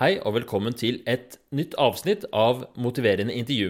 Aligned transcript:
Hei 0.00 0.16
og 0.26 0.32
velkommen 0.34 0.74
til 0.74 0.96
et 1.06 1.36
nytt 1.54 1.76
avsnitt 1.78 2.24
av 2.34 2.64
Motiverende 2.82 3.30
intervju. 3.30 3.68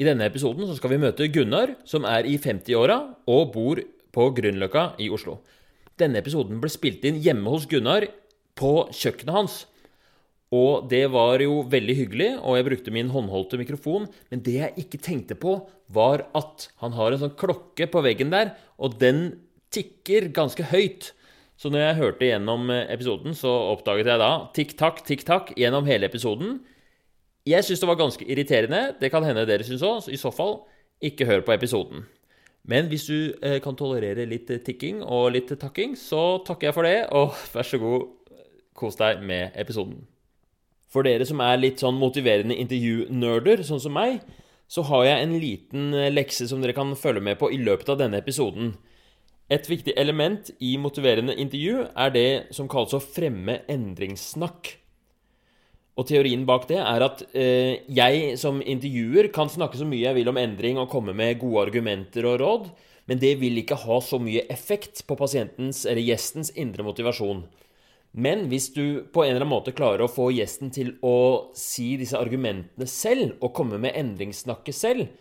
I 0.00 0.06
denne 0.08 0.24
episoden 0.24 0.70
skal 0.72 0.94
vi 0.94 0.98
møte 1.02 1.26
Gunnar, 1.28 1.74
som 1.84 2.06
er 2.08 2.24
i 2.24 2.38
50-åra 2.40 2.96
og 3.28 3.50
bor 3.52 3.82
på 4.16 4.28
Grünerløkka 4.38 4.86
i 5.04 5.10
Oslo. 5.12 5.34
Denne 6.00 6.22
episoden 6.22 6.62
ble 6.62 6.72
spilt 6.72 7.04
inn 7.04 7.20
hjemme 7.20 7.52
hos 7.52 7.68
Gunnar 7.68 8.06
på 8.56 8.72
kjøkkenet 8.88 9.36
hans. 9.36 9.58
Og 10.48 10.88
det 10.88 11.04
var 11.12 11.44
jo 11.44 11.60
veldig 11.68 11.98
hyggelig, 12.00 12.32
og 12.40 12.56
jeg 12.56 12.70
brukte 12.70 12.96
min 12.96 13.12
håndholdte 13.12 13.60
mikrofon. 13.60 14.08
Men 14.32 14.40
det 14.48 14.56
jeg 14.62 14.86
ikke 14.86 15.04
tenkte 15.10 15.36
på, 15.36 15.58
var 15.92 16.24
at 16.32 16.70
han 16.80 16.96
har 16.96 17.12
en 17.12 17.26
sånn 17.26 17.36
klokke 17.36 17.84
på 17.92 18.00
veggen 18.08 18.32
der, 18.32 18.56
og 18.80 18.96
den 19.04 19.26
tikker 19.76 20.32
ganske 20.32 20.72
høyt. 20.72 21.12
Så 21.62 21.70
når 21.70 21.84
jeg 21.84 21.98
hørte 22.00 22.26
gjennom 22.26 22.70
episoden, 22.74 23.36
så 23.38 23.50
oppdaget 23.70 24.08
jeg 24.10 24.18
da 24.18 24.30
tikk-takk, 24.56 25.04
tikk-takk 25.06 25.52
gjennom 25.54 25.86
hele 25.86 26.08
episoden. 26.10 26.56
Jeg 27.46 27.62
syns 27.62 27.82
det 27.82 27.86
var 27.86 28.00
ganske 28.00 28.26
irriterende. 28.26 28.80
Det 28.98 29.12
kan 29.14 29.22
hende 29.22 29.44
dere 29.46 29.62
syns 29.66 29.84
òg. 29.86 30.08
I 30.10 30.18
så 30.18 30.32
fall, 30.34 30.56
ikke 30.98 31.28
hør 31.28 31.44
på 31.46 31.54
episoden. 31.54 32.02
Men 32.66 32.90
hvis 32.90 33.06
du 33.06 33.34
eh, 33.42 33.60
kan 33.62 33.78
tolerere 33.78 34.26
litt 34.26 34.50
tikking 34.66 35.02
og 35.02 35.32
litt 35.34 35.50
takking, 35.58 35.94
så 35.98 36.42
takker 36.46 36.68
jeg 36.68 36.76
for 36.76 36.86
det, 36.86 36.98
og 37.14 37.34
vær 37.54 37.66
så 37.66 37.78
god, 37.82 38.10
kos 38.78 38.98
deg 38.98 39.22
med 39.22 39.54
episoden. 39.58 40.00
For 40.92 41.06
dere 41.06 41.26
som 41.28 41.40
er 41.44 41.60
litt 41.60 41.82
sånn 41.82 41.98
motiverende 41.98 42.58
intervjunerder, 42.58 43.62
sånn 43.66 43.82
som 43.82 43.94
meg, 43.96 44.18
så 44.66 44.82
har 44.88 45.06
jeg 45.06 45.24
en 45.24 45.34
liten 45.38 45.98
lekse 46.10 46.46
som 46.48 46.62
dere 46.62 46.74
kan 46.76 46.90
følge 46.98 47.22
med 47.22 47.38
på 47.38 47.50
i 47.52 47.60
løpet 47.62 47.90
av 47.92 48.02
denne 48.02 48.18
episoden. 48.18 48.74
Et 49.52 49.66
viktig 49.68 49.92
element 50.00 50.48
i 50.64 50.76
motiverende 50.80 51.34
intervju 51.36 51.82
er 51.92 52.12
det 52.14 52.28
som 52.56 52.70
kalles 52.72 52.94
å 52.96 53.02
fremme 53.02 53.58
endringssnakk. 53.70 54.70
Og 56.00 56.06
teorien 56.08 56.46
bak 56.48 56.64
det 56.70 56.78
er 56.80 57.04
at 57.04 57.20
eh, 57.36 57.82
jeg 57.92 58.38
som 58.40 58.62
intervjuer 58.64 59.28
kan 59.34 59.50
snakke 59.52 59.76
så 59.76 59.84
mye 59.88 60.06
jeg 60.06 60.16
vil 60.16 60.30
om 60.32 60.40
endring 60.40 60.80
og 60.80 60.88
komme 60.92 61.12
med 61.16 61.36
gode 61.42 61.66
argumenter 61.66 62.24
og 62.30 62.38
råd, 62.40 62.70
men 63.10 63.20
det 63.20 63.34
vil 63.42 63.60
ikke 63.60 63.76
ha 63.82 63.98
så 64.00 64.16
mye 64.22 64.46
effekt 64.52 65.02
på 65.04 65.18
pasientens 65.20 65.82
eller 65.84 66.06
gjestens 66.06 66.52
indre 66.56 66.86
motivasjon. 66.86 67.42
Men 68.12 68.46
hvis 68.48 68.70
du 68.72 69.04
på 69.12 69.24
en 69.24 69.34
eller 69.34 69.42
annen 69.42 69.52
måte 69.52 69.74
klarer 69.76 70.04
å 70.04 70.12
få 70.12 70.30
gjesten 70.32 70.72
til 70.72 70.94
å 71.04 71.52
si 71.56 71.94
disse 72.00 72.16
argumentene 72.16 72.88
selv, 72.88 73.36
og 73.40 73.52
komme 73.56 73.80
med 73.80 73.96
endringssnakket 73.98 74.76
selv, 74.76 75.12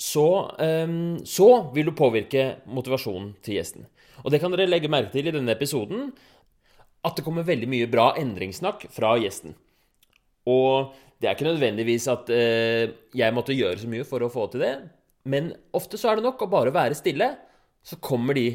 så, 0.00 0.56
um, 0.56 1.18
så 1.28 1.48
vil 1.74 1.90
du 1.90 1.96
påvirke 1.96 2.44
motivasjonen 2.72 3.34
til 3.44 3.58
gjesten. 3.58 3.84
Og 4.24 4.32
det 4.32 4.40
kan 4.40 4.52
dere 4.52 4.68
legge 4.68 4.88
merke 4.92 5.12
til 5.12 5.28
i 5.28 5.34
denne 5.34 5.52
episoden, 5.52 6.08
at 7.04 7.16
det 7.16 7.24
kommer 7.24 7.44
veldig 7.44 7.68
mye 7.68 7.88
bra 7.90 8.10
endringssnakk 8.20 8.86
fra 8.92 9.14
gjesten. 9.20 9.54
Og 10.48 10.94
det 11.20 11.28
er 11.28 11.36
ikke 11.36 11.50
nødvendigvis 11.50 12.08
at 12.12 12.32
uh, 12.32 12.96
jeg 13.16 13.36
måtte 13.36 13.56
gjøre 13.56 13.82
så 13.82 13.92
mye 13.92 14.08
for 14.08 14.24
å 14.24 14.32
få 14.32 14.48
til 14.52 14.64
det, 14.64 14.74
men 15.28 15.52
ofte 15.76 16.00
så 16.00 16.10
er 16.10 16.18
det 16.18 16.24
nok 16.24 16.46
å 16.46 16.52
bare 16.52 16.72
være 16.72 16.96
stille, 16.96 17.34
så 17.84 18.00
kommer 18.00 18.36
de 18.36 18.48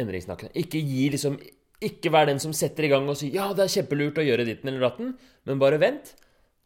endringssnakkene. 0.00 0.54
Ikke 0.56 0.80
gi 0.80 1.10
liksom 1.12 1.38
Ikke 1.84 2.08
vær 2.08 2.24
den 2.24 2.38
som 2.40 2.54
setter 2.56 2.86
i 2.86 2.88
gang 2.88 3.04
og 3.04 3.18
sier 3.20 3.34
'ja, 3.36 3.52
det 3.52 3.66
er 3.66 3.74
kjempelurt 3.74 4.16
å 4.16 4.24
gjøre 4.24 4.46
ditten 4.48 4.70
eller 4.70 4.80
datten', 4.88 5.12
men 5.44 5.58
bare 5.60 5.76
vent 5.76 6.14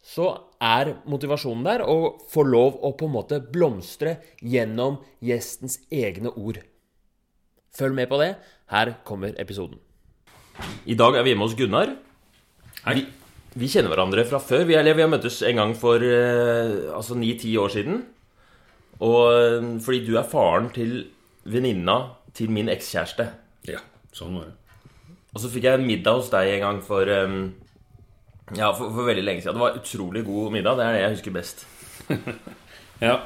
så 0.01 0.31
er 0.65 0.95
motivasjonen 1.09 1.67
der 1.67 1.84
å 1.84 2.17
få 2.33 2.45
lov 2.48 2.81
å 2.84 2.95
på 2.97 3.09
en 3.09 3.15
måte 3.15 3.41
blomstre 3.53 4.17
gjennom 4.41 4.98
gjestens 5.25 5.79
egne 5.93 6.33
ord. 6.33 6.61
Følg 7.77 7.97
med 7.97 8.11
på 8.11 8.19
det. 8.21 8.34
Her 8.73 8.95
kommer 9.06 9.37
episoden. 9.39 9.78
I 10.89 10.97
dag 10.98 11.17
er 11.17 11.25
vi 11.25 11.33
hjemme 11.33 11.47
hos 11.47 11.56
Gunnar. 11.59 11.93
Vi, 12.97 13.05
vi 13.55 13.69
kjenner 13.71 13.93
hverandre 13.93 14.25
fra 14.28 14.41
før. 14.43 14.65
Vi, 14.69 14.77
eller, 14.78 14.97
vi 14.97 15.05
har 15.05 15.12
møttes 15.12 15.41
en 15.47 15.61
gang 15.61 15.77
for 15.78 16.03
eh, 16.03 16.91
altså 16.97 17.17
ni-ti 17.19 17.55
år 17.61 17.73
siden. 17.73 18.03
Og 19.05 19.21
eh, 19.37 19.69
fordi 19.84 20.03
du 20.09 20.17
er 20.19 20.28
faren 20.28 20.71
til 20.75 21.05
venninna 21.50 22.00
til 22.37 22.50
min 22.53 22.71
ekskjæreste. 22.72 23.28
Ja, 23.71 23.83
sånn 24.16 24.37
var 24.39 24.50
det. 24.50 24.56
Og 25.31 25.43
så 25.43 25.50
fikk 25.53 25.69
jeg 25.69 25.78
en 25.78 25.87
middag 25.87 26.19
hos 26.19 26.31
deg 26.33 26.56
en 26.56 26.65
gang 26.65 26.78
for 26.83 27.06
um, 27.06 27.53
ja, 28.56 28.71
for, 28.75 28.91
for, 28.91 29.06
veldig 29.06 29.25
lenge 29.25 29.44
siden. 29.44 29.59
Det 29.59 29.62
var 29.62 29.78
utrolig 29.78 30.25
god 30.27 30.55
middag. 30.55 30.78
Det 30.78 30.87
er 30.87 30.97
det 30.97 31.03
jeg 31.03 31.15
husker 31.16 31.37
best. 31.37 31.66
ja. 33.09 33.16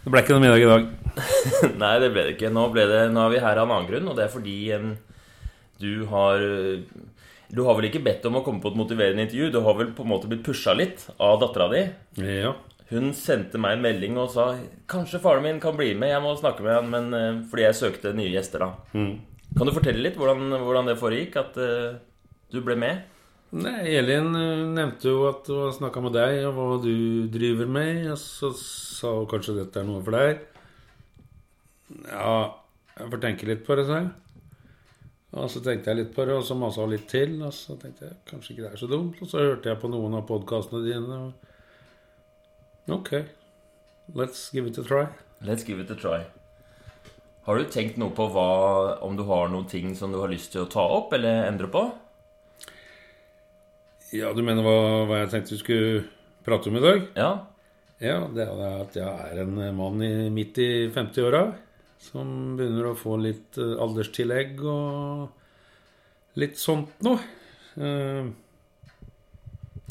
Det 0.00 0.12
ble 0.12 0.22
ikke 0.22 0.36
noe 0.36 0.44
middag 0.46 0.62
i 0.62 0.70
dag. 0.70 0.88
Nei, 1.82 1.94
det 2.00 2.10
ble 2.14 2.24
det 2.24 2.34
ikke. 2.36 2.52
Nå, 2.54 2.66
ble 2.72 2.86
det, 2.88 3.00
nå 3.12 3.26
er 3.26 3.34
vi 3.34 3.44
her 3.44 3.60
av 3.60 3.68
en 3.68 3.76
annen 3.76 3.90
grunn, 3.90 4.10
og 4.10 4.16
det 4.16 4.26
er 4.26 4.32
fordi 4.32 4.56
um, 4.78 4.94
du 5.80 6.04
har 6.10 6.44
Du 7.50 7.64
har 7.66 7.76
vel 7.76 7.88
ikke 7.88 8.04
bedt 8.04 8.26
om 8.28 8.38
å 8.38 8.44
komme 8.46 8.62
på 8.62 8.70
et 8.70 8.78
motiverende 8.78 9.26
intervju? 9.26 9.50
Du 9.52 9.60
har 9.66 9.76
vel 9.76 9.92
på 9.96 10.06
en 10.06 10.12
måte 10.12 10.30
blitt 10.30 10.44
pusha 10.46 10.76
litt 10.76 11.08
av 11.18 11.40
dattera 11.42 11.66
di? 11.72 11.82
Ja. 12.22 12.54
Hun 12.90 13.12
sendte 13.14 13.58
meg 13.60 13.76
en 13.76 13.84
melding 13.84 14.16
og 14.18 14.30
sa 14.32 14.56
'Kanskje 14.90 15.20
faren 15.22 15.42
min 15.42 15.60
kan 15.62 15.76
bli 15.76 15.94
med, 15.94 16.10
jeg 16.10 16.22
må 16.22 16.34
snakke 16.38 16.62
med 16.62 16.74
han', 16.74 16.90
men, 16.90 17.14
uh, 17.14 17.42
fordi 17.50 17.66
jeg 17.66 17.80
søkte 17.82 18.14
nye 18.14 18.32
gjester 18.32 18.64
da. 18.64 18.70
Mm. 18.94 19.20
Kan 19.56 19.66
du 19.66 19.74
fortelle 19.74 20.02
litt 20.02 20.16
hvordan, 20.16 20.48
hvordan 20.62 20.86
det 20.86 20.98
foregikk, 20.98 21.36
at 21.36 21.58
uh, 21.58 21.98
du 22.50 22.60
ble 22.62 22.76
med? 22.78 23.02
Nei, 23.50 23.96
Elin 23.98 24.30
eh, 24.38 24.60
nevnte 24.70 25.10
jo 25.10 25.24
at 25.26 25.48
hun 25.50 25.72
snakka 25.74 26.02
med 26.04 26.14
deg, 26.14 26.36
og 26.46 26.54
hva 26.54 26.78
du 26.84 27.26
driver 27.34 27.66
med. 27.66 28.04
Og 28.12 28.18
så 28.20 28.52
sa 28.54 29.16
hun 29.16 29.26
kanskje 29.30 29.56
dette 29.56 29.80
er 29.80 29.88
noe 29.88 30.02
for 30.06 30.14
deg. 30.14 30.44
Ja, 32.06 32.34
jeg 32.94 33.08
får 33.10 33.22
tenke 33.24 33.48
litt 33.48 33.64
på 33.66 33.74
det, 33.78 33.88
sa 33.88 34.02
jeg. 34.04 34.12
Og 35.30 35.46
så 35.50 35.62
tenkte 35.62 35.90
jeg 35.90 35.98
litt 35.98 36.12
på 36.14 36.26
det, 36.26 36.36
og 36.38 36.46
så 36.46 36.54
masa 36.58 36.84
hun 36.84 36.94
litt 36.94 37.08
til. 37.10 37.36
Og 37.42 37.50
så 37.54 37.74
tenkte 37.80 38.06
jeg 38.06 38.18
kanskje 38.30 38.54
ikke 38.54 38.66
det 38.68 38.70
er 38.70 38.82
så 38.84 38.90
dumt. 38.90 39.18
Og 39.18 39.30
så 39.30 39.42
hørte 39.42 39.72
jeg 39.72 39.80
på 39.82 39.90
noen 39.90 40.14
av 40.18 40.28
podkastene 40.30 40.82
dine. 40.86 41.18
Og 42.86 43.00
ok, 43.00 43.10
let's 44.14 44.44
give 44.54 44.70
it 44.70 44.78
a 44.78 44.84
try. 44.86 45.08
Let's 45.42 45.66
give 45.66 45.82
it 45.82 45.90
a 45.90 45.98
try. 45.98 46.20
Har 47.48 47.58
du 47.58 47.66
tenkt 47.72 47.98
noe 47.98 48.14
på 48.14 48.28
hva, 48.30 48.46
om 49.02 49.18
du 49.18 49.24
har 49.26 49.50
noen 49.50 49.66
ting 49.66 49.90
som 49.98 50.14
du 50.14 50.20
har 50.22 50.30
lyst 50.30 50.52
til 50.54 50.62
å 50.62 50.70
ta 50.70 50.86
opp 51.00 51.16
eller 51.18 51.48
endre 51.48 51.70
på? 51.72 51.82
Ja, 54.10 54.32
du 54.34 54.42
mener 54.42 54.64
hva, 54.66 55.06
hva, 55.06 55.20
jeg 55.20 55.30
tenkte 55.30 55.54
du 55.54 55.60
skulle 55.60 56.04
prate 56.42 56.66
om 56.66 56.78
i 56.80 56.82
dag? 56.82 57.04
Ja. 57.14 57.30
Ja, 58.02 58.16
det 58.32 58.42
er 58.42 58.62
at 58.80 58.96
jeg 58.96 59.06
er 59.06 59.42
en 59.44 59.58
mann 59.76 60.02
i, 60.02 60.30
midt 60.34 60.58
i 60.58 60.88
50-åra 60.90 61.44
som 62.00 62.56
begynner 62.58 62.88
å 62.90 62.96
få 62.98 63.18
litt 63.20 63.58
uh, 63.60 63.76
alderstillegg 63.84 64.62
og 64.66 66.40
litt 66.40 66.58
sånt 66.58 67.04
noe. 67.06 67.20
Uh, 67.76 68.32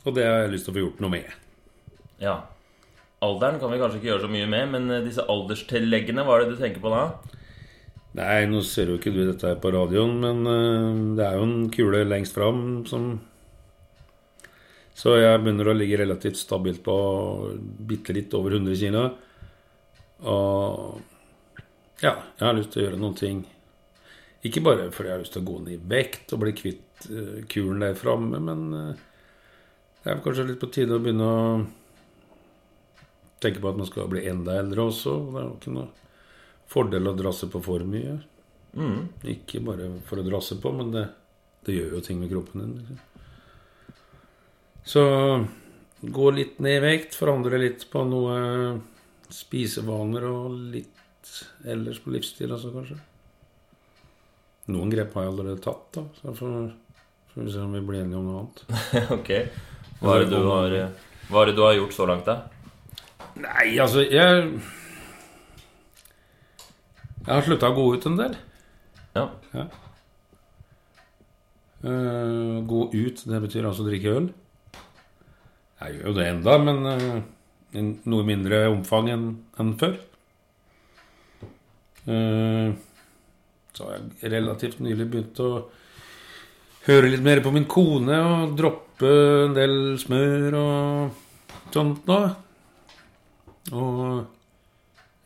og 0.03 0.15
det 0.17 0.25
har 0.25 0.43
jeg 0.43 0.53
lyst 0.55 0.67
til 0.67 0.73
å 0.73 0.77
få 0.79 0.83
gjort 0.83 1.03
noe 1.05 1.13
med. 1.13 1.39
Ja. 2.19 2.35
Alderen 3.23 3.59
kan 3.61 3.71
vi 3.71 3.79
kanskje 3.79 4.01
ikke 4.01 4.11
gjøre 4.11 4.25
så 4.25 4.33
mye 4.35 4.47
med, 4.51 4.69
men 4.73 4.91
eh, 4.95 5.03
disse 5.03 5.23
alderstilleggene, 5.27 6.23
hva 6.23 6.37
er 6.37 6.45
det 6.45 6.55
du 6.55 6.61
tenker 6.61 6.83
på 6.83 6.91
da? 6.91 7.01
Nei, 8.19 8.45
nå 8.49 8.63
ser 8.65 8.91
jo 8.91 8.99
ikke 8.99 9.11
du 9.13 9.21
dette 9.27 9.47
her 9.47 9.59
på 9.61 9.71
radioen, 9.75 10.19
men 10.23 10.43
uh, 10.43 11.15
det 11.15 11.23
er 11.23 11.39
jo 11.39 11.47
en 11.47 11.67
kule 11.71 12.03
lengst 12.07 12.35
fram 12.35 12.81
som 12.89 13.11
så 14.99 15.15
jeg 15.15 15.39
begynner 15.39 15.69
å 15.71 15.77
ligge 15.77 15.99
relativt 16.01 16.39
stabilt 16.41 16.81
på 16.83 16.95
bitte 17.87 18.15
litt 18.15 18.33
over 18.35 18.57
100 18.57 18.75
kg. 18.75 18.97
Og 20.27 20.99
ja, 22.03 22.17
jeg 22.35 22.43
har 22.43 22.57
lyst 22.57 22.73
til 22.73 22.81
å 22.81 22.85
gjøre 22.87 22.99
noen 22.99 23.15
ting. 23.15 23.39
Ikke 24.43 24.63
bare 24.63 24.89
fordi 24.91 25.11
jeg 25.11 25.15
har 25.15 25.23
lyst 25.23 25.35
til 25.37 25.43
å 25.43 25.47
gå 25.47 25.57
ned 25.63 25.75
i 25.75 25.81
vekt 25.93 26.33
og 26.35 26.43
bli 26.43 26.55
kvitt 26.55 26.85
kulen 26.99 27.45
kuren 27.47 27.83
der 27.85 27.95
framme, 27.95 28.41
men 28.43 28.65
uh, 28.75 29.05
det 30.03 30.11
er 30.11 30.21
kanskje 30.23 30.49
litt 30.49 30.59
på 30.59 30.67
tide 30.73 30.97
å 30.97 31.03
begynne 31.03 31.27
å 31.27 31.39
tenke 33.39 33.63
på 33.63 33.71
at 33.71 33.79
man 33.79 33.87
skal 33.87 34.11
bli 34.11 34.25
enda 34.27 34.57
eldre 34.59 34.89
også. 34.91 35.15
Det 35.29 35.39
er 35.39 35.47
jo 35.47 35.55
ikke 35.55 35.75
noe 35.75 35.87
fordel 36.69 37.11
å 37.11 37.15
drasse 37.19 37.47
på 37.51 37.61
for 37.63 37.87
mye. 37.87 38.17
Mm. 38.75 38.99
Ikke 39.31 39.63
bare 39.63 39.89
for 40.07 40.19
å 40.19 40.27
drasse 40.27 40.59
på, 40.59 40.71
men 40.75 40.91
det, 40.95 41.05
det 41.67 41.75
gjør 41.77 41.97
jo 41.97 42.03
ting 42.03 42.19
med 42.19 42.31
kroppen 42.31 42.65
din. 42.65 42.75
Liksom. 42.81 43.05
Så 44.89 45.01
gå 46.01 46.31
litt 46.33 46.57
ned 46.63 46.79
i 46.79 46.81
vekt, 46.81 47.17
forandre 47.17 47.59
litt 47.61 47.83
på 47.91 48.01
noe 48.09 48.37
spisevaner 49.29 50.25
og 50.25 50.55
litt 50.73 51.33
ellers 51.69 51.99
på 52.01 52.13
livsstil 52.15 52.55
også, 52.55 52.71
kanskje. 52.73 52.97
Noen 54.73 54.89
grep 54.93 55.13
har 55.13 55.27
jeg 55.27 55.33
allerede 55.33 55.61
tatt, 55.61 55.83
da. 55.93 56.05
Så 56.17 56.33
får, 56.39 56.55
får 57.33 57.45
vi 57.45 57.53
se 57.53 57.61
om 57.61 57.77
vi 57.77 57.83
blir 57.85 58.01
enige 58.01 58.17
om 58.17 58.31
noe 58.31 58.41
annet. 58.41 58.65
ok. 59.19 59.31
Hva 59.99 60.17
er, 60.17 60.33
har, 60.33 60.75
hva 61.29 61.43
er 61.43 61.51
det 61.51 61.57
du 61.59 61.63
har 61.67 61.77
gjort 61.77 61.95
så 61.99 62.09
langt, 62.09 62.29
da? 62.29 62.39
Nei, 63.39 63.77
altså 63.79 64.01
Jeg 64.03 64.49
Jeg 67.19 67.29
har 67.29 67.45
slutta 67.45 67.69
å 67.69 67.77
gå 67.77 67.87
ut 67.93 68.09
en 68.09 68.17
del. 68.17 68.37
Ja. 69.13 69.29
ja. 69.53 69.69
Uh, 71.83 72.59
gå 72.65 72.87
ut, 72.95 73.27
det 73.29 73.41
betyr 73.45 73.67
altså 73.69 73.85
drikke 73.85 74.15
øl. 74.17 74.31
Jeg 75.79 75.95
gjør 75.95 76.09
jo 76.09 76.15
det 76.17 76.27
enda, 76.27 76.55
men 76.59 76.79
uh, 76.85 77.19
i 77.71 77.83
noe 78.11 78.27
mindre 78.27 78.65
omfang 78.71 79.11
enn 79.13 79.27
en 79.61 79.73
før. 79.79 79.95
Uh, 82.09 82.75
så 83.75 83.85
har 83.85 83.99
jeg 83.99 84.33
relativt 84.33 84.81
nylig 84.83 85.07
begynt 85.07 85.39
å 85.43 85.51
høre 86.87 87.11
litt 87.11 87.23
mer 87.23 87.39
på 87.45 87.53
min 87.55 87.67
kone 87.69 88.17
og 88.17 88.57
droppe 88.59 89.13
en 89.45 89.55
del 89.55 89.75
smør 90.01 90.57
og 90.59 91.71
sånt 91.71 92.09
nå. 92.09 92.19
Og 93.77 94.03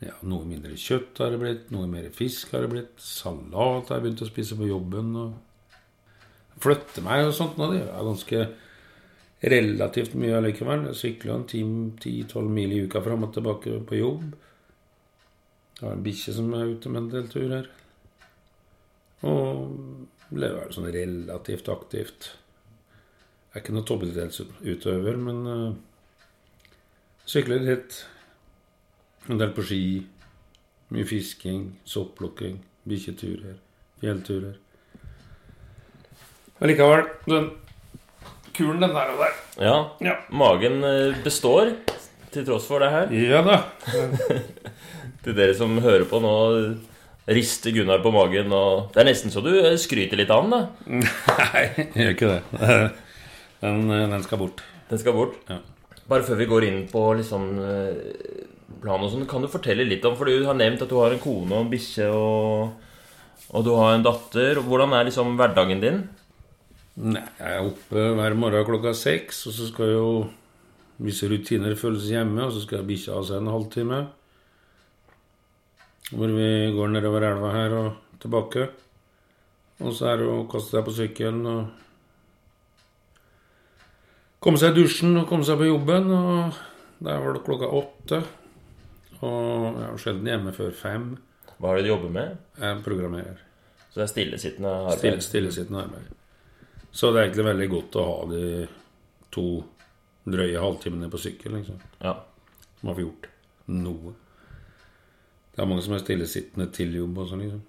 ja, 0.04 0.14
noe 0.28 0.44
mindre 0.46 0.76
kjøtt 0.76 1.22
har 1.22 1.32
det 1.32 1.40
blitt, 1.40 1.72
noe 1.72 1.88
mer 1.88 2.10
fisk 2.14 2.52
har 2.54 2.66
det 2.66 2.72
blitt. 2.74 2.94
Salat 3.00 3.88
har 3.88 3.98
jeg 3.98 4.04
begynt 4.04 4.22
å 4.26 4.28
spise 4.28 4.58
på 4.58 4.68
jobben. 4.68 5.14
og 5.16 6.60
Flytte 6.62 7.02
meg 7.04 7.24
og 7.28 7.34
sånt 7.36 7.56
nå, 7.58 7.70
det 7.72 7.82
er 7.86 8.06
ganske 8.10 8.44
relativt 9.50 10.14
mye 10.18 10.36
allikevel. 10.38 10.86
Jeg 10.90 11.00
sykler 11.00 11.34
en 11.34 11.46
10-12 12.00 12.48
mil 12.48 12.72
i 12.72 12.82
uka 12.86 13.02
fram 13.04 13.26
og 13.26 13.34
tilbake 13.34 13.80
på 13.88 13.98
jobb. 13.98 14.34
Jeg 15.80 15.88
har 15.88 15.96
en 15.96 16.04
bikkje 16.04 16.36
som 16.36 16.52
er 16.54 16.70
ute 16.70 16.92
med 16.92 17.02
en 17.02 17.10
del 17.12 17.28
turer. 17.32 17.68
Og 19.24 20.36
lever 20.38 20.72
sånn 20.72 20.88
relativt 20.94 21.68
aktivt. 21.72 22.30
Jeg 23.50 23.60
er 23.60 23.62
ikke 23.62 23.74
noen 23.76 23.86
toppidrettsutøver, 23.88 25.18
men 25.20 25.44
uh, 25.46 25.76
sykler 27.28 27.62
litt. 27.62 28.00
En 29.28 29.40
del 29.40 29.52
på 29.56 29.64
ski. 29.66 29.84
Mye 30.94 31.06
fisking, 31.08 31.72
soppplukking, 31.88 32.58
bikkjeturer, 32.86 33.56
fjellturer. 34.02 34.58
Allikevel, 36.62 37.08
den 37.26 37.48
kulen, 38.56 38.80
den 38.82 38.94
der 38.94 39.12
og 39.12 39.22
der. 39.24 39.36
Ja. 39.62 39.76
Ja. 40.04 40.16
Magen 40.30 40.80
eh, 40.86 41.20
består 41.24 41.72
til 42.34 42.46
tross 42.46 42.66
for 42.70 42.82
det 42.82 42.90
her. 42.92 43.12
Ja 43.14 43.42
da. 43.46 43.60
Til 45.24 45.32
dere 45.38 45.54
som 45.56 45.78
hører 45.80 46.04
på 46.04 46.18
nå, 46.20 46.32
rister 47.32 47.72
Gunnar 47.72 48.02
på 48.04 48.10
magen 48.12 48.52
og 48.52 48.90
Det 48.92 49.00
er 49.00 49.06
nesten 49.08 49.32
så 49.32 49.40
du 49.40 49.54
eh, 49.56 49.78
skryter 49.80 50.20
litt 50.20 50.32
av 50.34 50.44
den, 50.44 50.52
da. 50.52 50.98
Nei, 51.00 51.62
jeg 51.78 51.86
gjør 51.94 52.16
ikke 52.18 52.32
det. 52.34 52.40
Den, 53.64 53.86
den 53.88 54.20
skal 54.20 54.36
bort. 54.42 54.58
Den 54.90 54.98
skal 55.00 55.14
bort. 55.16 55.38
Ja. 55.48 55.54
Bare 56.10 56.24
før 56.26 56.36
vi 56.36 56.46
går 56.50 56.66
inn 56.66 56.82
på 56.90 57.00
liksom 57.16 57.46
eh, 57.64 58.42
plan 58.82 59.00
og 59.00 59.08
sånn, 59.08 59.24
kan 59.30 59.40
du 59.40 59.48
fortelle 59.48 59.86
litt 59.88 60.04
om 60.04 60.18
For 60.18 60.28
du 60.28 60.44
har 60.44 60.58
nevnt 60.58 60.82
at 60.84 60.90
du 60.90 60.98
har 61.00 61.14
en 61.14 61.22
kone 61.22 61.48
og 61.48 61.62
en 61.62 61.70
bikkje 61.72 62.10
og, 62.12 62.74
og 63.54 63.64
du 63.64 63.70
har 63.78 63.94
en 63.94 64.04
datter. 64.04 64.60
Hvordan 64.66 64.92
er 64.98 65.08
liksom 65.08 65.32
hverdagen 65.40 65.80
din? 65.80 66.02
Nei, 66.94 67.24
jeg 67.40 67.56
er 67.58 67.66
oppe 67.66 68.02
hver 68.14 68.36
morgen 68.38 68.66
klokka 68.68 68.92
seks, 68.94 69.40
og 69.50 69.54
så 69.56 69.66
skal 69.66 69.90
jo 69.90 70.08
visse 71.02 71.26
rutiner 71.26 71.74
følges 71.74 72.06
hjemme, 72.12 72.44
og 72.44 72.54
så 72.54 72.62
skal 72.62 72.86
bikkja 72.86 73.16
ha 73.16 73.24
seg 73.26 73.40
en 73.40 73.50
halvtime. 73.50 73.98
Hvor 76.14 76.34
vi 76.36 76.48
går 76.76 76.92
nedover 76.94 77.26
elva 77.26 77.50
her 77.54 77.74
og 77.80 78.18
tilbake. 78.22 78.68
Og 79.82 79.90
så 79.96 80.12
er 80.12 80.22
det 80.22 80.30
å 80.30 80.44
kaste 80.50 80.76
seg 80.76 80.86
på 80.86 80.94
sykkelen 80.94 81.42
og 81.50 81.62
komme 84.44 84.60
seg 84.60 84.74
i 84.74 84.82
dusjen 84.84 85.18
og 85.18 85.26
komme 85.26 85.46
seg 85.48 85.58
på 85.58 85.66
jobben. 85.72 86.10
Og 86.14 86.58
der 87.02 87.22
var 87.24 87.34
det 87.34 87.44
klokka 87.48 87.74
åtte. 87.74 88.22
Og 89.24 89.70
jeg 89.80 89.88
er 89.88 90.02
sjelden 90.04 90.30
hjemme 90.30 90.54
før 90.54 90.74
fem. 90.78 91.14
Hva 91.58 91.72
er 91.72 91.80
det 91.80 91.88
du 91.88 91.94
jobber 91.96 92.12
med? 92.20 92.36
Jeg 92.60 92.84
programmerer. 92.86 93.40
Så 93.88 93.98
det 93.98 94.06
er 94.06 94.12
stillesittende 94.12 94.76
arbeid? 94.84 95.00
Stille, 95.00 95.26
stillesittende 95.26 95.88
arbeid. 95.88 96.12
Så 96.94 97.10
det 97.10 97.20
er 97.20 97.28
egentlig 97.28 97.46
veldig 97.48 97.70
godt 97.72 97.96
å 97.98 98.04
ha 98.06 98.18
de 98.30 98.42
to 99.34 99.46
drøye 100.30 100.60
halvtimene 100.62 101.10
på 101.10 101.20
sykkel, 101.20 101.56
liksom. 101.58 101.80
Ja. 102.00 102.14
Som 102.78 102.92
har 102.92 103.00
gjort 103.02 103.26
noe. 103.74 104.14
Det 105.54 105.62
er 105.62 105.70
mange 105.70 105.84
som 105.86 105.96
er 105.96 106.02
stillesittende 106.02 106.68
til 106.74 106.94
jobb 106.94 107.18
også, 107.24 107.38
liksom. 107.40 107.62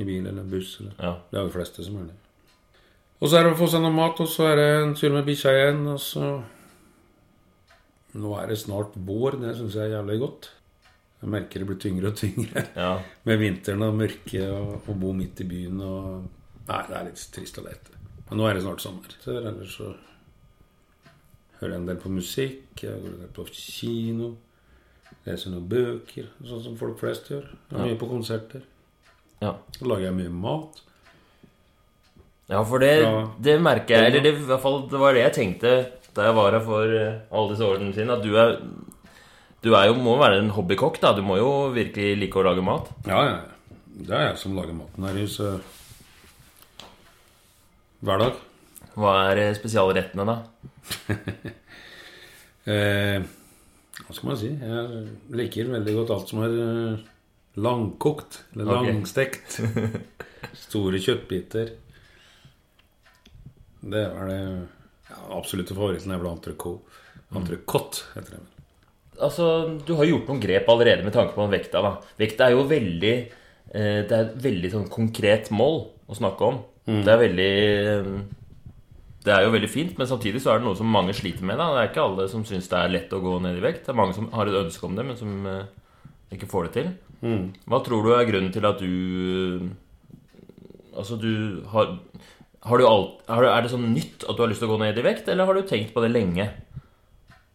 I 0.00 0.04
bil 0.04 0.26
eller 0.28 0.48
buss. 0.48 0.78
Eller. 0.80 0.96
ja. 0.98 1.12
Det 1.30 1.38
er 1.38 1.44
jo 1.44 1.50
de 1.50 1.56
fleste 1.58 1.84
som 1.84 2.00
er 2.00 2.08
det. 2.10 2.18
Og 3.20 3.30
så 3.30 3.38
er 3.38 3.46
det 3.46 3.54
å 3.54 3.60
få 3.60 3.68
seg 3.72 3.84
noe 3.84 3.94
mat, 3.94 4.20
og 4.20 4.28
så 4.28 4.50
er 4.50 4.58
det 4.60 4.66
en 4.80 4.98
tur 4.98 5.14
med 5.14 5.24
bikkja 5.28 5.54
igjen, 5.60 5.86
og 5.94 6.02
så 6.02 6.34
Nå 8.14 8.30
er 8.38 8.46
det 8.46 8.60
snart 8.60 8.92
vår. 8.94 9.40
Det 9.42 9.56
syns 9.58 9.74
jeg 9.74 9.88
er 9.88 9.96
jævlig 9.96 10.20
godt. 10.20 10.46
Jeg 11.18 11.32
merker 11.32 11.62
det 11.62 11.66
blir 11.66 11.78
tyngre 11.82 12.12
og 12.12 12.18
tyngre 12.20 12.62
ja. 12.76 12.92
med 13.26 13.40
vinteren 13.40 13.82
og 13.82 13.96
mørket 13.98 14.44
og 14.52 14.86
å 14.92 14.94
bo 15.00 15.10
midt 15.16 15.42
i 15.42 15.48
byen 15.50 15.80
og 15.82 16.30
Nei, 16.64 16.78
det 16.88 16.94
er 16.96 17.08
litt 17.08 17.22
trist 17.34 17.58
og 17.60 17.66
leit. 17.66 17.90
Men 18.28 18.40
nå 18.40 18.46
er 18.48 18.56
det 18.56 18.64
snart 18.64 18.80
sommer. 18.84 19.14
Så 19.22 19.34
ellers 19.40 19.74
så 19.78 19.90
hører 21.60 21.74
jeg 21.74 21.80
en 21.82 21.88
del 21.90 22.00
på 22.02 22.12
musikk. 22.12 22.82
Jeg 22.82 23.00
går 23.02 23.12
en 23.12 23.20
del 23.24 23.32
på 23.36 23.44
kino. 23.52 24.32
Leser 25.24 25.52
noen 25.54 25.68
bøker, 25.70 26.26
sånn 26.44 26.62
som 26.64 26.74
folk 26.80 26.98
flest 27.00 27.28
gjør. 27.32 27.44
Jeg 27.70 27.78
er 27.78 27.86
mye 27.92 28.00
på 28.00 28.08
konserter. 28.10 28.64
ja. 29.44 29.54
Så 29.76 29.86
lager 29.88 30.08
jeg 30.10 30.16
mye 30.18 30.32
mat. 30.32 30.80
Ja, 32.50 32.60
for 32.68 32.82
det, 32.82 32.90
det 33.40 33.54
merker 33.64 33.94
jeg 33.96 34.10
Eller 34.10 34.20
det, 34.20 34.34
i 34.36 34.44
hvert 34.50 34.60
fall, 34.60 34.82
det 34.90 34.98
var 35.00 35.14
det 35.16 35.22
jeg 35.22 35.32
tenkte 35.38 35.70
da 36.14 36.26
jeg 36.26 36.34
var 36.36 36.52
her 36.52 36.60
for 36.62 36.90
eh, 36.92 37.14
alle 37.32 37.54
disse 37.54 37.64
årene 37.64 37.94
siden. 37.96 38.10
At 38.12 38.20
du 38.22 38.34
er 38.36 38.58
Du 39.64 39.70
er 39.74 39.86
jo, 39.88 39.94
må 39.96 40.18
være 40.20 40.42
en 40.42 40.50
hobbykokk, 40.52 40.98
da. 41.00 41.14
Du 41.16 41.22
må 41.24 41.38
jo 41.40 41.70
virkelig 41.72 42.18
like 42.20 42.36
å 42.36 42.44
lage 42.44 42.62
mat. 42.62 42.90
Ja, 43.08 43.22
ja. 43.24 43.38
Det 43.96 44.12
er 44.12 44.26
jeg 44.28 44.36
som 44.42 44.58
lager 44.58 44.76
maten 44.76 45.06
her 45.08 45.16
i 45.16 45.24
huset 45.24 45.64
hver 48.04 48.20
dag. 48.22 48.40
Hva 48.94 49.14
er 49.30 49.40
eh, 49.48 49.54
spesialrettene, 49.58 50.26
da? 50.28 50.36
Eh, 52.64 53.18
hva 54.06 54.14
skal 54.16 54.28
man 54.30 54.38
si? 54.40 54.48
Jeg 54.56 55.00
liker 55.36 55.68
veldig 55.68 55.94
godt 55.98 56.12
alt 56.14 56.30
som 56.30 56.38
er 56.46 56.54
eh, 56.62 57.02
langkokt. 57.60 58.38
Eller 58.56 58.70
Ok. 58.78 58.86
langstekt. 58.88 59.58
Store 60.64 60.96
kjøttbiter. 61.04 61.74
Det 63.84 64.00
er 64.06 64.30
det 64.30 64.38
ja, 65.10 65.18
absolutte 65.36 65.76
favoritten 65.76 66.14
er 66.16 66.22
vel 66.22 66.30
entrecôte. 66.32 66.88
Entrecôte 67.36 68.06
heter 68.14 68.38
det. 68.38 68.42
Altså, 69.20 69.50
Du 69.84 69.92
har 70.00 70.08
gjort 70.08 70.32
noen 70.32 70.40
grep 70.42 70.68
allerede 70.72 71.04
med 71.04 71.12
tanke 71.14 71.36
på 71.36 71.44
vekta. 71.52 71.82
da 71.84 71.92
Vekta 72.18 72.48
er 72.48 72.56
jo 72.56 72.64
veldig 72.72 73.12
eh, 73.20 74.00
Det 74.08 74.10
er 74.16 74.24
et 74.30 74.40
veldig 74.48 74.70
sånn 74.72 74.88
konkret 74.88 75.52
mål 75.52 75.82
å 76.08 76.16
snakke 76.16 76.48
om. 76.48 76.62
Det 76.84 77.08
er 77.08 77.20
veldig 77.22 77.52
eh, 77.90 78.08
Det 79.24 79.32
er 79.32 79.46
jo 79.46 79.54
veldig 79.54 79.70
fint, 79.72 79.94
men 79.96 80.08
samtidig 80.10 80.42
så 80.44 80.52
er 80.52 80.60
det 80.60 80.66
noe 80.68 80.76
som 80.76 80.90
mange 80.92 81.14
sliter 81.16 81.46
med. 81.48 81.56
da 81.56 81.70
Det 81.72 81.80
er 81.82 81.90
ikke 81.92 82.04
alle 82.04 82.28
som 82.28 82.44
syns 82.44 82.68
det 82.68 82.80
er 82.80 82.92
lett 82.92 83.14
å 83.16 83.22
gå 83.24 83.38
ned 83.40 83.56
i 83.56 83.64
vekt. 83.64 83.86
Det 83.86 83.94
er 83.94 84.00
mange 84.02 84.16
som 84.16 84.28
har 84.34 84.50
et 84.50 84.60
ønske 84.60 84.84
om 84.84 84.98
det, 84.98 85.06
men 85.08 85.16
som 85.16 85.48
eh, 85.48 85.64
ikke 86.36 86.50
får 86.50 86.68
det 86.68 86.74
til. 86.76 86.92
Hva 87.70 87.80
tror 87.80 88.04
du 88.04 88.12
er 88.12 88.28
grunnen 88.28 88.52
til 88.52 88.66
at 88.68 88.82
du 88.82 89.70
Altså, 90.94 91.16
du 91.18 91.64
har 91.72 91.96
har 92.64 92.78
du 92.80 92.86
alt, 92.88 93.24
har 93.28 93.44
Er 93.44 93.62
det 93.64 93.72
sånn 93.72 93.92
nytt 93.92 94.24
at 94.24 94.36
du 94.36 94.42
har 94.44 94.48
lyst 94.48 94.62
til 94.62 94.70
å 94.70 94.74
gå 94.76 94.80
ned 94.80 94.98
i 94.98 95.04
vekt, 95.04 95.28
eller 95.28 95.48
har 95.48 95.56
du 95.56 95.66
tenkt 95.68 95.92
på 95.92 96.00
det 96.04 96.12
lenge? 96.12 96.46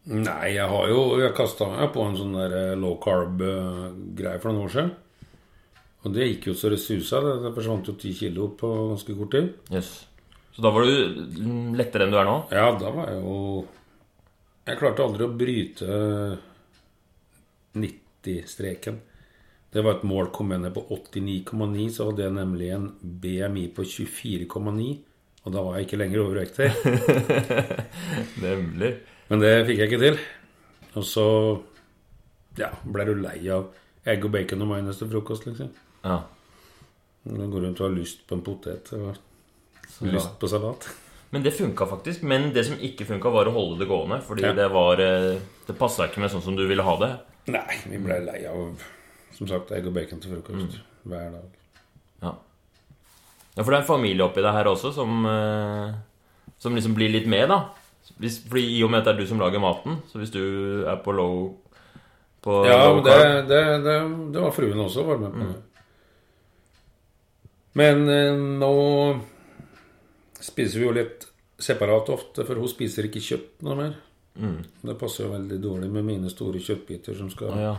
Nei, 0.10 0.56
jeg 0.56 0.66
har 0.70 0.90
jo 0.90 1.20
Jeg 1.22 1.36
kasta 1.38 1.70
meg 1.70 1.92
på 1.94 2.06
en 2.06 2.18
sånn 2.18 2.36
der 2.38 2.56
eh, 2.58 2.76
low 2.80 2.98
carb-greie 3.02 4.42
for 4.42 4.52
noen 4.52 4.68
år 4.68 4.74
siden. 4.74 4.92
Og 6.06 6.14
det 6.16 6.30
gikk 6.30 6.50
jo 6.52 6.56
så 6.56 6.72
det 6.72 6.80
susa. 6.82 7.20
Det, 7.24 7.34
det 7.44 7.56
forsvant 7.56 7.90
jo 7.92 7.98
ti 8.00 8.14
kilo 8.16 8.52
på 8.60 8.70
ganske 8.94 9.16
kort 9.18 9.34
tid. 9.36 9.50
Yes. 9.74 9.92
Så 10.56 10.64
da 10.64 10.72
var 10.76 10.88
du 10.88 11.76
lettere 11.80 12.06
enn 12.06 12.14
du 12.14 12.20
er 12.20 12.28
nå? 12.28 12.38
Ja, 12.56 12.70
da 12.80 12.94
var 12.94 13.12
jeg 13.12 13.22
jo 13.24 13.36
Jeg 14.68 14.80
klarte 14.80 15.06
aldri 15.06 15.26
å 15.26 15.36
bryte 15.40 16.00
90-streken. 17.80 19.00
Det 19.74 19.84
var 19.86 19.98
et 19.98 20.08
mål. 20.08 20.32
Kom 20.34 20.54
jeg 20.54 20.64
ned 20.64 20.74
på 20.76 20.86
89,9, 20.88 21.86
så 21.94 22.10
hadde 22.10 22.26
jeg 22.26 22.36
nemlig 22.38 22.70
en 22.76 22.90
BMI 23.02 23.68
på 23.76 23.86
24,9. 23.86 24.90
Og 25.46 25.56
da 25.56 25.64
var 25.66 25.78
jeg 25.78 25.88
ikke 25.88 26.00
lenger 26.02 26.24
overvektig. 26.24 26.70
Nemlig. 28.46 28.92
Men 29.30 29.44
det 29.44 29.54
fikk 29.68 29.82
jeg 29.82 29.92
ikke 29.92 30.02
til. 30.04 30.20
Og 31.00 31.06
så 31.08 31.28
ja, 32.60 32.72
ble 32.84 33.06
du 33.08 33.14
lei 33.22 33.38
av 33.54 33.70
egg 34.10 34.26
og 34.26 34.34
bacon 34.34 34.66
og 34.66 34.74
majones 34.74 35.00
til 35.00 35.10
frokost, 35.12 35.48
liksom. 35.48 35.72
Ja. 36.04 36.22
Du 37.24 37.36
går 37.52 37.62
rundt 37.68 37.82
og 37.82 37.90
har 37.90 37.96
lyst 37.98 38.22
på 38.28 38.38
en 38.38 38.42
potet 38.46 38.92
og 38.96 39.18
lyst 40.08 40.38
på 40.40 40.48
salat. 40.50 40.88
Men 41.30 41.44
det 41.46 41.52
funka 41.54 41.86
faktisk. 41.86 42.24
Men 42.26 42.50
det 42.56 42.64
som 42.66 42.80
ikke 42.82 43.06
funka, 43.06 43.30
var 43.30 43.46
å 43.50 43.54
holde 43.54 43.80
det 43.84 43.88
gående. 43.90 44.22
Fordi 44.26 44.48
Ja. 44.48 44.54
det 44.58 44.70
var 44.74 45.00
eh, 45.04 45.38
Det 45.68 45.76
passa 45.78 46.08
ikke 46.08 46.24
med 46.24 46.32
sånn 46.32 46.42
som 46.42 46.56
du 46.58 46.64
ville 46.68 46.82
ha 46.84 46.96
det. 46.98 47.12
Nei, 47.54 47.76
vi 47.86 47.98
ble 48.02 48.18
lei 48.26 48.46
av 48.50 48.80
som 49.36 49.48
sagt 49.48 49.72
egg 49.72 49.86
og 49.88 49.94
bacon 49.94 50.20
til 50.20 50.32
frokost 50.34 50.80
hver 51.06 51.30
dag. 51.32 51.50
Ja. 52.24 52.34
ja, 53.56 53.64
for 53.64 53.70
det 53.72 53.78
er 53.78 53.84
en 53.84 53.88
familie 53.88 54.26
oppi 54.26 54.42
det 54.44 54.52
her 54.52 54.66
også 54.68 54.92
som 54.94 55.26
eh, 55.26 55.94
Som 56.60 56.76
liksom 56.76 56.94
blir 56.98 57.10
litt 57.14 57.28
med, 57.30 57.48
da. 57.50 57.60
Hvis, 58.20 58.42
fordi 58.50 58.66
I 58.80 58.84
og 58.84 58.90
med 58.92 59.00
at 59.00 59.06
det 59.06 59.14
er 59.14 59.20
du 59.22 59.28
som 59.30 59.40
lager 59.40 59.62
maten, 59.64 60.02
så 60.12 60.18
hvis 60.20 60.32
du 60.34 60.84
er 60.90 60.98
på 61.06 61.14
low 61.16 61.54
på 62.44 62.66
Ja, 62.68 62.90
low 62.90 63.00
det, 63.06 63.16
det, 63.48 63.62
det, 63.86 63.96
det 64.34 64.42
var 64.42 64.52
fruen 64.52 64.80
også 64.84 65.06
var 65.08 65.18
med 65.22 65.32
på 65.38 65.46
det. 65.46 65.62
Men 67.78 68.10
eh, 68.10 68.34
nå 68.34 68.74
spiser 70.40 70.80
vi 70.80 70.86
jo 70.86 70.94
litt 70.96 71.28
separat 71.60 72.10
ofte, 72.10 72.46
for 72.48 72.62
hun 72.62 72.72
spiser 72.72 73.10
ikke 73.10 73.24
kjøtt 73.24 73.66
noe 73.68 73.78
mer. 73.78 73.98
Mm. 74.40 74.62
Det 74.82 74.96
passer 75.00 75.26
jo 75.26 75.34
veldig 75.34 75.60
dårlig 75.62 75.90
med 75.92 76.08
mine 76.08 76.32
store 76.32 76.62
kjøttbiter 76.64 77.18
som 77.18 77.30
skal 77.34 77.60
ja. 77.60 77.74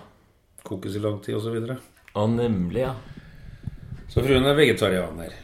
kokes 0.67 0.99
i 0.99 1.03
lang 1.03 1.21
tid 1.25 1.39
osv. 1.39 1.57
Å, 2.13 2.27
nemlig, 2.29 2.85
ja. 2.85 2.95
Så 4.11 4.25
fruen 4.27 4.47
er 4.47 4.59
vegetarianer. 4.59 5.37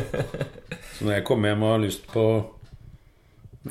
Så 0.94 1.06
når 1.06 1.14
jeg 1.14 1.24
kommer 1.24 1.48
hjem 1.48 1.62
og 1.64 1.70
har 1.72 1.80
lyst 1.80 2.02
på 2.12 2.24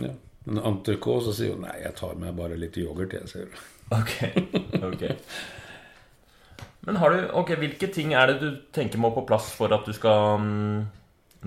ja, 0.01 0.13
en 0.50 0.62
entrecôte, 0.65 1.27
så 1.27 1.36
sier 1.38 1.53
hun 1.53 1.62
nei, 1.67 1.75
jeg 1.84 1.93
tar 2.00 2.15
meg 2.17 2.34
bare 2.38 2.58
litt 2.58 2.77
yoghurt, 2.81 3.13
jeg, 3.13 3.29
sier 3.29 3.46
hun. 3.46 3.67
Ok, 4.00 4.15
ok 4.86 5.03
Men 6.88 7.00
har 7.01 7.12
du, 7.12 7.25
ok, 7.36 7.53
hvilke 7.59 7.89
ting 7.91 8.13
er 8.15 8.31
det 8.31 8.39
du 8.39 8.50
tenker 8.75 9.01
må 9.01 9.12
på 9.15 9.25
plass 9.27 9.51
for 9.55 9.74
at 9.75 9.88
du 9.88 9.91
skal 9.95 10.39
mm, 10.39 10.77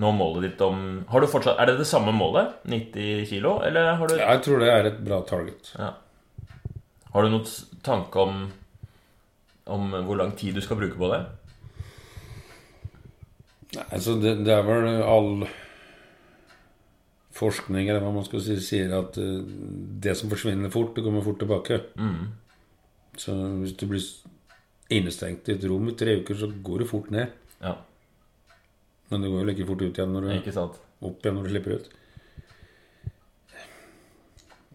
nå 0.03 0.11
målet 0.17 0.47
ditt 0.47 0.61
om 0.65 1.03
har 1.09 1.21
du 1.21 1.29
fortsatt, 1.29 1.59
Er 1.59 1.71
det 1.71 1.79
det 1.81 1.89
samme 1.89 2.13
målet? 2.15 2.53
90 2.69 3.25
kilo? 3.29 3.59
Eller 3.65 3.93
har 3.97 4.07
du 4.07 4.17
Ja, 4.17 4.33
jeg 4.35 4.43
tror 4.45 4.61
det 4.61 4.71
er 4.73 4.89
et 4.89 4.99
bra 5.05 5.21
target. 5.25 5.73
Ja. 5.77 5.93
Har 7.13 7.25
du 7.25 7.33
noen 7.33 7.49
tanke 7.85 8.19
om 8.19 8.43
Om 9.65 9.91
hvor 10.05 10.17
lang 10.19 10.33
tid 10.35 10.55
du 10.55 10.61
skal 10.61 10.77
bruke 10.77 10.99
på 10.99 11.09
det? 11.13 11.21
Nei, 13.73 13.85
altså 13.95 14.17
det, 14.21 14.35
det 14.45 14.53
er 14.53 14.65
vel 14.67 14.87
all 15.01 15.45
forskning, 17.33 17.87
eller 17.87 18.03
hva 18.03 18.11
man 18.13 18.25
skal 18.27 18.43
si, 18.43 18.57
sier 18.61 18.91
at 18.93 19.17
eh, 19.17 19.39
det 20.03 20.13
som 20.19 20.29
forsvinner 20.29 20.69
fort, 20.73 20.91
det 20.93 21.03
kommer 21.05 21.23
fort 21.25 21.39
tilbake. 21.41 21.79
Mm. 21.97 22.27
Så 23.17 23.33
hvis 23.63 23.73
du 23.79 23.87
blir 23.89 24.03
innestengt 24.91 25.47
i 25.49 25.55
et 25.55 25.65
rom 25.69 25.87
i 25.89 25.95
tre 25.97 26.17
uker, 26.21 26.37
så 26.37 26.49
går 26.51 26.83
det 26.83 26.89
fort 26.89 27.11
ned. 27.13 27.31
Ja, 27.63 27.77
Men 29.09 29.21
det 29.21 29.29
går 29.29 29.43
jo 29.43 29.47
like 29.47 29.65
fort 29.67 29.81
ut 29.81 29.97
igjen 29.99 30.13
når 30.13 30.25
du 30.25 30.49
opp 31.03 31.23
igjen 31.23 31.35
når 31.37 31.45
du 31.45 31.51
slipper 31.53 31.75
ut. 31.77 31.89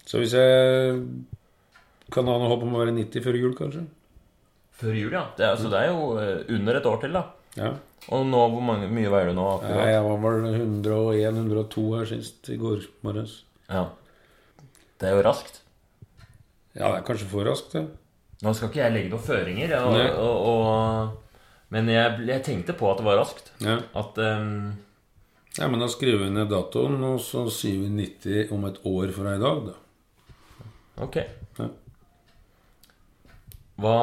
Så 0.08 0.22
hvis 0.22 0.32
jeg 0.36 1.02
kan 2.14 2.28
ha 2.30 2.36
noe 2.40 2.48
håp 2.48 2.64
om 2.64 2.76
å 2.76 2.80
være 2.80 2.94
90 2.96 3.24
før 3.24 3.36
jul, 3.36 3.54
kanskje? 3.58 3.82
Før 4.78 4.94
jul, 4.96 5.12
ja. 5.12 5.26
Det 5.36 5.44
er, 5.44 5.58
så 5.60 5.68
det 5.72 5.82
er 5.82 5.90
jo 5.90 6.14
eh, 6.22 6.44
under 6.56 6.78
et 6.78 6.88
år 6.88 7.00
til, 7.02 7.18
da. 7.18 7.24
Ja. 7.58 7.72
Og 8.14 8.24
nå, 8.28 8.40
hvor 8.54 8.64
mange, 8.64 8.88
mye 8.94 9.10
veier 9.12 9.32
du 9.32 9.36
nå? 9.36 9.44
Akkurat? 9.58 9.82
Ja, 9.82 9.98
jeg 9.98 10.04
var 10.06 10.20
vel 10.22 10.46
101-102 10.54 11.86
her 11.98 12.08
sist 12.08 12.48
i 12.54 12.56
går 12.60 12.86
morges. 13.04 13.40
Ja. 13.68 13.88
Det 14.98 15.10
er 15.10 15.18
jo 15.18 15.24
raskt. 15.26 15.60
Ja, 16.72 16.86
det 16.86 16.94
er 16.94 17.08
kanskje 17.08 17.28
for 17.28 17.48
raskt, 17.48 17.74
det. 17.74 17.84
Nå 18.44 18.52
skal 18.54 18.70
ikke 18.70 18.84
jeg 18.84 18.94
legge 18.94 19.10
noen 19.10 19.24
føringer, 19.24 19.72
og, 19.82 19.96
og, 20.22 20.36
og, 20.50 21.48
men 21.74 21.90
jeg, 21.90 22.20
jeg 22.28 22.44
tenkte 22.46 22.76
på 22.78 22.90
at 22.92 23.00
det 23.00 23.08
var 23.08 23.18
raskt. 23.18 23.50
Ja. 23.64 23.80
At 23.98 24.20
um, 24.22 24.76
ja, 25.58 25.66
men 25.66 25.82
da 25.82 25.88
skriver 25.90 26.22
vi 26.22 26.30
ned 26.36 26.52
datoen, 26.52 27.00
og 27.02 27.18
så 27.24 27.48
sier 27.50 27.82
vi 27.82 27.90
90 27.90 28.54
om 28.54 28.66
et 28.68 28.78
år 28.86 29.12
fra 29.16 29.34
i 29.34 29.42
dag, 29.42 29.66
da. 29.66 30.66
Ok. 31.02 31.18
Ja. 31.58 31.68
Hva, 33.78 33.96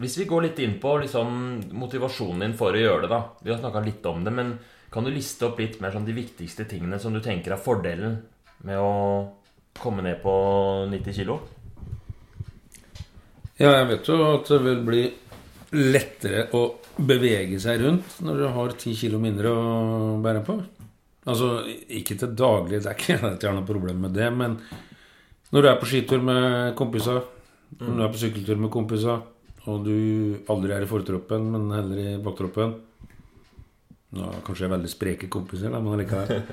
hvis 0.00 0.16
vi 0.20 0.28
går 0.28 0.46
litt 0.46 0.60
inn 0.64 0.76
på 0.80 0.94
liksom, 1.02 1.32
motivasjonen 1.76 2.44
din 2.44 2.56
for 2.60 2.76
å 2.76 2.80
gjøre 2.80 3.06
det, 3.06 3.12
da. 3.12 3.22
Vi 3.40 3.52
har 3.54 3.60
snakka 3.62 3.84
litt 3.84 4.04
om 4.08 4.20
det, 4.24 4.32
men 4.36 4.54
kan 4.92 5.04
du 5.04 5.12
liste 5.12 5.48
opp 5.48 5.60
litt 5.60 5.80
mer 5.84 5.96
sånn 5.96 6.06
de 6.08 6.16
viktigste 6.16 6.68
tingene 6.68 7.00
som 7.00 7.16
du 7.16 7.20
tenker 7.24 7.56
er 7.56 7.60
fordelen 7.60 8.20
med 8.64 8.80
å 8.80 8.92
komme 9.76 10.04
ned 10.04 10.20
på 10.22 10.32
90 10.92 11.16
kilo? 11.16 11.40
Ja, 13.56 13.70
jeg 13.72 13.86
vet 13.88 14.08
jo 14.10 14.16
at 14.34 14.50
det 14.52 14.58
vil 14.64 14.82
bli 14.84 15.04
lettere 15.76 16.46
å 16.56 16.64
bevege 16.96 17.58
seg 17.60 17.80
rundt 17.82 18.18
når 18.24 18.40
du 18.40 18.48
har 18.56 18.74
ti 18.80 18.92
kilo 18.96 19.20
mindre 19.20 19.52
å 19.52 20.16
bære 20.24 20.42
på. 20.46 20.58
Altså, 21.26 21.64
ikke 21.66 22.18
til 22.20 22.34
daglig, 22.38 22.82
det 22.84 22.92
er 22.92 22.98
ikke 23.00 23.16
at 23.32 23.40
jeg 23.42 23.50
har 23.50 23.56
noe 23.56 23.68
problem 23.68 24.04
med 24.06 24.14
det, 24.16 24.28
men 24.34 24.58
når 25.54 25.62
du 25.62 25.70
er 25.70 25.80
på 25.80 25.88
skitur 25.88 26.22
med 26.26 26.74
kompisa, 26.78 27.20
når 27.80 27.96
du 27.96 28.04
er 28.04 28.12
på 28.12 28.20
sykkeltur 28.20 28.60
med 28.60 28.72
kompisa, 28.74 29.16
og 29.66 29.82
du 29.86 29.96
aldri 30.52 30.76
er 30.76 30.84
i 30.84 30.90
fortroppen, 30.90 31.48
men 31.50 31.72
heller 31.74 32.02
i 32.02 32.18
baktroppen 32.22 32.76
Nå 34.16 34.28
kanskje 34.46 34.62
jeg 34.62 34.68
er 34.68 34.72
veldig 34.76 34.88
spreke 34.88 35.28
kompiser, 35.28 35.72
da, 35.74 35.80
men 35.82 35.96
allikevel. 35.96 36.44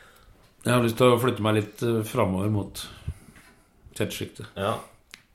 Jeg 0.64 0.72
har 0.72 0.80
lyst 0.80 0.96
til 0.96 1.12
å 1.12 1.18
flytte 1.20 1.44
meg 1.44 1.58
litt 1.58 1.82
eh, 1.84 1.98
framover 2.08 2.48
mot 2.50 2.80
tettsjiktet. 3.94 4.48
Ja. 4.56 4.78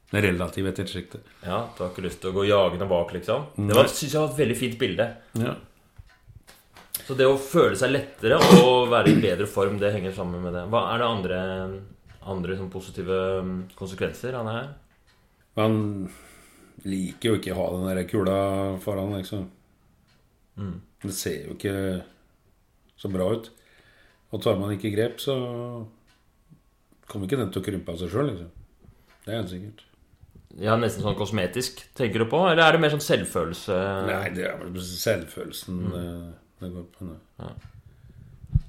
Det 0.10 0.22
relative 0.26 0.72
tettsjiktet. 0.74 1.26
ja, 1.46 1.60
Du 1.78 1.84
har 1.84 1.92
ikke 1.92 2.06
lyst 2.08 2.22
til 2.24 2.32
å 2.32 2.38
gå 2.40 2.48
jagende 2.50 2.88
bak, 2.90 3.12
liksom? 3.14 3.52
Det 3.56 3.76
var, 3.78 3.90
synes 3.94 4.14
jeg 4.14 4.22
var 4.24 4.32
et 4.32 4.40
veldig 4.40 4.58
fint 4.58 4.80
bilde. 4.82 5.06
Ja. 5.38 5.54
Så 7.06 7.16
det 7.18 7.28
å 7.30 7.38
føle 7.42 7.78
seg 7.78 7.94
lettere 7.94 8.40
og 8.64 8.90
være 8.90 9.14
i 9.14 9.20
bedre 9.22 9.46
form, 9.50 9.78
det 9.82 9.94
henger 9.94 10.14
sammen 10.14 10.42
med 10.46 10.54
det. 10.58 10.66
Hva 10.70 10.82
er 10.94 11.02
det 11.02 11.10
andre, 11.10 11.40
andre 12.30 12.58
sånn 12.58 12.72
positive 12.74 13.20
mm, 13.46 13.54
konsekvenser 13.78 14.38
av 14.38 14.50
det 14.50 14.56
her? 14.58 14.68
Man 15.58 15.78
liker 16.86 17.32
jo 17.32 17.40
ikke 17.40 17.54
å 17.54 17.60
ha 17.60 17.70
den 17.76 17.88
der 17.90 18.10
kula 18.10 18.38
foran, 18.84 19.16
liksom. 19.18 19.48
Det 21.06 21.16
ser 21.16 21.48
jo 21.48 21.56
ikke 21.58 21.76
så 23.00 23.10
bra 23.14 23.30
ut. 23.34 23.50
Og 24.30 24.42
tar 24.44 24.58
man 24.62 24.74
ikke 24.76 24.92
grep, 24.94 25.22
så 25.24 25.36
kommer 27.10 27.26
ikke 27.26 27.40
den 27.42 27.54
til 27.54 27.62
å 27.64 27.66
krympe 27.66 27.94
av 27.94 28.02
seg 28.02 28.14
sjøl, 28.14 28.30
liksom. 28.34 28.50
Det 29.26 29.34
er 29.34 29.40
helt 29.42 29.54
sikkert. 29.54 29.86
Ja, 30.58 30.74
Nesten 30.82 31.04
sånn 31.06 31.16
kosmetisk, 31.16 31.84
tenker 31.96 32.24
du 32.24 32.26
på? 32.32 32.40
Eller 32.50 32.64
er 32.66 32.72
det 32.74 32.82
mer 32.82 32.90
sånn 32.90 33.04
selvfølelse? 33.06 33.76
Nei, 34.08 34.30
det 34.34 34.48
er 34.50 34.56
vel 34.58 34.74
selvfølelsen 34.82 35.84
det, 35.94 36.06
det 36.64 36.72
går 36.74 36.88
på. 36.96 37.06
Nei. 37.12 37.52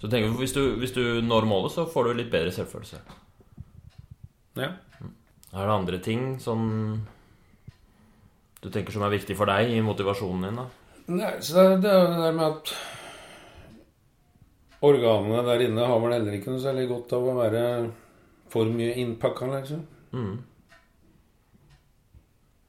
Så 0.00 0.10
tenker 0.12 0.28
du, 0.28 0.36
hvis, 0.42 0.52
du, 0.52 0.60
hvis 0.80 0.92
du 0.92 1.02
når 1.24 1.48
målet, 1.48 1.72
så 1.72 1.86
får 1.88 2.10
du 2.10 2.18
litt 2.20 2.30
bedre 2.32 2.52
selvfølelse. 2.52 3.00
Ja. 4.60 4.68
Er 5.50 5.64
det 5.66 5.72
andre 5.74 5.98
ting 6.04 6.34
som 6.40 6.68
du 8.60 8.68
tenker 8.68 8.92
som 8.92 9.02
er 9.06 9.14
viktig 9.16 9.34
for 9.38 9.48
deg 9.48 9.72
i 9.72 9.80
motivasjonen 9.82 10.44
din? 10.50 10.60
da? 10.60 10.68
Nei, 11.10 11.32
så 11.42 11.54
det, 11.56 11.64
er- 11.64 11.80
det 11.80 11.90
er 11.90 12.00
jo 12.04 12.10
det 12.12 12.20
der 12.26 12.36
med 12.36 12.46
at 12.52 12.74
Organene 14.80 15.42
der 15.44 15.60
inne 15.66 15.84
har 15.84 15.98
vel 16.00 16.14
heller 16.14 16.36
ikke 16.38 16.54
noe 16.54 16.62
særlig 16.62 16.86
godt 16.88 17.10
av 17.12 17.26
å 17.28 17.34
være 17.36 17.64
for 18.52 18.68
mye 18.72 18.94
innpakka, 19.02 19.48
liksom. 19.58 19.82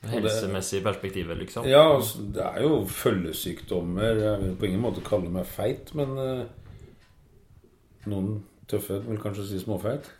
Helsemessig 0.10 0.81
perspektivet, 0.84 1.38
liksom? 1.38 1.67
Ja, 1.70 1.84
altså, 1.96 2.24
det 2.34 2.41
er 2.41 2.63
jo 2.65 2.79
følgesykdommer. 2.89 4.17
Jeg 4.17 4.39
vil 4.41 4.55
på 4.58 4.65
ingen 4.65 4.81
måte 4.81 5.03
kalle 5.05 5.29
meg 5.29 5.46
feit, 5.46 5.91
men 5.98 6.15
uh, 6.17 6.46
noen 8.10 8.39
tøffe 8.72 8.98
vil 9.05 9.22
kanskje 9.22 9.46
si 9.51 9.62
småfeit. 9.62 10.10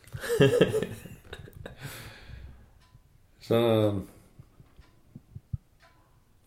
Så 3.42 3.58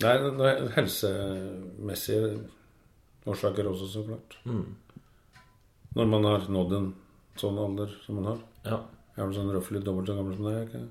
det 0.00 0.10
er 0.10 0.68
helsemessige 0.76 2.28
årsaker 3.26 3.66
også, 3.70 3.88
så 3.88 4.02
klart. 4.06 4.36
Når 5.94 6.06
man 6.10 6.24
har 6.28 6.46
nådd 6.52 6.74
en 6.78 6.90
sånn 7.40 7.58
alder 7.60 7.94
som 8.04 8.20
man 8.20 8.30
har. 8.32 8.42
Ja, 8.64 8.78
Jeg 9.14 9.22
er 9.22 9.28
vel 9.28 9.36
sånn 9.36 9.52
røftlig 9.54 9.82
dobbelt 9.86 10.10
så 10.10 10.16
gammel 10.18 10.36
som 10.38 10.48
deg. 10.48 10.68
Ikke? 10.68 10.82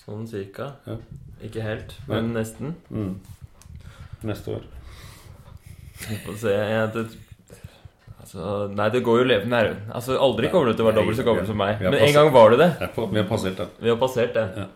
Sånn 0.00 0.26
cirka. 0.30 0.72
Ja. 0.88 0.96
Ikke 1.44 1.62
helt, 1.64 1.94
men 2.08 2.32
nesten. 2.36 2.74
Neste 4.26 4.56
år. 4.56 4.64
Få 6.24 6.34
se 6.40 6.52
jeg, 6.54 6.86
det, 6.94 7.04
altså, 8.20 8.68
Nei, 8.72 8.86
det 8.94 9.02
går 9.04 9.20
jo 9.20 9.28
levende 9.28 9.60
her. 9.60 9.74
Altså, 9.92 10.16
aldri 10.20 10.48
kommer 10.52 10.70
du 10.72 10.78
til 10.78 10.86
å 10.86 10.88
være 10.90 11.00
dobbelt 11.02 11.20
så 11.20 11.26
gammel 11.28 11.46
som 11.48 11.60
meg. 11.60 11.80
Men 11.84 11.98
en 12.00 12.14
gang 12.16 12.30
var 12.32 12.50
du 12.54 12.56
det. 12.60 12.70
På- 12.96 13.08
Vi 13.12 13.20
har 13.20 13.28
passert 13.28 13.56
det. 13.60 13.68
Vi 13.80 13.92
har 13.92 13.98
passert 14.00 14.36
det. 14.36 14.46
Ja. 14.56 14.68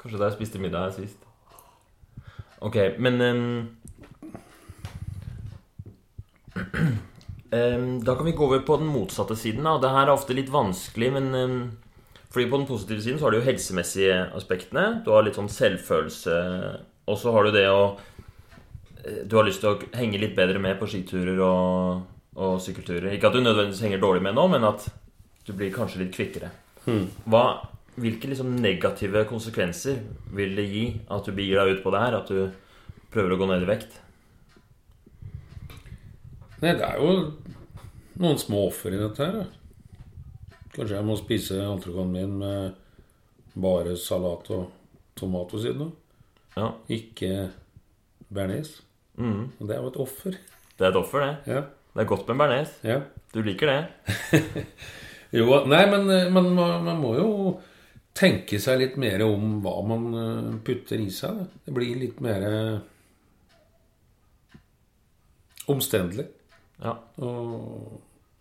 Kanskje 0.00 0.18
da 0.22 0.30
jeg 0.30 0.38
spiste 0.38 0.62
middag 0.62 0.88
her 0.88 0.96
sist. 0.96 1.26
Ok, 2.60 2.76
men 2.98 3.20
um, 3.20 3.76
um, 7.52 8.00
Da 8.06 8.14
kan 8.16 8.24
vi 8.26 8.32
gå 8.32 8.44
over 8.46 8.58
på 8.66 8.76
den 8.82 8.90
motsatte 8.90 9.36
siden. 9.36 9.64
Da. 9.64 9.78
Det 9.82 9.90
her 9.94 10.06
er 10.08 10.14
ofte 10.14 10.36
litt 10.36 10.50
vanskelig, 10.52 11.12
men 11.16 11.30
ehm, 11.34 11.60
Fordi 12.30 12.46
på 12.50 12.60
den 12.60 12.68
positive 12.68 13.02
siden 13.02 13.18
så 13.18 13.26
har 13.26 13.34
du 13.34 13.40
jo 13.40 13.46
helsemessige 13.48 14.20
aspektene. 14.38 15.00
Du 15.04 15.10
har 15.10 15.24
litt 15.26 15.38
sånn 15.38 15.50
selvfølelse. 15.50 16.36
Og 17.10 17.18
så 17.18 17.34
har 17.34 17.46
du 17.46 17.56
det 17.56 17.66
å 17.66 17.82
eh, 19.02 19.24
Du 19.26 19.34
har 19.38 19.48
lyst 19.48 19.64
til 19.64 19.72
å 19.72 19.80
henge 19.98 20.20
litt 20.22 20.36
bedre 20.38 20.62
med 20.62 20.78
på 20.78 20.86
skiturer 20.90 21.40
og, 21.42 22.06
og 22.38 22.60
sykkelturer. 22.62 23.10
Ikke 23.16 23.32
at 23.32 23.36
du 23.36 23.42
nødvendigvis 23.42 23.82
henger 23.82 24.02
dårlig 24.02 24.22
med 24.28 24.38
nå, 24.38 24.46
men 24.52 24.68
at 24.68 24.86
du 25.46 25.52
blir 25.56 25.74
kanskje 25.74 26.04
litt 26.04 26.14
kvikkere. 26.14 26.52
Hva, 27.30 27.44
hvilke 28.00 28.30
liksom 28.30 28.54
negative 28.62 29.24
konsekvenser 29.28 29.98
vil 30.36 30.54
det 30.58 30.68
gi 30.70 30.84
at 31.10 31.26
du 31.26 31.34
begir 31.34 31.60
deg 31.60 31.78
ut 31.78 31.82
på 31.84 31.92
det 31.94 32.04
her? 32.04 32.18
At 32.20 32.30
du 32.30 33.10
prøver 33.10 33.34
å 33.34 33.40
gå 33.40 33.50
ned 33.50 33.66
i 33.66 33.70
vekt? 33.72 33.98
Nei, 36.60 36.76
det 36.76 36.84
er 36.84 37.00
jo 37.00 37.32
noen 38.20 38.38
små 38.38 38.68
offer 38.68 38.94
i 38.94 39.00
dette 39.00 39.24
her. 39.24 39.40
Da. 39.40 39.59
Kanskje 40.74 40.96
jeg 40.96 41.06
må 41.08 41.16
spise 41.18 41.58
entrecôten 41.64 42.12
min 42.14 42.36
med 42.38 42.74
bare 43.60 43.96
salat 43.98 44.50
og 44.54 44.68
tomat 45.18 45.52
ved 45.54 45.64
siden 45.64 45.82
av. 45.88 45.92
Ja, 46.56 46.68
Ikke 46.88 47.50
bearnés. 48.32 48.76
mm. 49.16 49.42
Og 49.60 49.66
det 49.68 49.76
er 49.76 49.80
jo 49.82 49.88
et 49.90 49.96
offer. 50.06 50.36
Det 50.78 50.86
er 50.86 50.90
et 50.92 50.96
offer, 51.00 51.20
det. 51.26 51.54
Ja. 51.54 51.60
Det 51.94 52.02
er 52.04 52.08
godt 52.12 52.28
med 52.28 52.36
bearnés. 52.38 52.70
ja. 52.86 53.00
Du 53.32 53.42
liker 53.42 53.66
det. 53.70 53.80
Jo, 55.32 55.46
nei, 55.70 55.84
men, 55.86 56.08
men 56.34 56.48
man, 56.56 56.82
man 56.82 56.96
må 56.98 57.12
jo 57.14 57.26
tenke 58.18 58.58
seg 58.58 58.80
litt 58.80 58.96
mer 58.98 59.22
om 59.22 59.60
hva 59.62 59.76
man 59.86 60.06
eh, 60.18 60.48
putter 60.66 60.98
i 60.98 61.06
seg. 61.14 61.44
Det 61.62 61.70
blir 61.76 61.94
litt 62.00 62.18
mer 62.20 62.42
omstendelig 65.70 66.26
Ja. 66.82 66.96
å, 67.22 67.30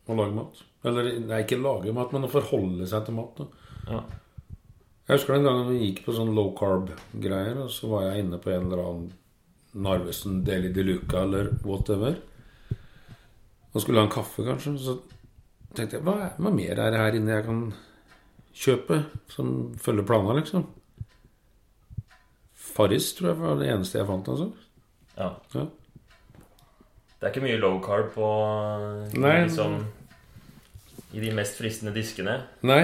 å 0.10 0.16
lage 0.18 0.34
mat. 0.34 0.64
Eller 0.88 1.10
nei, 1.20 1.42
ikke 1.44 1.58
lage 1.60 1.92
mat, 1.94 2.14
men 2.16 2.24
å 2.28 2.32
forholde 2.32 2.86
seg 2.88 3.06
til 3.08 3.18
mat. 3.18 3.42
Ja. 3.90 4.00
Jeg 5.10 5.18
husker 5.18 5.34
den 5.36 5.48
gangen 5.48 5.68
vi 5.74 5.80
gikk 5.90 6.04
på 6.06 6.14
sånn 6.16 6.36
low 6.38 6.52
carb-greier, 6.56 7.58
og 7.66 7.72
så 7.74 7.90
var 7.92 8.06
jeg 8.08 8.24
inne 8.24 8.38
på 8.40 8.52
en 8.54 8.68
eller 8.70 8.84
annen 8.86 9.10
Narvesen 9.84 10.44
Deli 10.48 10.72
de 10.74 10.84
Luca 10.86 11.24
eller 11.26 11.50
whatever. 11.66 12.16
Og 13.74 13.82
skulle 13.84 14.00
ha 14.02 14.08
en 14.08 14.14
kaffe, 14.14 14.46
kanskje. 14.48 14.76
Så 14.82 14.96
tenkte 15.78 15.98
jeg 16.00 16.06
hva, 16.08 16.16
er- 16.30 16.38
hva 16.42 16.54
mer 16.54 16.80
er 16.80 16.92
det 16.96 17.02
her 17.04 17.18
inne 17.20 17.36
jeg 17.36 17.46
kan 17.50 17.60
kjøpe 18.60 19.02
som 19.30 19.52
følger 19.78 20.08
plana, 20.10 20.34
liksom? 20.40 20.66
Farris 22.56 23.12
tror 23.18 23.32
jeg 23.34 23.40
var 23.42 23.60
det 23.60 23.70
eneste 23.74 24.00
jeg 24.00 24.08
fant. 24.08 24.28
altså 24.30 24.52
ja. 25.20 25.30
ja. 25.56 25.66
Det 27.20 27.28
er 27.28 27.32
ikke 27.34 27.44
mye 27.44 27.60
low 27.60 27.80
carb 27.84 28.12
på 28.16 28.28
Nei. 29.20 29.36
liksom, 29.44 29.80
I 31.14 31.20
de 31.24 31.32
mest 31.34 31.58
fristende 31.58 31.94
diskene. 31.96 32.36
Nei. 32.70 32.84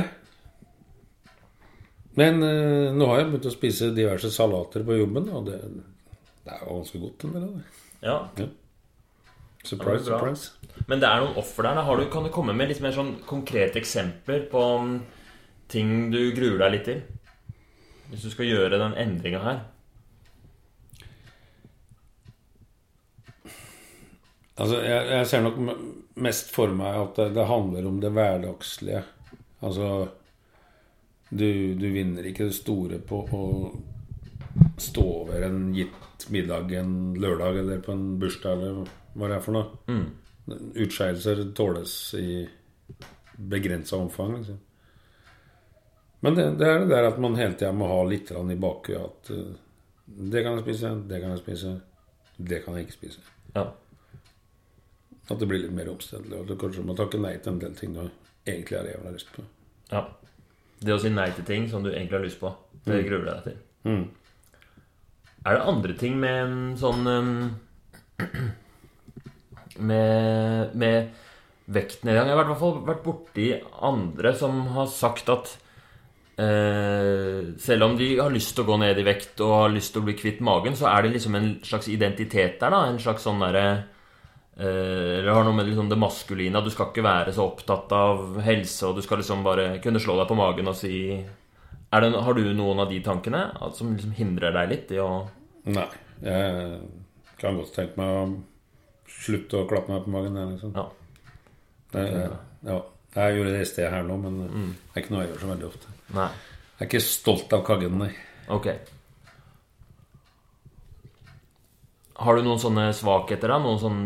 Men 2.18 2.40
eh, 2.48 2.94
nå 2.96 3.08
har 3.12 3.20
jeg 3.22 3.32
begynt 3.34 3.50
å 3.50 3.54
spise 3.54 3.92
diverse 3.94 4.32
salater 4.34 4.86
på 4.88 4.96
jobben, 4.98 5.28
og 5.36 5.50
det, 5.50 5.60
det 6.46 6.54
er 6.56 6.62
jo 6.64 6.78
ganske 6.80 7.02
godt. 7.04 7.26
En 7.28 7.36
del 7.36 7.44
av 7.44 7.58
det. 7.58 7.66
Ja. 8.06 8.18
Surprise, 9.66 10.06
Ja, 10.06 10.16
det 10.16 10.16
er 10.16 10.24
bra. 10.24 10.32
surprise. 10.36 10.86
Men 10.90 11.02
det 11.04 11.10
er 11.10 11.22
noen 11.26 11.38
offer 11.42 11.66
der. 11.68 11.78
Da. 11.80 11.84
Har 11.88 11.98
du, 12.00 12.06
kan 12.14 12.26
du 12.26 12.32
komme 12.34 12.54
med 12.56 12.70
litt 12.72 12.82
mer 12.86 12.94
sånn 12.96 13.16
konkrete 13.28 13.80
eksempler 13.82 14.44
på 14.52 14.64
mm, 14.86 14.96
ting 15.74 15.94
du 16.14 16.20
gruer 16.38 16.60
deg 16.66 16.76
litt 16.76 16.86
til? 16.90 17.04
Hvis 18.12 18.26
du 18.28 18.30
skal 18.34 18.46
gjøre 18.50 18.78
den 18.80 18.94
endringa 19.02 19.40
her. 19.42 19.64
Altså, 24.58 24.78
jeg, 24.86 25.08
jeg 25.12 25.28
ser 25.28 25.42
nok 25.44 25.58
m- 25.60 26.05
mest 26.16 26.52
for 26.54 26.72
meg 26.76 27.00
at 27.00 27.20
det, 27.20 27.30
det 27.36 27.48
handler 27.50 27.88
om 27.90 28.00
det 28.04 28.14
hverdagslige. 28.16 29.04
Altså 29.66 29.90
du, 31.30 31.74
du 31.76 31.88
vinner 31.92 32.28
ikke 32.28 32.50
det 32.50 32.58
store 32.58 33.00
på 33.04 33.22
å 33.34 33.46
stå 34.80 35.04
over 35.04 35.48
en 35.48 35.74
gitt 35.76 36.28
middag 36.32 36.72
en 36.80 37.16
lørdag 37.20 37.60
eller 37.60 37.82
på 37.84 37.92
en 37.92 38.06
bursdag 38.20 38.62
eller 38.62 38.94
hva 39.16 39.32
det 39.32 39.38
er 39.38 39.44
for 39.44 39.58
noe. 39.58 39.82
Mm. 39.90 40.06
Utskeielser 40.86 41.42
tåles 41.58 41.96
i 42.20 42.46
begrensa 43.36 43.98
omfang. 43.98 44.38
Liksom. 44.38 44.60
Men 46.26 46.36
det, 46.36 46.46
det 46.60 46.68
er 46.70 46.80
det 46.84 46.92
der 46.94 47.10
at 47.10 47.20
man 47.22 47.38
hele 47.40 47.58
tida 47.58 47.74
må 47.76 47.90
ha 47.90 48.02
litt 48.08 48.32
i 48.32 48.60
bakhuet 48.60 49.02
at 49.02 49.32
uh, 49.36 49.56
det 50.06 50.44
kan 50.46 50.56
jeg 50.56 50.68
spise, 50.68 50.94
det 51.10 51.22
kan 51.22 51.34
jeg 51.34 51.42
spise, 51.44 51.74
det 52.38 52.62
kan 52.64 52.78
jeg 52.78 52.88
ikke 52.88 53.00
spise. 53.00 53.26
Ja. 53.56 53.68
At 55.30 55.40
det 55.42 55.48
blir 55.50 55.62
litt 55.64 55.74
mer 55.74 55.90
omstendelig. 55.90 56.38
Og 56.42 56.48
du 56.50 56.56
kanskje 56.60 56.86
må 56.86 56.94
takke 56.98 57.18
nei 57.22 57.36
til 57.40 57.52
en 57.56 57.64
del 57.64 57.74
ting 57.78 57.92
du 57.96 58.04
egentlig 58.46 58.78
har 58.78 58.88
jævla 58.92 59.10
lyst 59.16 59.30
på. 59.36 59.42
ja. 59.94 60.02
Det 60.86 60.92
å 60.92 61.00
si 61.00 61.10
nei 61.10 61.30
til 61.34 61.46
ting 61.48 61.70
som 61.72 61.84
du 61.86 61.90
egentlig 61.90 62.18
har 62.18 62.26
lyst 62.26 62.40
på, 62.42 62.50
det 62.86 63.08
gruer 63.08 63.24
du 63.24 63.30
deg 63.30 63.44
til. 63.46 63.58
Mm. 63.88 64.06
Er 65.48 65.52
det 65.56 65.68
andre 65.72 65.94
ting 65.98 66.14
med 66.20 66.36
en 66.42 66.56
sånn 66.78 67.02
med, 69.90 70.76
med 70.76 71.10
vektnedgang 71.66 72.28
Jeg 72.30 72.36
har 72.36 72.44
i 72.44 72.50
hvert 72.50 72.62
fall 72.62 72.76
vært 72.86 73.04
borti 73.06 73.48
andre 73.88 74.34
som 74.38 74.54
har 74.76 74.88
sagt 74.92 75.30
at 75.34 75.56
eh, 76.42 77.54
selv 77.62 77.88
om 77.88 77.98
de 77.98 78.12
har 78.20 78.34
lyst 78.34 78.54
til 78.56 78.66
å 78.66 78.70
gå 78.70 78.78
ned 78.84 79.00
i 79.02 79.08
vekt 79.08 79.42
og 79.46 79.56
har 79.56 79.74
lyst 79.74 79.96
til 79.96 80.04
å 80.04 80.08
bli 80.10 80.18
kvitt 80.20 80.44
magen, 80.46 80.78
så 80.78 80.90
er 80.92 81.06
det 81.06 81.16
liksom 81.16 81.38
en 81.40 81.52
slags 81.66 81.90
identitet 81.92 82.60
der, 82.62 82.74
da. 82.74 82.86
En 82.90 83.02
slags 83.02 83.26
sånn 83.26 83.42
derre 83.44 83.66
Eller 84.58 85.34
har 85.36 85.44
noe 85.44 85.56
med 85.58 85.68
liksom 85.68 85.90
det 85.92 85.98
maskuline 86.00 86.62
du 86.64 86.70
skal 86.72 86.88
ikke 86.88 87.04
være 87.04 87.34
så 87.36 87.44
opptatt 87.50 87.92
av 87.92 88.38
helse, 88.46 88.88
og 88.88 88.96
du 88.96 89.02
skal 89.04 89.20
liksom 89.20 89.44
bare 89.44 89.82
kunne 89.84 90.00
slå 90.00 90.16
deg 90.22 90.30
på 90.30 90.38
magen 90.40 90.72
og 90.72 90.78
si 90.80 90.96
er 91.20 92.02
det, 92.02 92.12
Har 92.24 92.34
du 92.34 92.54
noen 92.56 92.80
av 92.80 92.90
de 92.90 93.02
tankene 93.04 93.42
som 93.76 93.94
liksom 93.96 94.16
hindrer 94.16 94.56
deg 94.56 94.72
litt 94.72 94.94
i 94.96 95.02
å 95.04 95.28
Nei. 95.66 95.88
Jeg 96.22 96.80
kan 97.42 97.58
godt 97.58 97.74
tenke 97.76 97.98
meg 98.00 98.16
å 98.16 98.26
slutte 99.10 99.60
å 99.60 99.68
klappe 99.68 99.92
meg 99.92 100.04
på 100.06 100.14
magen. 100.14 100.36
jeg, 100.38 100.52
Liksom. 100.54 100.76
Ja. 100.78 100.86
Det, 101.92 102.04
ja. 102.70 102.82
Jeg 103.16 103.38
gjorde 103.38 103.54
det 103.56 103.62
i 103.64 103.70
sted 103.70 103.90
her 103.92 104.04
nå, 104.06 104.18
men 104.22 104.38
det 104.44 104.52
er 104.94 105.02
ikke 105.02 105.14
noe 105.16 105.24
jeg 105.24 105.32
gjør 105.32 105.42
så 105.42 105.50
veldig 105.52 105.68
ofte. 105.68 105.94
Nei. 106.16 106.30
Jeg 106.76 106.84
er 106.84 106.90
ikke 106.90 107.04
stolt 107.08 107.54
av 107.56 107.64
kaggen, 107.68 107.98
nei. 108.02 108.12
Ok. 108.52 108.68
Har 112.16 112.38
du 112.38 112.46
noen 112.46 112.62
sånne 112.62 112.90
svakheter, 112.96 113.52
da? 113.52 113.58
Noen 113.60 113.80
sånn 113.82 114.02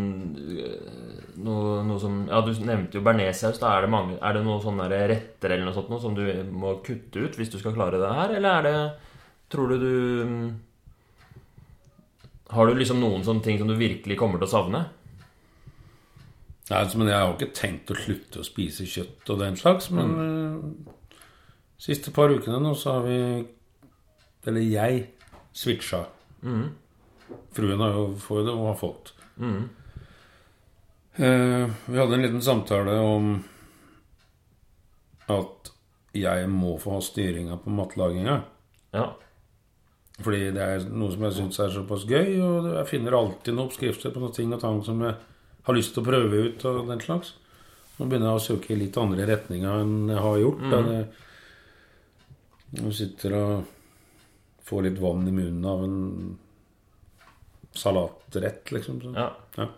øh, 0.56 1.10
noe, 1.46 1.84
noe 1.86 2.00
som 2.02 2.24
Ja, 2.30 2.42
du 2.46 2.52
nevnte 2.66 2.98
jo 2.98 3.04
bearnéssaus. 3.06 3.62
Er 3.62 3.86
det 3.86 3.92
mange 3.94 4.18
Er 4.18 4.36
det 4.36 4.46
noen 4.46 4.64
sånne 4.64 4.88
retter 4.90 5.54
eller 5.54 5.68
noe 5.68 5.76
sånt 5.78 5.92
noe 5.92 6.02
som 6.04 6.16
du 6.18 6.26
må 6.50 6.78
kutte 6.86 7.22
ut 7.22 7.38
hvis 7.38 7.54
du 7.54 7.60
skal 7.62 7.76
klare 7.78 8.02
det 8.02 8.16
her, 8.18 8.34
eller 8.40 8.50
er 8.50 8.68
det 8.68 8.80
Tror 9.50 9.72
du 9.72 9.78
du 9.82 9.94
mm, 10.30 10.50
Har 12.54 12.70
du 12.70 12.78
liksom 12.78 13.02
noen 13.02 13.26
sånne 13.26 13.46
ting 13.46 13.62
som 13.62 13.70
du 13.70 13.78
virkelig 13.78 14.18
kommer 14.20 14.42
til 14.42 14.50
å 14.50 14.54
savne? 14.56 14.84
Nei, 16.70 16.84
altså, 16.84 17.00
men 17.02 17.10
jeg 17.10 17.18
har 17.18 17.30
jo 17.30 17.38
ikke 17.38 17.58
tenkt 17.58 17.90
å 17.90 17.98
slutte 17.98 18.42
å 18.42 18.46
spise 18.46 18.86
kjøtt 18.86 19.30
og 19.34 19.40
den 19.42 19.56
slags, 19.58 19.88
men 19.90 20.12
eh, 20.22 21.24
siste 21.82 22.14
par 22.14 22.30
ukene 22.30 22.60
nå 22.62 22.76
så 22.78 23.00
har 23.00 23.08
vi 23.08 23.18
Eller 24.46 24.62
jeg 24.62 25.00
switcha. 25.54 26.04
Fruen 27.56 27.80
har 27.82 27.96
jo 27.96 28.04
får 28.22 28.44
det 28.48 28.54
og 28.54 28.68
har 28.72 28.78
fått. 28.80 29.14
Eh, 31.20 31.70
vi 31.86 31.98
hadde 32.00 32.16
en 32.16 32.22
liten 32.26 32.42
samtale 32.46 32.94
om 33.00 33.32
at 35.30 35.72
jeg 36.16 36.50
må 36.50 36.76
få 36.82 36.96
ha 36.98 37.02
styringa 37.06 37.58
på 37.62 37.74
matlaginga. 37.74 38.38
Ja. 38.96 39.08
Fordi 40.20 40.50
det 40.56 40.64
er 40.64 40.88
noe 40.92 41.12
som 41.14 41.24
jeg 41.28 41.36
syns 41.38 41.60
er 41.64 41.74
såpass 41.74 42.06
gøy, 42.10 42.40
og 42.44 42.72
jeg 42.74 42.88
finner 42.90 43.16
alltid 43.16 43.54
noen 43.56 43.70
oppskrifter 43.70 44.12
på 44.16 44.24
noen 44.24 44.36
ting 44.36 44.54
og 44.56 44.62
tang 44.64 44.82
som 44.84 45.00
jeg 45.06 45.16
har 45.68 45.78
lyst 45.78 45.94
til 45.96 46.04
å 46.04 46.10
prøve 46.10 46.42
ut. 46.50 46.66
og 46.66 46.88
den 46.90 47.04
slags. 47.04 47.34
Nå 48.00 48.08
begynner 48.08 48.32
jeg 48.32 48.40
å 48.40 48.48
søke 48.48 48.74
i 48.74 48.80
litt 48.80 48.98
andre 49.00 49.28
retninger 49.28 49.82
enn 49.84 50.10
jeg 50.10 50.24
har 50.24 50.38
gjort. 50.40 50.66
da 50.72 50.82
Jeg, 50.88 51.08
Du 52.72 52.92
sitter 52.94 53.34
og 53.34 53.66
får 54.64 54.84
litt 54.86 55.00
vann 55.02 55.28
i 55.28 55.32
munnen 55.32 55.66
av 55.66 55.84
en 55.84 56.38
salatrett, 57.76 58.72
liksom. 58.72 59.02
Så. 59.02 59.14
ja. 59.16 59.30
Ja. 59.58 59.70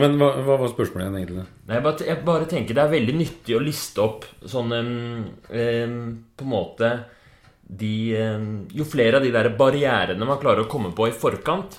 Men 0.00 0.14
hva, 0.16 0.30
hva 0.40 0.56
var 0.56 0.70
spørsmålet 0.72 1.04
igjen, 1.04 1.16
egentlig? 1.20 1.42
Nei, 1.66 1.76
jeg, 1.76 1.84
bare, 1.84 2.04
jeg 2.08 2.24
bare 2.24 2.46
tenker 2.48 2.76
det 2.76 2.84
er 2.86 2.92
veldig 2.94 3.14
nyttig 3.18 3.56
å 3.58 3.60
liste 3.60 4.00
opp 4.00 4.24
sånne 4.48 4.78
um, 4.80 5.98
På 6.32 6.46
en 6.46 6.48
måte 6.48 6.92
de 7.68 7.92
um, 8.16 8.46
Jo 8.72 8.86
flere 8.88 9.20
av 9.20 9.26
de 9.26 9.32
der 9.34 9.50
barrierene 9.58 10.28
man 10.28 10.40
klarer 10.40 10.64
å 10.64 10.70
komme 10.72 10.94
på 10.96 11.10
i 11.10 11.12
forkant, 11.12 11.76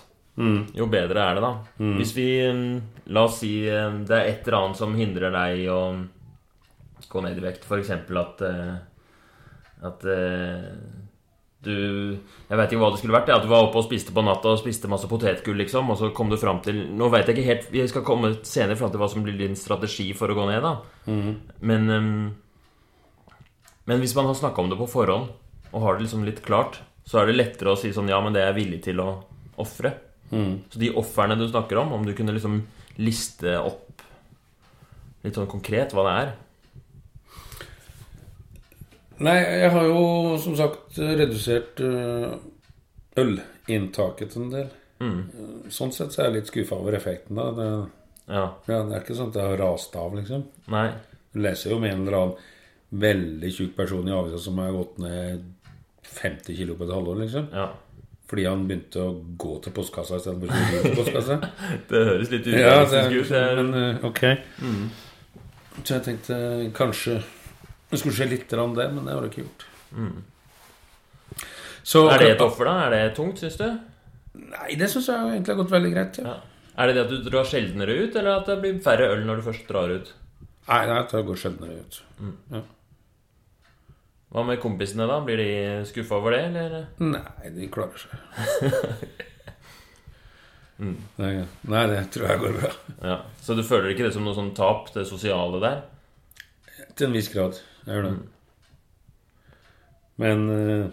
jo 0.77 0.87
bedre 0.89 1.25
er 1.25 1.37
det, 1.37 1.41
da. 1.45 1.51
Hvis 1.97 2.13
vi 2.17 2.27
um, 2.49 2.63
La 3.13 3.25
oss 3.25 3.39
si 3.41 3.55
det 3.65 4.13
er 4.19 4.29
et 4.29 4.45
eller 4.45 4.59
annet 4.59 4.79
som 4.79 4.93
hindrer 4.97 5.33
deg 5.33 5.65
å 5.73 5.81
gå 7.13 7.21
ned 7.21 7.37
i 7.37 7.43
vekt. 7.43 7.65
F.eks. 7.67 7.91
at 7.93 8.45
uh, 8.45 8.77
At 9.89 10.05
eh, 10.07 10.69
du 11.63 11.73
Jeg 12.49 12.57
vet 12.59 12.71
ikke 12.71 12.81
hva 12.81 12.89
det 12.93 12.99
skulle 13.01 13.15
vært. 13.15 13.29
Ja, 13.31 13.37
at 13.39 13.45
du 13.45 13.49
var 13.51 13.65
oppe 13.65 13.79
og 13.81 13.87
spiste 13.87 14.13
på 14.15 14.23
natta 14.25 14.51
og 14.53 14.59
spiste 14.61 14.89
masse 14.91 15.07
potetgull, 15.09 15.57
liksom, 15.63 15.89
og 15.89 15.97
så 15.99 16.11
kom 16.15 16.29
du 16.31 16.37
fram 16.37 16.59
til 16.65 16.81
Nå 16.93 17.09
vet 17.13 17.27
jeg 17.29 17.37
ikke 17.37 17.49
helt 17.49 17.67
Vi 17.73 17.83
skal 17.89 18.05
komme 18.07 18.33
senere 18.47 18.77
fram 18.79 18.91
til 18.93 19.01
hva 19.01 19.09
som 19.11 19.23
blir 19.25 19.37
din 19.39 19.55
strategi 19.59 20.09
for 20.17 20.31
å 20.31 20.37
gå 20.37 20.47
ned, 20.51 20.61
da. 20.63 20.73
Men 21.61 21.89
ehm, 21.89 22.15
Men 23.85 23.99
hvis 24.03 24.15
man 24.15 24.29
har 24.29 24.37
snakka 24.39 24.61
om 24.61 24.69
det 24.71 24.79
på 24.79 24.87
forhånd, 24.91 25.31
og 25.73 25.81
har 25.81 25.97
det 25.97 26.05
liksom 26.05 26.23
litt 26.27 26.43
klart, 26.45 26.81
så 27.05 27.19
er 27.19 27.27
det 27.27 27.35
lettere 27.39 27.73
å 27.73 27.79
si 27.79 27.91
sånn 27.91 28.09
Ja, 28.11 28.21
men 28.23 28.33
det 28.35 28.43
er 28.43 28.51
jeg 28.53 28.59
villig 28.61 28.83
til 28.85 28.99
å 29.03 29.09
ofre. 29.57 29.93
Så 30.71 30.79
de 30.79 30.89
ofrene 30.97 31.35
du 31.37 31.47
snakker 31.49 31.77
om, 31.81 31.91
om 31.93 32.05
du 32.05 32.13
kunne 32.15 32.33
liksom 32.33 32.61
liste 32.97 33.57
opp 33.59 34.01
litt 35.23 35.35
sånn 35.35 35.47
konkret 35.47 35.93
hva 35.93 36.03
det 36.07 36.13
er 36.21 36.31
Nei, 39.23 39.35
jeg 39.63 39.69
har 39.71 39.85
jo 39.87 40.37
som 40.43 40.55
sagt 40.59 40.97
redusert 40.99 41.79
øh, 41.85 42.33
ølinntaket 43.17 44.35
en 44.39 44.49
del. 44.53 44.71
Mm. 45.03 45.19
Sånn 45.73 45.91
sett 45.95 46.13
så 46.15 46.23
er 46.23 46.29
jeg 46.29 46.37
litt 46.39 46.51
skuffa 46.51 46.77
over 46.79 46.97
effekten. 46.97 47.35
da 47.39 47.49
det, 47.57 47.67
Ja. 48.33 48.43
ja, 48.67 48.83
det 48.87 48.95
er 48.95 49.01
ikke 49.03 49.15
sånn 49.17 49.29
at 49.33 49.35
jeg 49.39 49.49
har 49.51 49.57
rast 49.59 49.95
av, 49.99 50.13
liksom. 50.15 50.45
Nei. 50.71 50.89
Du 51.33 51.39
leser 51.43 51.71
jo 51.71 51.77
om 51.77 51.83
en 51.83 52.01
eller 52.07 52.17
annen 52.19 52.35
veldig 53.03 53.49
tjukk 53.51 53.75
person 53.75 54.07
i 54.07 54.13
avisa 54.13 54.39
som 54.39 54.57
har 54.61 54.71
gått 54.71 54.97
ned 55.01 55.43
50 56.03 56.55
kilo 56.55 56.75
på 56.77 56.85
et 56.87 56.93
halvår, 56.93 57.17
liksom. 57.23 57.47
Ja. 57.53 57.69
Fordi 58.29 58.45
han 58.47 58.67
begynte 58.67 59.01
å 59.03 59.15
gå 59.37 59.57
til 59.61 59.73
postkassa 59.75 60.17
istedenfor 60.17 60.47
å 60.47 60.67
gå 60.71 60.81
til 60.85 60.95
postkassa. 60.99 61.39
Det 61.89 62.03
høres 62.07 62.31
litt 62.31 62.45
ja, 62.47 62.79
urealistisk 62.79 63.17
ut. 63.19 63.33
jeg- 63.35 63.55
men 63.57 63.97
ok. 64.03 64.21
ok. 64.23 65.83
Så 65.83 65.95
jeg 65.97 66.03
tenkte 66.05 66.37
kanskje 66.77 67.19
det 67.93 68.01
skulle 68.01 68.17
skje 68.17 68.29
litt 68.31 68.53
av 68.57 68.75
det, 68.77 68.87
men 68.93 69.05
det 69.07 69.15
har 69.15 69.25
det 69.25 69.31
ikke 69.31 69.45
gjort. 69.45 69.67
Så 71.83 72.07
Er 72.09 72.21
det 72.23 72.31
et 72.35 72.41
offer, 72.43 72.67
da? 72.69 72.87
Er 72.87 72.93
det 72.95 73.15
tungt, 73.17 73.41
syns 73.41 73.59
du? 73.59 73.67
Nei, 74.33 74.73
det 74.79 74.89
syns 74.89 75.09
jeg 75.11 75.29
egentlig 75.35 75.53
har 75.53 75.61
gått 75.61 75.73
veldig 75.73 75.91
greit. 75.93 76.19
Ja. 76.23 76.33
Ja. 76.33 76.37
Er 76.73 76.89
det 76.89 76.95
det 76.97 77.03
at 77.03 77.11
du 77.11 77.27
drar 77.27 77.45
sjeldnere 77.45 77.97
ut, 78.01 78.15
eller 78.17 78.39
at 78.39 78.47
det 78.49 78.55
blir 78.63 78.79
færre 78.81 79.11
øl 79.13 79.27
når 79.27 79.41
du 79.41 79.45
først 79.45 79.67
drar 79.69 79.91
ut? 79.93 80.13
Nei, 80.65 80.79
nei, 80.89 81.01
det 81.11 81.21
går 81.27 81.37
sjeldnere 81.37 81.83
ut. 81.83 81.99
Ja. 82.53 82.63
Hva 84.33 84.45
med 84.47 84.61
kompisene, 84.63 85.05
da? 85.05 85.19
Blir 85.21 85.37
de 85.37 85.49
skuffa 85.85 86.17
over 86.17 86.33
det, 86.33 86.39
eller? 86.49 86.87
Nei, 87.03 87.51
de 87.53 87.67
klarer 87.73 88.01
seg. 88.01 88.15
nei, 91.21 91.33
nei, 91.69 91.83
det 91.91 91.99
tror 92.15 92.31
jeg 92.31 92.41
går 92.41 92.57
bra. 92.57 92.71
Ja. 93.05 93.19
Så 93.43 93.53
du 93.59 93.61
føler 93.67 93.93
ikke 93.93 94.07
det 94.07 94.15
som 94.15 94.25
noe 94.25 94.33
sånn 94.37 94.55
tap, 94.57 94.89
det 94.95 95.05
sosiale 95.11 95.61
der? 95.61 95.83
Til 96.97 97.11
en 97.11 97.15
viss 97.19 97.29
grad. 97.33 97.59
Jeg 97.85 97.95
gjør 97.97 98.05
det. 98.07 98.13
Men 100.23 100.43
eh, 100.53 100.85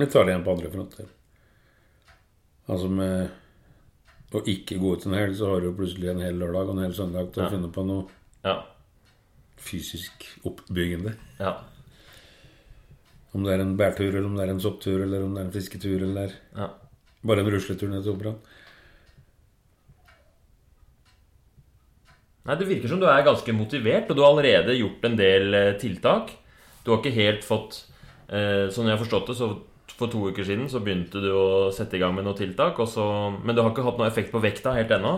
vi 0.00 0.06
tar 0.10 0.24
det 0.26 0.32
igjen 0.34 0.44
på 0.46 0.54
andre 0.56 0.70
fronter. 0.72 1.10
Altså 2.66 2.88
med 2.90 4.34
å 4.36 4.40
ikke 4.50 4.78
gå 4.82 4.94
ut 4.96 5.04
en 5.06 5.14
helg, 5.16 5.36
så 5.38 5.52
har 5.52 5.60
du 5.62 5.68
jo 5.70 5.76
plutselig 5.78 6.10
en 6.10 6.20
hel 6.24 6.38
lørdag 6.40 6.66
og 6.68 6.74
en 6.76 6.82
hel 6.84 6.96
søndag 6.96 7.30
til 7.32 7.44
å 7.44 7.46
Ja. 7.46 7.50
finne 7.54 7.70
på 7.72 7.84
noe 7.86 8.08
Ja. 8.44 8.56
fysisk 9.56 10.26
oppbyggende. 10.44 11.14
Ja. 11.38 11.54
Om 13.32 13.44
det 13.44 13.52
er 13.54 13.60
en 13.62 13.76
bærtur, 13.76 14.08
eller 14.08 14.26
om 14.26 14.36
det 14.36 14.44
er 14.48 14.52
en 14.52 14.60
sopptur, 14.60 15.02
eller 15.02 15.22
om 15.24 15.34
det 15.34 15.40
er 15.42 15.46
en 15.46 15.52
fisketur, 15.52 16.02
eller 16.02 16.32
ja. 16.56 16.70
bare 17.24 17.40
en 17.40 17.50
rusletur 17.50 17.88
ned 17.88 18.02
til 18.02 18.12
operaen. 18.16 18.38
Nei, 22.46 22.56
Det 22.56 22.68
virker 22.68 22.92
som 22.92 23.00
du 23.02 23.06
er 23.10 23.24
ganske 23.26 23.54
motivert, 23.56 24.10
og 24.10 24.16
du 24.16 24.22
har 24.22 24.32
allerede 24.32 24.76
gjort 24.78 25.06
en 25.08 25.16
del 25.18 25.54
eh, 25.54 25.72
tiltak. 25.80 26.30
Du 26.84 26.92
har 26.92 27.00
ikke 27.00 27.16
helt 27.16 27.46
fått 27.46 27.80
eh, 28.30 28.68
Sånn 28.70 28.86
jeg 28.86 28.94
har 28.94 29.02
forstått 29.02 29.32
det, 29.32 29.38
så 29.38 29.50
for 29.96 30.12
to 30.12 30.26
uker 30.28 30.44
siden 30.44 30.66
så 30.68 30.82
begynte 30.84 31.22
du 31.22 31.30
å 31.32 31.46
sette 31.72 31.96
i 31.96 32.00
gang 32.02 32.12
med 32.14 32.26
noen 32.26 32.36
tiltak, 32.36 32.78
og 32.82 32.88
så, 32.90 33.04
men 33.32 33.56
du 33.56 33.62
har 33.62 33.72
ikke 33.72 33.84
hatt 33.86 33.98
noe 34.00 34.10
effekt 34.10 34.32
på 34.34 34.42
vekta 34.44 34.74
helt 34.76 34.92
ennå. 34.92 35.14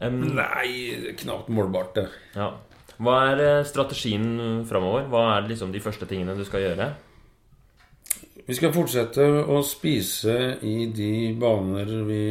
Um, 0.00 0.22
Nei, 0.38 1.12
knapt 1.18 1.50
målbart, 1.52 1.98
det. 1.98 2.08
ja. 2.38 2.52
Hva 2.98 3.16
er 3.28 3.40
eh, 3.44 3.66
strategien 3.68 4.64
framover? 4.66 5.04
Hva 5.10 5.20
er 5.36 5.50
liksom 5.50 5.70
de 5.74 5.82
første 5.82 6.06
tingene 6.10 6.34
du 6.34 6.42
skal 6.46 6.64
gjøre? 6.64 6.88
Vi 8.48 8.56
skal 8.56 8.72
fortsette 8.74 9.22
å 9.46 9.60
spise 9.66 10.56
i 10.66 10.88
de 10.90 11.12
baner 11.38 11.92
vi 12.08 12.22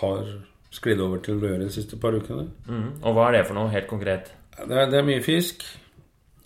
har 0.00 0.32
sklidd 0.74 1.00
over 1.04 1.20
til 1.22 1.38
å 1.38 1.46
gjøre 1.48 1.64
de 1.66 1.72
siste 1.74 1.98
par 2.02 2.16
ukene. 2.16 2.48
Mm. 2.66 2.88
Og 3.02 3.14
hva 3.16 3.28
er 3.30 3.38
det 3.38 3.44
for 3.48 3.58
noe 3.58 3.70
helt 3.72 3.86
konkret? 3.90 4.32
Det 4.58 4.74
er, 4.74 4.88
det 4.90 4.98
er 5.00 5.06
mye 5.06 5.22
fisk. 5.24 5.62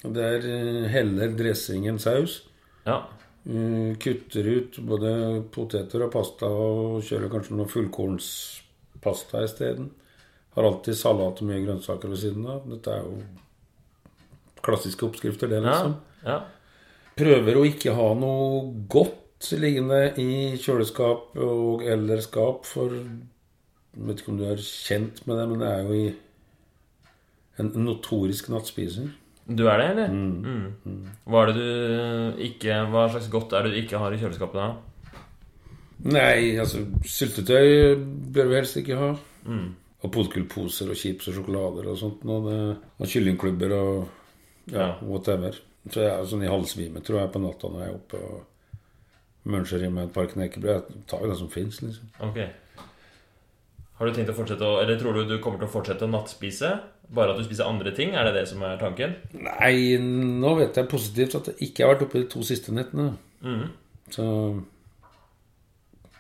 Det 0.05 0.25
er 0.25 0.45
eh, 0.49 0.85
heller 0.93 1.33
dressing 1.37 1.89
enn 1.91 1.99
saus. 2.03 2.43
Ja. 2.87 3.01
Eh, 3.49 3.95
Kutter 4.01 4.47
ut 4.53 4.79
både 4.89 5.13
poteter 5.55 6.05
og 6.07 6.13
pasta 6.15 6.49
og 6.49 7.01
kjører 7.09 7.33
kanskje 7.33 7.57
noe 7.59 7.71
fullkornspasta 7.73 9.43
isteden. 9.49 9.91
Har 10.57 10.67
alltid 10.69 10.97
salat 10.99 11.41
og 11.43 11.49
mye 11.49 11.63
grønnsaker 11.65 12.11
ved 12.13 12.21
siden 12.23 12.47
av. 12.51 12.65
Dette 12.71 12.95
er 12.95 13.05
jo 13.07 13.19
klassiske 14.65 15.07
oppskrifter, 15.07 15.49
det, 15.53 15.61
Ja. 15.63 15.71
liksom. 15.71 15.97
ja. 16.25 16.39
Prøver 17.19 17.57
å 17.59 17.65
ikke 17.67 17.95
ha 17.97 18.13
noe 18.15 18.63
godt 18.91 19.49
liggende 19.59 20.15
i 20.19 20.57
kjøleskap 20.59 21.37
og 21.39 21.83
eller 21.87 22.21
skap, 22.23 22.65
for 22.67 22.91
jeg 23.99 24.07
vet 24.09 24.21
ikke 24.23 24.33
om 24.33 24.39
du 24.39 24.45
er 24.47 24.61
kjent 24.63 25.23
med 25.27 25.37
det, 25.41 25.47
men 25.51 25.63
det 25.63 25.69
er 25.69 25.83
jo 25.83 25.97
i 25.99 26.09
en 27.59 27.73
notorisk 27.83 28.49
nattspiser. 28.53 29.09
Du 29.49 29.65
er 29.67 29.81
det, 29.81 29.87
eller? 29.95 30.13
Mm. 30.13 30.99
Hva 31.27 31.41
er 31.43 31.51
det 31.51 31.57
du 31.59 32.43
ikke 32.45 32.75
Hva 32.93 33.07
slags 33.11 33.31
godt 33.33 33.55
er 33.57 33.65
det 33.65 33.73
du 33.73 33.79
ikke 33.81 33.99
har 34.03 34.13
i 34.13 34.19
kjøleskapet 34.21 34.61
da? 34.61 34.67
Nei, 36.13 36.53
altså 36.61 36.85
Syltetøy 37.09 37.97
bør 38.37 38.51
vi 38.53 38.59
helst 38.61 38.77
ikke 38.79 38.99
ha. 39.01 39.09
Mm. 39.49 39.71
Og 40.05 40.13
potetgullposer 40.15 40.93
og 40.93 41.01
chips 41.01 41.27
og 41.33 41.39
sjokolader 41.41 41.89
og 41.91 41.97
sånt. 41.99 42.21
Og, 42.29 42.45
det, 42.47 42.61
og 43.01 43.11
kyllingklubber 43.11 43.75
og 43.79 43.97
ja, 44.71 44.77
Ja. 44.85 44.91
whatever. 45.03 45.57
Så 45.89 46.05
jeg 46.05 46.13
er 46.13 46.29
sånn 46.29 46.45
i 46.45 46.53
halvsvime, 46.53 47.01
tror 47.03 47.23
jeg, 47.23 47.33
på 47.33 47.41
natta 47.43 47.71
når 47.73 47.83
jeg 47.87 47.91
er 47.91 47.99
oppe 47.99 48.21
og 48.29 49.49
muncher 49.49 49.83
i 49.87 49.91
meg 49.91 50.11
et 50.11 50.15
par 50.15 50.29
knekkebrød. 50.29 50.91
Jeg 50.93 51.07
tar 51.09 51.25
jo 51.25 51.31
det 51.33 51.39
som 51.41 51.49
fins, 51.51 51.81
liksom. 51.83 52.11
Ok. 52.29 52.39
Har 53.99 54.07
du 54.07 54.15
tenkt 54.15 54.31
å 54.31 54.37
fortsette 54.37 54.63
å 54.63 54.79
Eller 54.83 54.99
tror 55.01 55.17
du 55.17 55.27
du 55.27 55.39
kommer 55.43 55.59
til 55.61 55.69
å 55.69 55.73
fortsette 55.73 56.07
å 56.07 56.13
nattspise? 56.13 56.71
Bare 57.15 57.33
at 57.33 57.41
du 57.41 57.47
spiser 57.47 57.69
andre 57.69 57.93
ting? 57.97 58.15
Er 58.15 58.29
det 58.29 58.37
det 58.37 58.47
som 58.51 58.63
er 58.67 58.79
tanken? 58.81 59.17
Nei, 59.33 59.97
nå 59.99 60.55
vet 60.59 60.77
jeg 60.77 60.91
positivt 60.91 61.39
at 61.39 61.53
jeg 61.53 61.71
ikke 61.71 61.85
har 61.85 61.95
vært 61.95 62.05
oppe 62.07 62.21
de 62.21 62.29
to 62.31 62.45
siste 62.47 62.75
nettene. 62.77 63.15
Mm. 63.41 63.65
Så 64.13 64.27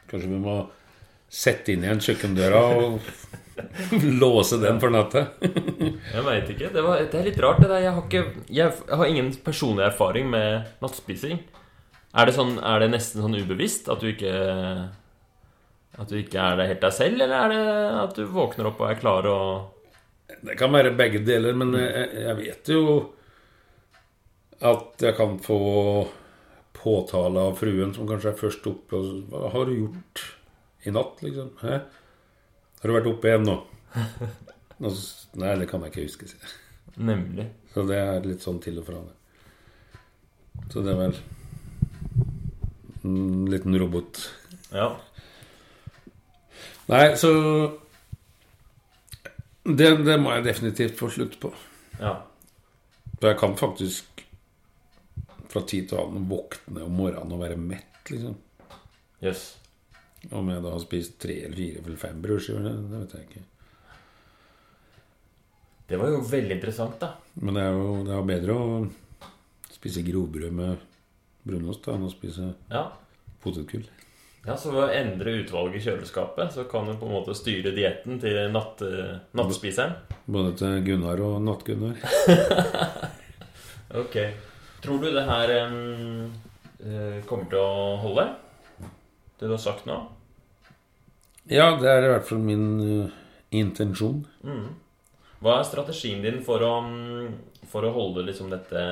kanskje 0.08 0.30
vi 0.32 0.40
må 0.40 0.56
sette 1.28 1.74
inn 1.74 1.84
igjen 1.84 2.00
kjøkkendøra 2.00 2.62
og 2.80 3.10
låse 4.22 4.56
den 4.62 4.80
for 4.80 4.94
natta. 4.94 5.26
Jeg 6.14 6.24
veit 6.24 6.48
ikke. 6.54 6.70
Det, 6.72 6.82
var, 6.84 7.02
det 7.04 7.20
er 7.20 7.26
litt 7.26 7.40
rart, 7.42 7.60
det 7.60 7.68
der. 7.68 7.82
Jeg 7.84 7.94
har, 7.96 8.04
ikke, 8.06 8.44
jeg 8.54 8.98
har 9.00 9.10
ingen 9.10 9.28
personlig 9.44 9.84
erfaring 9.90 10.30
med 10.32 10.70
nattspising. 10.80 11.42
Er 12.16 12.28
det, 12.28 12.34
sånn, 12.38 12.54
er 12.64 12.80
det 12.80 12.92
nesten 12.94 13.20
sånn 13.20 13.36
ubevisst 13.36 13.90
at 13.92 14.00
du 14.00 14.08
ikke 14.08 14.32
At 15.98 16.10
du 16.10 16.18
ikke 16.20 16.38
er 16.38 16.58
det 16.58 16.68
helt 16.70 16.84
deg 16.84 16.94
selv, 16.94 17.20
eller 17.24 17.34
er 17.34 17.52
det 17.54 17.62
at 18.04 18.16
du 18.18 18.24
våkner 18.30 18.70
opp 18.70 18.80
og 18.82 18.90
er 18.90 19.00
klar 19.00 19.26
og 19.26 19.74
Det 20.44 20.54
kan 20.60 20.70
være 20.70 20.94
begge 20.94 21.24
deler, 21.26 21.56
men 21.56 21.74
jeg, 21.74 22.08
jeg 22.22 22.36
vet 22.38 22.68
jo 22.70 22.82
at 24.58 25.02
jeg 25.02 25.14
kan 25.18 25.38
få 25.42 25.58
påtale 26.78 27.46
av 27.48 27.56
fruen, 27.58 27.94
som 27.94 28.06
kanskje 28.06 28.32
er 28.32 28.38
først 28.38 28.66
oppe 28.70 28.98
og 28.98 29.32
Hva 29.32 29.50
har 29.54 29.66
du 29.66 29.74
gjort 29.74 30.24
i 30.86 30.94
natt, 30.94 31.22
liksom? 31.24 31.50
Hæ? 31.62 31.80
Har 32.78 32.90
du 32.90 32.94
vært 32.94 33.10
oppe 33.10 33.30
igjen 33.30 33.46
nå? 33.48 33.56
nå 34.82 34.92
Nei, 35.38 35.54
det 35.58 35.66
kan 35.70 35.82
jeg 35.82 35.92
ikke 35.92 36.06
huske, 36.06 36.28
sier 36.30 36.44
jeg. 36.44 36.54
Nemlig. 37.08 37.48
Så 37.74 37.84
det 37.86 37.98
er 37.98 38.26
litt 38.26 38.44
sånn 38.44 38.60
til 38.62 38.78
og 38.80 38.86
fra 38.86 39.02
det. 39.02 39.16
Så 40.72 40.82
det 40.82 40.94
er 40.94 41.02
vel 41.02 41.18
en 43.06 43.46
liten 43.50 43.78
robot. 43.78 44.22
Ja. 44.74 44.92
Nei, 46.88 47.04
så 47.20 47.30
det, 49.68 49.88
det 50.06 50.16
må 50.22 50.32
jeg 50.36 50.46
definitivt 50.46 50.96
få 51.00 51.10
slutt 51.12 51.38
på. 51.42 51.52
ja. 52.00 52.14
For 53.18 53.32
jeg 53.32 53.38
kan 53.40 53.56
faktisk 53.58 54.20
fra 55.50 55.60
tid 55.66 55.88
til 55.90 55.98
annen 55.98 56.28
våkne 56.30 56.84
om 56.86 56.92
morgenen 56.94 57.32
og 57.34 57.40
være 57.42 57.56
mett, 57.58 58.12
liksom. 58.12 58.36
Yes. 59.24 59.40
Om 60.30 60.52
jeg 60.52 60.62
da 60.62 60.70
har 60.76 60.82
spist 60.84 61.16
tre 61.18 61.34
eller 61.48 61.56
fire 61.58 61.82
eller 61.82 61.98
fem 61.98 62.20
brødskiver, 62.22 62.62
det, 62.68 63.00
vet 63.00 63.16
jeg 63.16 63.26
ikke. 63.26 63.42
Det 65.88 65.98
var 65.98 66.12
jo 66.12 66.20
veldig 66.30 66.54
interessant, 66.60 66.94
da. 67.02 67.10
Men 67.42 67.58
det 67.58 67.64
er 67.66 67.74
jo 67.80 67.90
det 68.06 68.14
er 68.14 68.28
bedre 68.30 68.54
å 68.60 68.68
spise 69.74 70.04
grovbrød 70.06 70.54
med 70.60 70.86
brunost 71.48 71.82
da, 71.88 71.96
enn 71.98 72.06
å 72.06 72.12
spise 72.14 72.52
Ja. 72.70 72.84
potetgull. 73.42 73.88
Ja, 74.48 74.54
Så 74.56 74.70
ved 74.72 74.86
å 74.86 74.92
endre 74.96 75.34
utvalget 75.42 75.76
i 75.76 75.84
kjøleskapet, 75.84 76.54
så 76.54 76.64
kan 76.70 76.88
du 76.88 76.94
på 76.96 77.04
en 77.04 77.12
måte 77.18 77.34
styre 77.36 77.74
dietten 77.76 78.16
til 78.22 78.38
natt, 78.48 78.80
nattspiseren? 79.36 79.92
Både 80.24 80.54
til 80.56 80.78
Gunnar 80.86 81.20
og 81.20 81.42
Natt-Gunnar. 81.44 82.00
Ok. 83.88 84.16
Tror 84.84 84.98
du 85.00 85.06
det 85.14 85.24
her 85.24 85.50
eh, 85.54 87.22
kommer 87.24 87.46
til 87.48 87.60
å 87.60 87.96
holde? 88.02 88.26
Det 89.38 89.48
du 89.48 89.54
har 89.54 89.62
sagt 89.62 89.86
nå? 89.88 89.96
Ja, 91.48 91.70
det 91.80 91.88
er 91.88 92.04
i 92.04 92.10
hvert 92.12 92.28
fall 92.28 92.42
min 92.44 92.66
uh, 92.82 93.14
intensjon. 93.56 94.20
Mm. 94.44 94.74
Hva 95.40 95.56
er 95.56 95.68
strategien 95.70 96.20
din 96.20 96.42
for 96.44 96.60
å, 96.66 96.72
for 97.72 97.86
å 97.88 97.94
holde 97.94 98.26
liksom 98.26 98.52
dette 98.52 98.82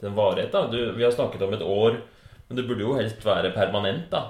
til 0.00 0.10
en 0.10 0.18
varighet? 0.18 0.50
da? 0.50 0.66
Du, 0.72 0.80
vi 0.96 1.06
har 1.06 1.14
snakket 1.14 1.46
om 1.46 1.54
et 1.54 1.62
år, 1.62 2.00
men 2.48 2.58
det 2.58 2.66
burde 2.66 2.82
jo 2.82 2.96
helst 2.98 3.22
være 3.22 3.54
permanent, 3.54 4.08
da. 4.10 4.24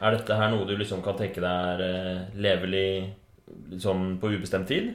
Er 0.00 0.16
dette 0.16 0.36
her 0.36 0.48
noe 0.52 0.64
du 0.68 0.72
liksom 0.80 1.02
kan 1.04 1.18
tenke 1.18 1.42
deg 1.44 1.72
er 1.74 1.82
eh, 1.84 2.20
levelig 2.40 2.86
liksom 3.74 4.14
på 4.20 4.30
ubestemt 4.32 4.70
tid? 4.70 4.94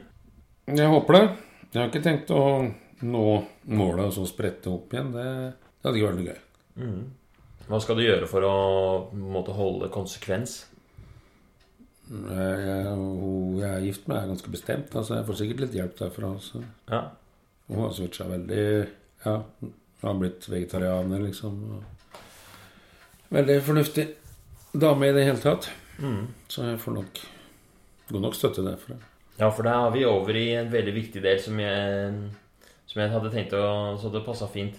Jeg 0.65 0.89
håper 0.89 1.17
det. 1.17 1.25
Jeg 1.75 1.81
har 1.81 1.91
ikke 1.91 2.05
tenkt 2.05 2.31
å 2.33 2.41
nå 3.05 3.25
målet 3.69 4.07
og 4.07 4.15
så 4.15 4.25
sprette 4.29 4.71
opp 4.71 4.95
igjen. 4.95 5.11
Det, 5.13 5.27
det 5.77 5.85
hadde 5.85 5.99
ikke 5.99 6.09
vært 6.09 6.19
noe 6.21 6.31
gøy. 6.31 6.41
Mm. 6.81 7.03
Hva 7.67 7.81
skal 7.81 7.99
du 7.99 8.05
gjøre 8.05 8.29
for 8.29 8.47
å 8.47 8.55
måte 9.13 9.53
holde 9.57 9.91
konsekvens? 9.93 10.57
Jeg, 12.05 12.57
jeg, 12.65 12.89
hun 12.93 13.55
jeg 13.57 13.69
er 13.69 13.85
gift 13.85 14.09
med, 14.09 14.19
er 14.19 14.33
ganske 14.33 14.51
bestemt. 14.53 14.93
Altså, 14.93 15.19
jeg 15.19 15.29
får 15.29 15.39
sikkert 15.41 15.65
litt 15.65 15.77
hjelp 15.77 15.95
derfra. 16.01 16.33
Altså. 16.37 16.65
Ja. 16.89 17.01
Hun 17.69 17.81
har 17.81 17.95
switcha 17.97 18.29
veldig 18.29 18.65
Ja, 19.25 19.39
hun 19.61 19.73
har 20.01 20.19
blitt 20.21 20.45
vegetarianer, 20.49 21.25
liksom. 21.25 21.57
Veldig 23.33 23.61
fornuftig 23.65 24.05
dame 24.81 25.09
i 25.09 25.15
det 25.15 25.25
hele 25.27 25.41
tatt. 25.41 25.69
Mm. 25.99 26.27
Så 26.51 26.65
jeg 26.67 26.79
får 26.81 26.97
nok 26.97 27.21
god 28.11 28.25
nok 28.27 28.37
støtte 28.37 28.65
derfra. 28.65 28.97
Ja, 29.39 29.49
for 29.51 29.67
da 29.67 29.75
er 29.85 29.93
vi 29.95 30.05
over 30.07 30.37
i 30.37 30.47
en 30.55 30.71
veldig 30.71 30.93
viktig 30.95 31.23
del 31.23 31.39
som 31.43 31.59
jeg, 31.59 32.11
som 32.87 33.01
jeg 33.01 33.11
hadde 33.11 33.31
tenkt 33.33 33.55
å 33.57 33.65
Så 33.99 34.11
det 34.13 34.23
passa 34.25 34.47
fint. 34.47 34.77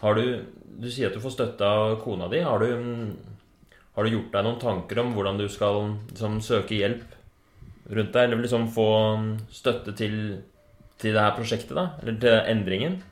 Har 0.00 0.18
du 0.18 0.42
Du 0.82 0.88
sier 0.90 1.10
at 1.10 1.14
du 1.14 1.20
får 1.22 1.36
støtte 1.36 1.62
av 1.68 2.00
kona 2.02 2.28
di. 2.32 2.40
Har 2.40 2.58
du, 2.58 3.12
Har 3.94 4.04
du 4.04 4.10
gjort 4.10 4.32
deg 4.32 4.44
noen 4.44 4.60
tanker 4.60 4.98
om 4.98 5.12
hvordan 5.14 5.38
du 5.38 5.48
skal 5.48 5.98
liksom, 6.08 6.40
søke 6.40 6.74
hjelp 6.74 7.04
rundt 7.90 8.12
deg? 8.12 8.24
Eller 8.24 8.42
liksom 8.42 8.70
få 8.72 8.88
støtte 9.52 9.92
til, 9.94 10.42
til 10.98 11.12
det 11.12 11.20
her 11.22 11.36
prosjektet, 11.36 11.76
da? 11.76 11.90
Eller 12.02 12.18
til 12.18 12.38
endringen? 12.54 13.02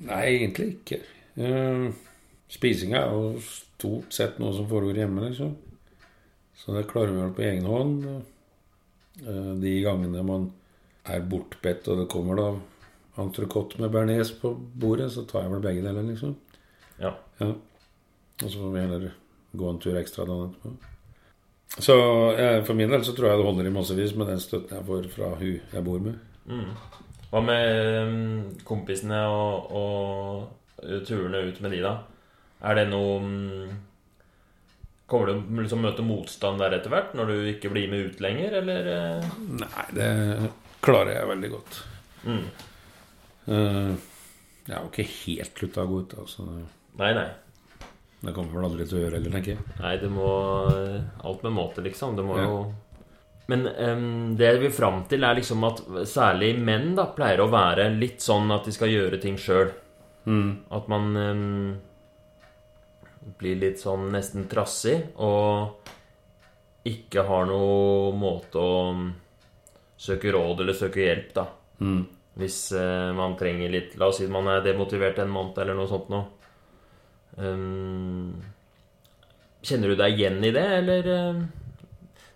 Nei, 0.00 0.22
egentlig 0.38 0.70
ikke. 0.78 1.02
Uh, 1.36 1.92
spisinga 2.50 3.00
er 3.00 3.14
jo 3.14 3.42
stort 3.44 4.14
sett 4.14 4.40
noe 4.42 4.54
som 4.56 4.68
foregår 4.70 5.02
hjemme, 5.02 5.28
liksom. 5.28 5.54
Så 6.60 6.74
det 6.76 6.88
klarer 6.90 7.14
vi 7.14 7.22
vel 7.22 7.34
på 7.36 7.46
egen 7.46 7.68
hånd. 7.70 8.04
Uh, 9.20 9.54
de 9.60 9.78
gangene 9.84 10.26
man 10.26 10.50
er 11.08 11.24
bortbedt, 11.24 11.88
og 11.88 12.02
det 12.02 12.10
kommer 12.12 12.38
da 12.38 12.50
entrecôte 13.20 13.80
med 13.80 13.92
bearnés 13.92 14.32
på 14.40 14.52
bordet, 14.54 15.10
så 15.12 15.24
tar 15.28 15.46
jeg 15.46 15.54
vel 15.54 15.64
begge 15.64 15.84
deler, 15.84 16.06
liksom. 16.06 16.36
Ja. 17.00 17.14
ja. 17.40 17.50
Og 18.40 18.46
så 18.46 18.56
får 18.58 18.72
vi 18.74 18.84
heller 18.84 19.10
gå 19.52 19.70
en 19.70 19.80
tur 19.82 19.98
ekstra 19.98 20.26
dagen 20.28 20.50
etterpå. 20.50 20.90
Så 21.78 21.94
jeg, 22.34 22.64
for 22.66 22.74
min 22.74 22.90
del 22.90 23.04
så 23.06 23.12
tror 23.14 23.30
jeg 23.30 23.38
det 23.38 23.46
holder 23.46 23.68
i 23.68 23.74
massevis 23.74 24.14
med 24.18 24.26
den 24.32 24.40
støtten 24.42 24.74
jeg 24.74 24.86
får 24.88 25.10
fra 25.12 25.28
hun 25.38 25.60
jeg 25.74 25.84
bor 25.86 26.00
med. 26.02 26.16
Mm. 26.50 26.72
Hva 27.30 27.42
med 27.46 28.08
um, 28.08 28.40
kompisene 28.66 29.20
og, 29.30 29.70
og, 29.78 30.88
turene 31.06 31.44
ut 31.46 31.60
med 31.62 31.76
de, 31.76 31.82
da? 31.84 31.92
Er 32.60 32.76
det 32.76 32.88
noe 32.90 33.16
um, 33.20 33.78
Kommer 35.10 35.32
du 35.32 35.62
liksom 35.62 35.80
møte 35.82 36.04
motstand 36.06 36.60
der 36.62 36.76
etter 36.76 36.92
hvert, 36.92 37.14
når 37.18 37.32
du 37.32 37.46
ikke 37.50 37.72
blir 37.72 37.88
med 37.90 38.12
ut 38.12 38.20
lenger, 38.22 38.60
eller? 38.60 38.90
Uh? 39.18 39.30
Nei, 39.58 39.86
det 39.96 40.10
klarer 40.84 41.16
jeg 41.16 41.30
veldig 41.32 41.50
godt. 41.50 41.78
Mm. 42.22 42.44
Uh, 43.50 43.96
jeg 44.68 44.76
har 44.76 44.84
jo 44.84 44.92
ikke 44.92 45.08
helt 45.10 45.58
slutta 45.58 45.82
å 45.82 45.90
gå 45.90 45.98
ut, 46.04 46.14
altså. 46.22 46.46
Nei, 47.00 47.10
nei. 47.18 47.26
Det 48.20 48.36
kommer 48.36 48.54
vel 48.54 48.68
aldri 48.68 48.86
til 48.86 49.00
å 49.00 49.02
gjøre 49.02 49.18
heller, 49.18 49.34
tenker 49.34 49.56
jeg. 49.56 49.66
Nei, 49.80 49.96
det 49.98 50.12
må 50.12 50.30
Alt 51.24 51.44
med 51.46 51.56
måte, 51.56 51.82
liksom. 51.82 52.14
Det 52.14 52.24
må 52.28 52.38
ja. 52.38 52.46
jo 52.46 52.56
Men 53.50 53.66
um, 53.66 54.34
det 54.38 54.54
vi 54.58 54.66
vil 54.68 54.74
fram 54.78 55.02
til, 55.10 55.26
er 55.26 55.38
liksom 55.40 55.66
at 55.66 55.82
særlig 56.06 56.54
menn 56.62 56.92
da 56.94 57.10
pleier 57.16 57.42
å 57.42 57.50
være 57.50 57.90
litt 57.96 58.22
sånn 58.22 58.52
at 58.54 58.68
de 58.68 58.78
skal 58.78 58.92
gjøre 58.92 59.18
ting 59.22 59.40
sjøl. 59.40 59.72
Mm. 60.28 60.50
At 60.76 60.86
man 60.92 61.16
um, 61.16 61.70
blir 63.40 63.58
litt 63.60 63.80
sånn 63.80 64.08
nesten 64.14 64.46
trassig 64.50 64.96
og 65.20 65.90
ikke 66.88 67.26
har 67.28 67.48
noe 67.48 68.12
måte 68.16 68.60
å 68.60 68.94
søke 70.00 70.32
råd 70.32 70.62
eller 70.62 70.76
søke 70.76 71.04
hjelp, 71.04 71.32
da. 71.36 71.46
Mm. 71.84 72.02
Hvis 72.40 72.58
eh, 72.76 73.10
man 73.16 73.34
trenger 73.40 73.72
litt 73.72 73.96
La 73.98 74.08
oss 74.08 74.20
si 74.20 74.26
at 74.28 74.32
man 74.32 74.46
er 74.52 74.62
demotivert 74.64 75.18
en 75.20 75.32
måned 75.32 75.58
eller 75.60 75.76
noe 75.76 75.90
sånt 75.90 76.10
noe. 76.12 76.28
Um, 77.40 78.40
kjenner 79.64 79.92
du 79.92 79.98
deg 79.98 80.16
igjen 80.18 80.40
i 80.44 80.50
det, 80.52 80.64
eller 80.80 81.06
uh, 81.08 81.38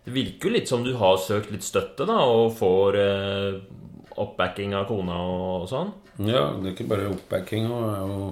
Det 0.04 0.12
virker 0.14 0.48
jo 0.48 0.54
litt 0.54 0.70
som 0.70 0.84
du 0.84 0.92
har 1.00 1.18
søkt 1.20 1.50
litt 1.52 1.66
støtte, 1.66 2.06
da, 2.08 2.20
og 2.30 2.54
får 2.58 3.00
uh, 3.00 3.58
oppbacking 4.22 4.76
av 4.78 4.86
kona 4.88 5.18
og, 5.18 5.44
og, 5.64 5.68
sånn? 5.72 5.92
Ja, 6.28 6.46
det 6.60 6.70
er 6.70 6.76
ikke 6.76 6.90
bare 6.92 7.10
oppbacking. 7.10 7.66
Hun 7.68 7.88
er 7.88 8.00
jo 8.04 8.30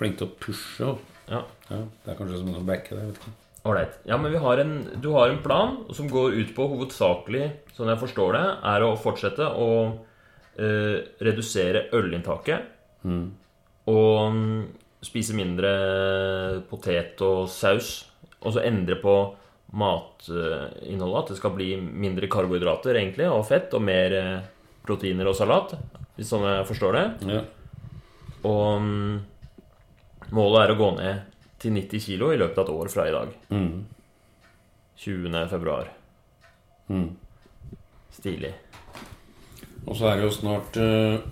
flink 0.00 0.18
til 0.18 0.28
å 0.30 0.36
pushe. 0.42 0.94
Ja. 1.32 1.42
ja. 1.70 1.80
Det 2.04 2.12
er 2.12 2.18
kanskje 2.18 2.42
som 2.42 2.52
å 2.58 2.66
backe 2.68 2.96
det. 2.96 3.06
vet 3.10 3.22
ikke 3.22 3.38
Ålreit. 3.62 3.98
Ja, 4.10 4.16
men 4.18 4.34
har 4.42 4.58
en, 4.58 4.72
du 4.98 5.12
har 5.14 5.30
en 5.30 5.42
plan 5.42 5.76
som 5.94 6.08
går 6.10 6.34
ut 6.34 6.48
på 6.56 6.64
hovedsakelig, 6.72 7.44
sånn 7.76 7.92
jeg 7.92 8.00
forstår 8.00 8.34
det, 8.34 8.46
er 8.72 8.82
å 8.82 8.96
fortsette 8.98 9.46
å 9.54 9.68
uh, 9.92 10.96
redusere 11.22 11.84
ølinntaket. 11.94 12.66
Mm. 13.06 13.28
Og 13.92 14.40
spise 15.02 15.36
mindre 15.38 15.70
potet 16.70 17.22
og 17.26 17.46
saus. 17.50 17.94
Og 18.42 18.56
så 18.56 18.64
endre 18.66 18.98
på 18.98 19.14
matinnholdet. 19.78 21.18
At 21.22 21.32
det 21.32 21.38
skal 21.38 21.54
bli 21.56 21.74
mindre 21.78 22.30
karbohydrater 22.30 22.98
egentlig, 22.98 23.28
og 23.30 23.46
fett, 23.48 23.74
og 23.74 23.84
mer 23.86 24.14
eh, 24.18 24.46
proteiner 24.86 25.30
og 25.30 25.36
salat. 25.38 25.76
Hvis 26.16 26.30
sånn 26.32 26.46
jeg 26.46 26.68
forstår 26.68 26.98
det. 26.98 27.04
Ja. 27.30 27.42
Og 28.50 28.82
mm, 28.82 29.14
målet 30.36 30.64
er 30.64 30.74
å 30.74 30.78
gå 30.80 30.90
ned 30.98 31.42
til 31.62 31.74
90 31.76 32.06
kg 32.06 32.32
i 32.32 32.40
løpet 32.40 32.58
av 32.58 32.64
et 32.66 32.74
år 32.74 32.92
fra 32.92 33.08
i 33.08 33.14
dag. 33.14 33.34
Mm. 33.52 33.84
20. 35.02 35.36
februar. 35.50 35.90
Mm. 36.88 37.10
Stilig. 38.12 38.52
Og 39.86 39.96
så 39.98 40.08
er 40.10 40.18
det 40.18 40.26
jo 40.28 40.34
snart 40.34 40.78
uh, 40.78 41.22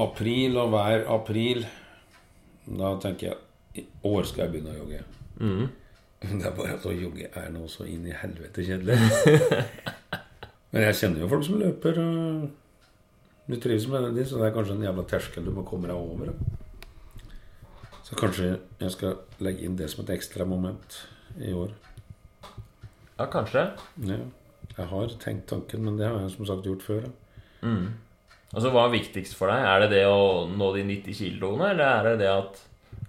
april, 0.00 0.56
og 0.60 0.72
hver 0.72 1.06
april 1.12 1.64
da 2.62 2.94
tenker 3.02 3.32
jeg 3.32 3.82
i 3.82 3.86
år 4.06 4.26
skal 4.28 4.46
jeg 4.46 4.52
begynne 4.54 4.74
å 4.74 4.80
jogge. 4.82 5.04
Mm. 5.42 5.62
Det 6.38 6.46
er 6.46 6.56
bare 6.56 6.76
at 6.76 6.84
å 6.86 6.94
jogge 6.94 7.28
er 7.34 7.48
noe 7.50 7.68
så 7.70 7.86
inn 7.88 8.06
i 8.06 8.14
helvete 8.14 8.64
kjedelig. 8.66 8.98
Men 10.72 10.86
jeg 10.86 10.98
kjenner 11.00 11.24
jo 11.24 11.30
folk 11.32 11.44
som 11.44 11.58
løper, 11.60 11.98
og 12.00 13.48
du 13.50 13.56
trives 13.60 13.88
med 13.90 14.12
det, 14.16 14.28
så 14.30 14.38
det 14.38 14.46
er 14.46 14.54
kanskje 14.54 14.76
en 14.78 14.84
jævla 14.86 15.02
terskel 15.10 15.44
du 15.44 15.50
må 15.52 15.64
komme 15.68 15.90
deg 15.90 15.98
over. 15.98 16.30
Så 18.12 18.18
kanskje 18.20 18.48
jeg 18.76 18.92
skal 18.92 19.14
legge 19.40 19.64
inn 19.64 19.76
det 19.78 19.88
som 19.88 20.02
et 20.04 20.10
ekstra 20.12 20.44
moment 20.44 20.98
i 21.40 21.54
år. 21.56 21.70
Ja, 23.16 23.24
kanskje. 23.32 23.70
Ja. 24.04 24.18
Jeg 24.76 24.88
har 24.90 25.14
tenkt 25.22 25.46
tanken, 25.48 25.86
men 25.86 25.96
det 25.96 26.10
har 26.10 26.18
jeg 26.20 26.34
som 26.34 26.48
sagt 26.48 26.66
gjort 26.68 26.84
før. 26.84 27.06
Mm. 27.64 27.94
Altså, 28.52 28.68
Hva 28.68 28.84
er 28.84 28.98
viktigst 28.98 29.36
for 29.38 29.48
deg? 29.48 29.64
Er 29.64 29.84
det 29.84 29.94
det 29.94 30.02
å 30.10 30.44
nå 30.50 30.68
de 30.76 30.84
90 30.90 31.16
kiloene, 31.16 31.70
eller 31.72 31.86
er 31.88 32.08
det 32.10 32.14
det 32.20 32.30
at 32.32 32.60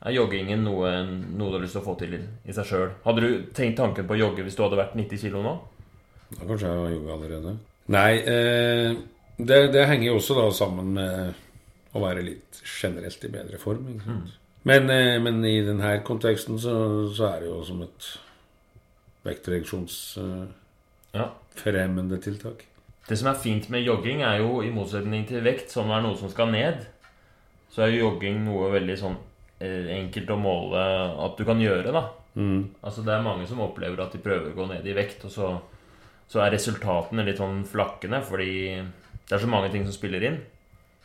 er 0.04 0.16
joggingen 0.16 0.64
noe, 0.64 0.92
noe 1.04 1.52
du 1.52 1.58
har 1.58 1.64
lyst 1.66 1.76
til 1.76 1.84
å 1.84 1.88
få 1.90 1.96
til 2.00 2.16
i 2.16 2.56
seg 2.56 2.70
sjøl? 2.70 2.94
Hadde 3.04 3.24
du 3.24 3.50
tenkt 3.56 3.82
tanken 3.82 4.08
på 4.08 4.16
å 4.16 4.22
jogge 4.22 4.46
hvis 4.48 4.56
du 4.56 4.64
hadde 4.64 4.80
vært 4.80 4.96
90 5.00 5.24
kilo 5.26 5.44
nå? 5.44 5.58
Da 6.34 6.48
kanskje 6.48 6.70
jeg 6.70 6.80
har 6.80 6.94
jogga 6.96 7.18
allerede. 7.18 7.58
Nei, 7.92 8.12
eh, 8.24 8.94
det, 9.36 9.60
det, 9.76 9.84
henger 9.90 10.14
jo 10.14 10.16
også 10.22 10.40
da 10.40 10.48
sammen 10.56 10.96
med 10.96 11.92
å 11.92 12.04
være 12.04 12.24
litt 12.24 12.64
generelt 12.64 13.28
i 13.28 13.34
bedre 13.36 13.60
form. 13.60 13.92
Ikke 13.92 14.08
sant? 14.08 14.32
Mm. 14.32 14.40
Men, 14.64 14.90
eh, 14.90 15.22
men, 15.22 15.46
i 15.46 15.62
denne 15.66 16.02
konteksten 16.08 16.60
så, 16.60 17.10
så, 17.12 17.24
er 17.34 17.40
det 17.44 17.50
jo 17.50 17.64
som 17.68 17.82
et 17.84 18.20
vektreduksjonsfremmende 19.28 22.16
uh, 22.16 22.16
ja. 22.16 22.22
tiltak. 22.24 22.64
Det 23.08 23.18
som 23.20 23.28
er 23.32 23.44
fint 23.44 23.70
med 23.72 23.84
jogging, 23.84 24.22
er 24.24 24.40
jo 24.40 24.62
i 24.64 24.72
motsetning 24.72 25.28
til 25.28 25.44
vekt, 25.44 25.72
som 25.72 25.92
er 25.92 26.02
noe 26.06 26.16
som 26.20 26.30
skal 26.32 26.52
ned, 26.54 26.78
så 27.74 27.82
er 27.84 27.90
jo 27.92 28.06
jogging 28.06 28.38
noe 28.46 28.72
veldig 28.72 28.98
sånn 29.00 29.18
eh, 29.60 29.88
enkelt 29.98 30.30
å 30.32 30.38
måle 30.40 30.80
at 31.26 31.34
du 31.36 31.44
kan 31.48 31.60
gjøre, 31.60 31.92
da. 31.92 32.04
Mm. 32.40 32.62
Altså 32.82 33.02
Det 33.06 33.14
er 33.14 33.26
mange 33.26 33.48
som 33.50 33.62
opplever 33.66 34.00
at 34.02 34.12
de 34.16 34.24
prøver 34.24 34.52
å 34.52 34.56
gå 34.56 34.66
ned 34.72 34.84
i 34.88 34.96
vekt, 34.96 35.26
og 35.28 35.32
så, 35.36 35.48
så 36.32 36.38
er 36.46 36.56
resultatene 36.56 37.26
litt 37.28 37.42
sånn 37.42 37.66
flakkende, 37.68 38.20
fordi 38.24 38.54
det 38.80 39.34
er 39.36 39.44
så 39.44 39.52
mange 39.52 39.72
ting 39.74 39.84
som 39.88 39.96
spiller 39.96 40.24
inn. 40.30 40.40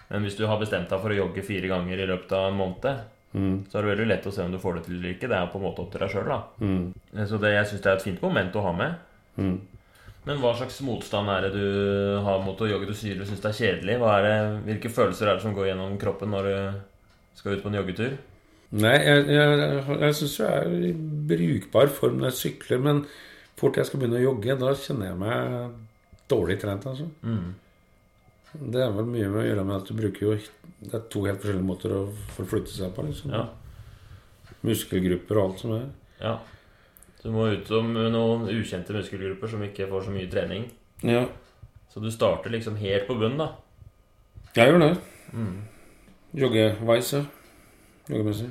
Men 0.09 0.25
hvis 0.25 0.39
du 0.39 0.47
har 0.47 0.59
bestemt 0.61 0.91
deg 0.93 1.01
for 1.03 1.11
å 1.13 1.19
jogge 1.19 1.43
fire 1.45 1.69
ganger 1.71 1.97
i 1.99 2.09
løpet 2.09 2.33
av 2.39 2.45
en 2.53 2.61
måned, 2.63 2.95
mm. 3.33 3.57
så 3.69 3.79
er 3.79 3.85
det 3.85 3.93
veldig 3.93 4.07
lett 4.09 4.29
å 4.29 4.35
se 4.35 4.45
om 4.45 4.55
du 4.55 4.61
får 4.63 4.79
det 4.79 4.85
til 4.87 4.99
eller 4.99 5.15
ikke. 5.15 5.31
Det 5.31 5.39
er 5.39 5.51
på 5.53 5.61
en 5.61 5.67
måte 5.67 5.85
opp 5.85 5.91
til 5.93 6.05
deg 6.05 6.15
sjøl. 6.15 6.31
Mm. 6.61 6.85
Så 7.31 7.41
det, 7.43 7.55
jeg 7.55 7.71
syns 7.71 7.85
det 7.85 7.91
er 7.93 7.99
et 7.99 8.07
fint 8.07 8.23
moment 8.25 8.57
å 8.59 8.65
ha 8.69 8.73
med. 8.77 9.03
Mm. 9.39 9.59
Men 10.29 10.41
hva 10.43 10.53
slags 10.59 10.81
motstand 10.85 11.31
er 11.33 11.47
det 11.47 11.53
du 11.57 12.19
har 12.25 12.43
mot 12.45 12.59
å 12.61 12.69
jogge? 12.69 12.91
Du 12.91 12.97
sier 12.97 13.17
du 13.17 13.25
syns 13.25 13.41
det 13.45 13.53
er 13.53 13.61
kjedelig. 13.61 13.99
Det, 14.27 14.35
hvilke 14.67 14.93
følelser 14.93 15.31
er 15.31 15.39
det 15.39 15.45
som 15.47 15.55
går 15.57 15.71
gjennom 15.71 15.95
kroppen 16.01 16.35
når 16.35 16.49
du 16.49 16.57
skal 17.39 17.57
ut 17.57 17.65
på 17.65 17.71
en 17.73 17.79
joggetur? 17.79 18.19
Nei, 18.77 18.97
jeg, 19.01 19.23
jeg, 19.33 19.85
jeg 20.03 20.17
syns 20.19 20.35
jeg 20.43 20.65
er 20.67 20.89
i 20.91 20.93
brukbar 21.31 21.89
form 21.97 22.19
når 22.21 22.33
jeg 22.33 22.41
sykler. 22.43 22.83
Men 22.85 23.01
fort 23.59 23.81
jeg 23.81 23.89
skal 23.89 24.03
begynne 24.03 24.21
å 24.21 24.27
jogge, 24.27 24.59
da 24.61 24.75
kjenner 24.77 25.13
jeg 25.13 25.21
meg 25.23 25.71
dårlig 26.29 26.59
trent, 26.61 26.85
altså. 26.91 27.09
Mm. 27.25 27.55
Det 28.53 28.81
er 28.81 28.93
vel 28.97 29.09
mye 29.09 29.29
med 29.29 29.43
å 29.43 29.47
gjøre 29.47 29.65
med 29.69 29.77
at 29.77 29.89
du 29.89 29.97
bruker 29.99 30.25
jo 30.25 30.37
Det 30.79 30.95
er 30.95 31.03
to 31.13 31.25
helt 31.27 31.43
forskjellige 31.43 31.69
måter 31.69 31.93
å 31.93 32.05
forflytte 32.37 32.73
seg 32.73 32.95
på. 32.97 33.05
liksom 33.05 33.35
ja. 33.35 33.45
Muskelgrupper 34.65 35.39
og 35.39 35.45
alt 35.45 35.63
som 35.63 35.75
er. 35.77 35.89
Ja. 36.23 36.39
Du 37.23 37.31
må 37.35 37.49
ut 37.51 37.67
som 37.69 37.91
noen 37.93 38.47
ukjente 38.53 38.95
muskelgrupper 38.95 39.51
som 39.51 39.65
ikke 39.67 39.89
får 39.91 40.07
så 40.07 40.15
mye 40.15 40.31
trening. 40.31 40.69
Ja. 41.03 41.27
Så 41.93 42.01
du 42.01 42.11
starter 42.15 42.55
liksom 42.55 42.79
helt 42.79 43.09
på 43.09 43.19
bunnen, 43.19 43.43
da. 43.43 43.51
Jeg 44.57 44.71
gjør 44.71 44.85
det. 44.85 44.93
Mm. 45.33 45.59
Joggeveis, 46.39 47.13
ja. 47.13 47.25
Joggemessig. 48.09 48.51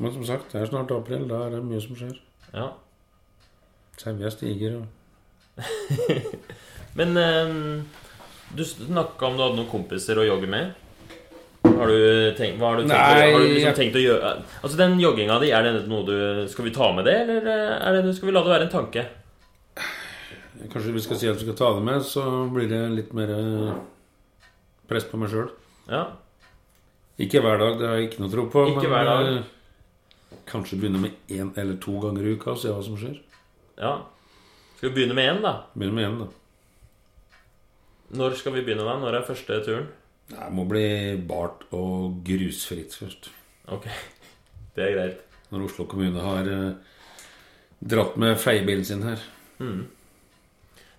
Men 0.00 0.12
som 0.12 0.24
sagt, 0.26 0.52
det 0.52 0.60
er 0.60 0.70
snart 0.70 0.90
april. 0.90 1.28
Da 1.30 1.44
er 1.46 1.54
det 1.54 1.64
mye 1.64 1.80
som 1.82 1.96
skjer. 1.98 2.16
Ja. 2.54 2.72
Sevja 4.00 4.30
stiger 4.34 4.80
og 4.80 4.86
Men 6.98 7.16
um, 7.18 7.84
du 8.56 8.64
snakka 8.66 9.28
om 9.28 9.36
du 9.36 9.44
hadde 9.44 9.58
noen 9.58 9.70
kompiser 9.70 10.18
å 10.20 10.26
jogge 10.26 10.48
med. 10.50 10.72
Har 11.64 11.90
du 11.90 12.34
tenkt, 12.36 12.58
hva 12.60 12.70
har 12.70 12.80
du 12.80 12.84
tenkt, 12.84 12.92
Nei, 12.92 13.32
har 13.32 13.40
du 13.40 13.46
liksom 13.48 13.70
jeg... 13.70 13.76
tenkt 13.78 13.94
å 13.96 14.00
gjøre 14.02 14.32
Altså 14.60 14.76
Den 14.76 14.98
jogginga 15.00 15.38
di, 15.40 15.48
er 15.56 15.64
det 15.64 15.86
noe 15.88 16.04
du 16.04 16.12
Skal 16.52 16.66
vi 16.66 16.72
ta 16.76 16.90
med 16.92 17.06
det, 17.08 17.14
eller 17.22 17.48
er 17.48 17.96
det, 17.96 18.12
skal 18.18 18.28
vi 18.28 18.34
la 18.36 18.42
det 18.44 18.52
være 18.52 18.66
en 18.66 18.74
tanke? 18.74 19.04
Kanskje 20.74 20.92
vi 20.92 21.02
skal 21.06 21.18
si 21.20 21.30
at 21.30 21.40
vi 21.40 21.46
skal 21.46 21.56
ta 21.58 21.70
det 21.78 21.82
med, 21.88 22.04
så 22.04 22.24
blir 22.52 22.68
det 22.70 22.82
litt 22.92 23.16
mer 23.16 23.32
eh, 23.32 23.72
press 24.88 25.04
på 25.08 25.18
meg 25.20 25.32
sjøl. 25.32 25.50
Ja. 25.90 26.04
Ikke 27.20 27.42
hver 27.44 27.60
dag, 27.60 27.76
det 27.80 27.88
har 27.88 27.98
jeg 27.98 28.08
ikke 28.08 28.22
noe 28.22 28.32
tro 28.32 28.46
på. 28.52 28.64
Ikke 28.72 28.88
hver 28.92 29.08
dag. 29.08 29.28
Eh, 29.34 30.38
kanskje 30.48 30.78
begynne 30.80 31.02
med 31.02 31.32
én 31.32 31.52
eller 31.60 31.76
to 31.82 31.98
ganger 32.02 32.24
i 32.24 32.36
uka 32.38 32.54
og 32.54 32.62
se 32.62 32.72
hva 32.72 32.80
som 32.86 32.96
skjer. 33.00 33.18
Ja. 33.76 33.98
Skal 34.78 34.90
vi 34.90 34.94
begynne 35.00 35.18
med 35.18 35.30
én, 35.32 35.42
da? 35.44 35.54
Begynne 35.74 35.98
med 35.98 36.08
én, 36.08 36.16
da. 36.22 36.30
Når 38.14 38.36
skal 38.38 38.52
vi 38.52 38.62
begynne, 38.66 38.84
da? 38.86 38.98
Når 39.00 39.16
er 39.18 39.26
første 39.26 39.60
turen? 39.64 39.86
Det 40.28 40.50
må 40.52 40.64
bli 40.68 40.84
bart 41.28 41.64
og 41.76 42.20
grusfritt 42.24 42.94
først. 42.96 43.30
Ok, 43.72 43.88
det 44.76 44.84
er 44.84 44.94
greit. 44.96 45.20
Når 45.52 45.66
Oslo 45.66 45.84
kommune 45.88 46.20
har 46.24 46.48
eh, 46.48 46.70
dratt 47.84 48.16
med 48.20 48.36
feiebilen 48.40 48.84
sin 48.84 49.02
her. 49.04 49.20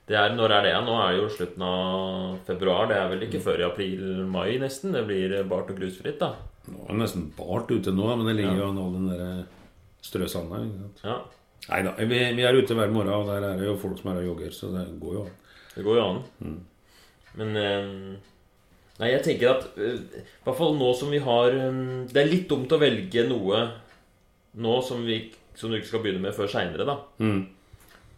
Det 0.06 0.14
er, 0.18 0.36
når 0.38 0.54
er 0.54 0.68
det? 0.68 0.74
Nå 0.86 0.98
er 1.02 1.14
det 1.16 1.22
jo 1.24 1.30
slutten 1.34 1.64
av 1.66 2.36
februar. 2.46 2.86
Det 2.92 2.98
er 3.00 3.08
vel 3.10 3.26
ikke 3.26 3.42
før 3.42 3.64
i 3.64 3.66
april-mai, 3.70 4.58
nesten. 4.62 4.94
Det 4.94 5.02
blir 5.08 5.34
bart 5.50 5.72
og 5.74 5.80
grusfritt, 5.80 6.20
da. 6.22 6.36
Nå 6.70 6.84
er 6.86 6.94
det 6.94 7.00
nesten 7.02 7.26
bart 7.38 7.72
ute 7.74 7.94
nå, 7.94 8.12
men 8.14 8.30
det 8.30 8.38
ligger 8.38 8.62
jo 8.62 8.70
an 8.70 8.82
all 8.84 8.94
den 8.94 9.10
der 9.10 9.42
strø 10.06 10.30
sanda. 10.30 10.62
ikke 10.62 10.84
sant? 10.86 11.04
Ja, 11.06 11.18
Nei 11.66 11.80
da, 11.82 11.96
vi, 11.98 12.18
vi 12.38 12.44
er 12.46 12.54
ute 12.54 12.76
hver 12.78 12.92
morgen, 12.94 13.10
og 13.10 13.26
der 13.32 13.42
er 13.48 13.58
det 13.58 13.66
jo 13.66 13.72
folk 13.82 13.98
som 13.98 14.12
er 14.12 14.20
og 14.22 14.28
jogger, 14.28 14.52
så 14.54 14.68
det 14.70 14.84
går 15.02 15.14
jo 15.16 15.22
an. 15.26 15.32
det 15.74 15.86
går 15.88 15.96
jo 15.98 16.04
an. 16.12 16.20
Men 17.40 17.58
eh, 17.60 17.90
Nei, 18.96 19.10
jeg 19.12 19.24
tenker 19.26 19.52
at 19.52 19.80
eh, 19.82 19.98
I 20.22 20.46
hvert 20.46 20.60
fall 20.60 20.78
nå 20.80 20.92
som 20.96 21.12
vi 21.12 21.20
har 21.24 21.52
eh, 21.52 21.82
Det 22.08 22.22
er 22.22 22.30
litt 22.32 22.48
dumt 22.52 22.72
å 22.72 22.80
velge 22.80 23.26
noe 23.28 23.66
nå 24.56 24.76
som, 24.88 25.02
vi, 25.04 25.18
som 25.60 25.68
du 25.68 25.76
ikke 25.76 25.90
skal 25.90 26.04
begynne 26.06 26.24
med 26.24 26.32
før 26.32 26.48
seinere, 26.48 26.86
da. 26.88 26.94
Mm. 27.20 27.42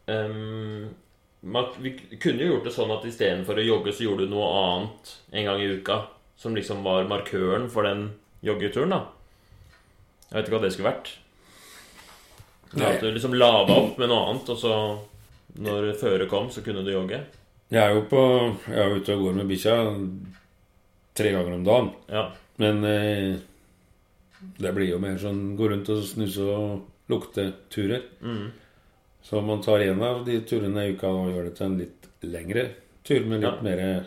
Um, 0.06 0.84
man, 1.50 1.72
vi 1.82 1.96
kunne 2.22 2.44
jo 2.46 2.52
gjort 2.52 2.68
det 2.68 2.74
sånn 2.76 2.94
at 2.94 3.08
istedenfor 3.10 3.58
å 3.58 3.66
jogge, 3.66 3.94
så 3.98 4.06
gjorde 4.06 4.28
du 4.28 4.36
noe 4.36 4.52
annet 4.60 5.14
en 5.32 5.48
gang 5.48 5.64
i 5.64 5.72
uka. 5.80 5.98
Som 6.38 6.54
liksom 6.54 6.84
var 6.86 7.10
markøren 7.10 7.66
for 7.74 7.90
den 7.90 8.12
joggeturen, 8.46 8.94
da. 8.94 9.02
Jeg 10.28 10.36
vet 10.36 10.46
ikke 10.46 10.58
hva 10.60 10.62
det 10.62 10.72
skulle 10.76 10.92
vært. 10.92 11.12
Nei. 12.76 12.92
At 12.92 13.02
du 13.02 13.10
liksom 13.10 13.34
lava 13.34 13.80
opp 13.82 13.98
med 13.98 14.12
noe 14.12 14.30
annet, 14.30 14.54
og 14.54 14.62
så 14.62 14.74
når 15.58 15.94
føret 15.98 16.30
kom, 16.30 16.52
så 16.54 16.62
kunne 16.62 16.86
du 16.86 16.94
jogge. 16.94 17.24
Jeg 17.72 17.84
er 17.84 17.96
jo 17.98 18.04
på 18.08 18.22
Jeg 18.70 18.80
er 18.80 18.96
ute 18.96 19.16
og 19.18 19.24
går 19.26 19.34
med 19.42 19.50
bikkja 19.50 19.74
tre 21.18 21.32
ganger 21.34 21.56
om 21.58 21.64
dagen. 21.66 21.90
Ja. 22.14 22.26
Men 22.62 22.84
eh, 22.86 23.40
det 24.62 24.72
blir 24.76 24.92
jo 24.92 25.00
mer 25.02 25.18
sånn 25.22 25.56
gå 25.58 25.68
rundt 25.72 25.90
og 25.90 26.04
snuse 26.06 26.46
og 26.46 27.10
lukte 27.12 27.50
turer. 27.74 28.04
Mm. 28.22 28.52
Så 29.26 29.42
man 29.44 29.62
tar 29.66 29.82
en 29.84 30.02
av 30.06 30.22
de 30.28 30.38
turene 30.48 30.86
i 30.88 30.94
uka 30.96 31.10
og 31.10 31.32
gjør 31.34 31.50
det 31.50 31.56
til 31.58 31.66
en 31.68 31.78
litt 31.82 32.08
lengre 32.24 32.68
tur 33.08 33.26
med 33.26 33.42
litt 33.44 33.60
Ja. 33.60 33.66
mer 33.66 34.06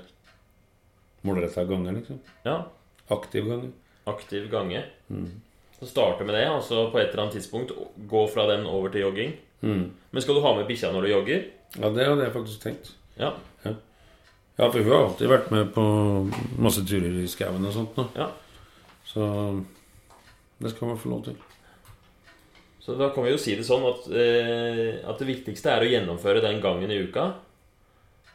målretta 1.26 1.64
ganger, 1.68 1.92
liksom. 1.98 2.20
ja. 2.46 2.56
Aktiv 3.10 3.44
ganger. 3.48 3.70
Aktiv 4.06 4.46
gange. 4.50 4.84
Mm. 5.10 5.26
Så 5.80 5.86
starte 5.90 6.24
med 6.24 6.34
det, 6.34 6.46
og 6.52 6.62
så 6.62 6.86
på 6.92 7.00
et 7.00 7.10
eller 7.10 7.24
annet 7.26 7.36
tidspunkt 7.40 7.72
gå 8.08 8.22
fra 8.32 8.46
den 8.54 8.66
over 8.70 8.88
til 8.92 9.02
jogging. 9.02 9.34
Mm. 9.62 9.90
Men 10.12 10.22
skal 10.22 10.34
du 10.38 10.40
ha 10.44 10.54
med 10.56 10.68
bikkja 10.70 10.92
når 10.94 11.02
du 11.02 11.10
jogger? 11.10 11.44
Ja, 11.76 11.90
det 11.90 12.06
hadde 12.06 12.24
jeg 12.24 12.32
faktisk 12.36 12.62
tenkt. 12.64 12.92
Ja. 13.20 13.34
Ja, 14.60 14.66
for 14.68 14.82
hun 14.82 14.92
har 14.92 15.06
alltid 15.06 15.30
vært 15.30 15.52
med 15.54 15.70
på 15.72 15.82
masse 16.60 16.82
turer 16.84 17.14
i 17.22 17.28
skauen 17.30 17.64
og 17.64 17.72
sånt 17.72 17.94
Da. 17.96 18.08
ja. 18.18 18.26
Så 19.08 19.22
det 20.60 20.72
skal 20.74 20.90
man 20.90 20.98
få 21.00 21.08
lov 21.14 21.22
til. 21.24 21.38
Så 22.80 22.96
da 22.98 23.08
kan 23.14 23.24
vi 23.24 23.32
jo 23.32 23.38
si 23.40 23.54
det 23.56 23.64
sånn 23.64 23.86
at, 23.88 24.04
eh, 24.12 25.00
at 25.08 25.20
det 25.20 25.28
viktigste 25.28 25.72
er 25.72 25.84
å 25.84 25.88
gjennomføre 25.88 26.42
den 26.44 26.60
gangen 26.60 26.92
i 26.92 26.98
uka. 27.00 27.30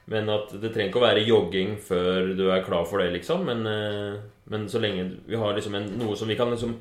Men 0.09 0.29
at 0.33 0.49
det 0.53 0.71
trenger 0.73 0.89
ikke 0.89 1.01
å 1.01 1.05
være 1.05 1.25
jogging 1.25 1.75
før 1.81 2.33
du 2.37 2.43
er 2.53 2.65
klar 2.65 2.85
for 2.89 3.01
det, 3.01 3.11
liksom. 3.13 3.45
Men, 3.45 3.65
eh, 3.69 4.17
men 4.49 4.65
så 4.69 4.81
lenge 4.81 5.05
vi 5.27 5.37
har 5.37 5.53
liksom 5.53 5.75
en, 5.75 5.91
noe 5.99 6.17
som 6.17 6.29
vi 6.29 6.37
kan 6.37 6.49
liksom 6.49 6.75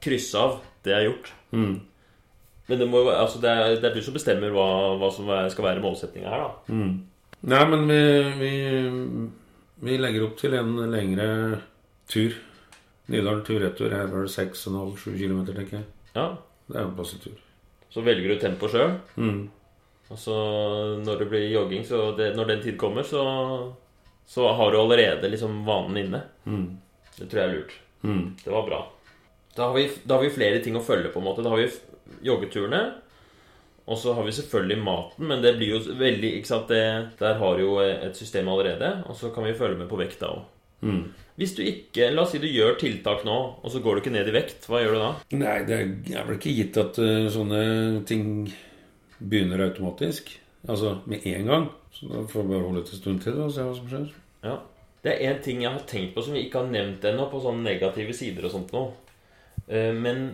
krysse 0.00 0.40
av, 0.40 0.60
det 0.84 0.94
er 0.94 1.06
gjort. 1.08 1.32
Mm. 1.52 1.80
Men 2.68 2.78
det, 2.80 2.88
må, 2.88 3.04
altså 3.12 3.40
det, 3.40 3.50
er, 3.50 3.76
det 3.80 3.90
er 3.90 3.94
du 3.94 4.02
som 4.02 4.16
bestemmer 4.16 4.52
hva, 4.52 4.96
hva 5.00 5.12
som 5.14 5.28
skal 5.52 5.68
være 5.68 5.84
målsettinga 5.84 6.32
her, 6.32 6.48
da. 6.48 6.72
Mm. 6.72 6.96
Nei, 7.46 7.62
men 7.70 7.86
vi, 7.86 8.00
vi, 8.40 8.52
vi 9.86 9.98
legger 10.00 10.26
opp 10.26 10.38
til 10.40 10.56
en 10.58 10.72
lengre 10.90 11.28
tur. 12.10 12.34
Nydalen 13.06 13.44
tur-retur. 13.46 13.92
Var 13.94 14.26
det 14.26 14.32
6,5-7 14.34 15.12
km, 15.20 15.42
tenker 15.52 15.78
jeg. 15.78 15.86
Ja. 16.16 16.30
Det 16.66 16.80
er 16.80 16.88
en 16.88 16.96
passe 16.98 17.20
tur. 17.22 17.36
Så 17.92 18.02
velger 18.02 18.34
du 18.34 18.40
tempo 18.42 18.68
sjøl. 18.70 18.96
Mm. 19.14 19.44
Og 20.10 20.18
så 20.18 20.34
når 21.02 21.22
det 21.22 21.28
blir 21.30 21.46
jogging, 21.50 21.86
så 21.86 22.10
det, 22.18 22.32
når 22.36 22.50
den 22.50 22.64
tid 22.66 22.76
kommer, 22.78 23.06
så, 23.06 23.22
så 24.26 24.50
har 24.58 24.72
du 24.72 24.80
allerede 24.80 25.30
liksom 25.30 25.62
vanen 25.66 26.02
inne. 26.02 26.22
Mm. 26.50 26.66
Det 27.16 27.30
tror 27.30 27.40
jeg 27.40 27.48
er 27.48 27.56
lurt. 27.56 27.78
Mm. 28.02 28.24
Det 28.42 28.52
var 28.54 28.66
bra. 28.66 28.82
Da 29.56 29.70
har, 29.70 29.74
vi, 29.78 29.86
da 30.04 30.18
har 30.18 30.26
vi 30.26 30.34
flere 30.34 30.60
ting 30.62 30.76
å 30.76 30.84
følge 30.84 31.14
på. 31.14 31.22
en 31.22 31.30
måte 31.30 31.46
Da 31.46 31.54
har 31.54 31.62
vi 31.62 31.70
joggeturene. 32.26 32.82
Og 33.86 33.98
så 34.02 34.16
har 34.16 34.26
vi 34.26 34.34
selvfølgelig 34.34 34.82
maten, 34.82 35.28
men 35.30 35.42
det 35.44 35.52
blir 35.60 35.76
jo 35.76 35.94
veldig 35.94 36.32
ikke 36.40 36.50
sant, 36.50 36.68
det, 36.72 37.14
Der 37.20 37.38
har 37.38 37.60
jo 37.62 37.76
et 37.78 38.18
system 38.18 38.48
allerede. 38.50 39.04
Og 39.06 39.14
så 39.14 39.30
kan 39.30 39.46
vi 39.46 39.54
følge 39.54 39.78
med 39.78 39.88
på 39.88 39.98
vekta 40.00 40.32
òg. 40.32 40.42
Mm. 40.80 41.04
Hvis 41.36 41.54
du 41.56 41.62
ikke 41.64 42.10
La 42.12 42.24
oss 42.24 42.32
si 42.34 42.40
du 42.40 42.48
gjør 42.48 42.76
tiltak 42.80 43.24
nå, 43.24 43.36
og 43.62 43.72
så 43.72 43.80
går 43.84 43.96
du 43.96 44.02
ikke 44.02 44.14
ned 44.14 44.28
i 44.30 44.34
vekt. 44.34 44.66
Hva 44.68 44.80
gjør 44.82 44.96
du 44.96 45.00
da? 45.02 45.10
Nei, 45.38 45.56
det 45.68 45.78
er 46.16 46.26
vel 46.26 46.38
ikke 46.38 46.54
gitt 46.56 46.78
at 46.80 46.98
uh, 47.02 47.28
sånne 47.32 47.60
ting 48.08 48.48
begynner 49.20 49.66
automatisk. 49.68 50.32
Altså 50.66 50.96
med 51.06 51.26
en 51.28 51.52
gang. 51.52 51.68
Så 51.94 52.08
da 52.10 52.24
får 52.28 52.42
vi 52.42 52.54
bare 52.54 52.64
holde 52.66 52.82
ut 52.82 52.90
en 52.92 53.02
stund 53.02 53.22
til 53.24 53.38
og 53.44 53.52
se 53.54 53.68
hva 53.68 53.76
som 53.76 53.92
skjer. 53.92 54.08
Ja. 54.46 54.56
Det 55.04 55.12
er 55.12 55.30
én 55.30 55.38
ting 55.44 55.62
jeg 55.62 55.70
har 55.70 55.86
tenkt 55.86 56.16
på 56.16 56.24
som 56.24 56.34
vi 56.34 56.42
ikke 56.46 56.64
har 56.64 56.72
nevnt 56.72 57.04
ennå, 57.06 57.28
på 57.30 57.38
sånne 57.44 57.62
negative 57.68 58.16
sider 58.16 58.48
og 58.48 58.56
sånt 58.56 58.74
nå. 58.74 58.88
Uh, 59.70 59.92
Men 59.94 60.26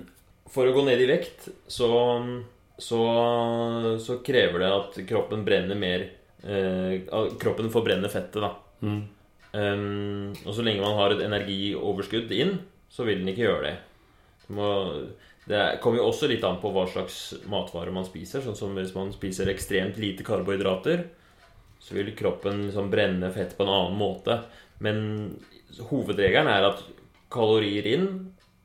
for 0.53 0.69
å 0.69 0.75
gå 0.75 0.87
ned 0.87 1.03
i 1.03 1.11
vekt, 1.11 1.49
så, 1.71 1.91
så, 2.83 3.03
så 4.03 4.19
krever 4.27 4.63
det 4.65 4.71
at 4.75 5.01
kroppen 5.09 5.45
brenner 5.47 5.79
mer 5.79 6.05
eh, 6.43 7.03
Kroppen 7.41 7.71
forbrenner 7.73 8.11
fettet, 8.13 8.43
da. 8.43 8.53
Mm. 8.83 9.03
Um, 9.53 10.31
og 10.47 10.55
så 10.57 10.65
lenge 10.65 10.81
man 10.81 10.97
har 10.97 11.13
et 11.15 11.23
energioverskudd 11.27 12.31
inn, 12.35 12.57
så 12.91 13.05
vil 13.07 13.21
den 13.21 13.31
ikke 13.33 13.45
gjøre 13.45 13.67
det. 13.69 13.75
Må, 14.57 14.69
det 15.47 15.59
er- 15.59 15.79
kommer 15.83 16.01
jo 16.01 16.09
også 16.09 16.29
litt 16.31 16.45
an 16.45 16.59
på 16.63 16.73
hva 16.73 16.87
slags 16.91 17.19
matvarer 17.53 17.93
man 17.95 18.09
spiser. 18.09 18.43
Sånn 18.45 18.57
som 18.59 18.75
Hvis 18.77 18.95
man 18.97 19.13
spiser 19.15 19.53
ekstremt 19.53 20.01
lite 20.01 20.25
karbohydrater, 20.27 21.05
så 21.83 21.95
vil 21.99 22.15
kroppen 22.17 22.67
liksom 22.69 22.91
brenne 22.91 23.31
fett 23.35 23.57
på 23.59 23.67
en 23.67 23.75
annen 23.77 23.99
måte. 23.99 24.41
Men 24.83 25.37
hovedregelen 25.91 26.51
er 26.51 26.71
at 26.73 26.83
kalorier 27.33 27.87
inn 27.95 28.09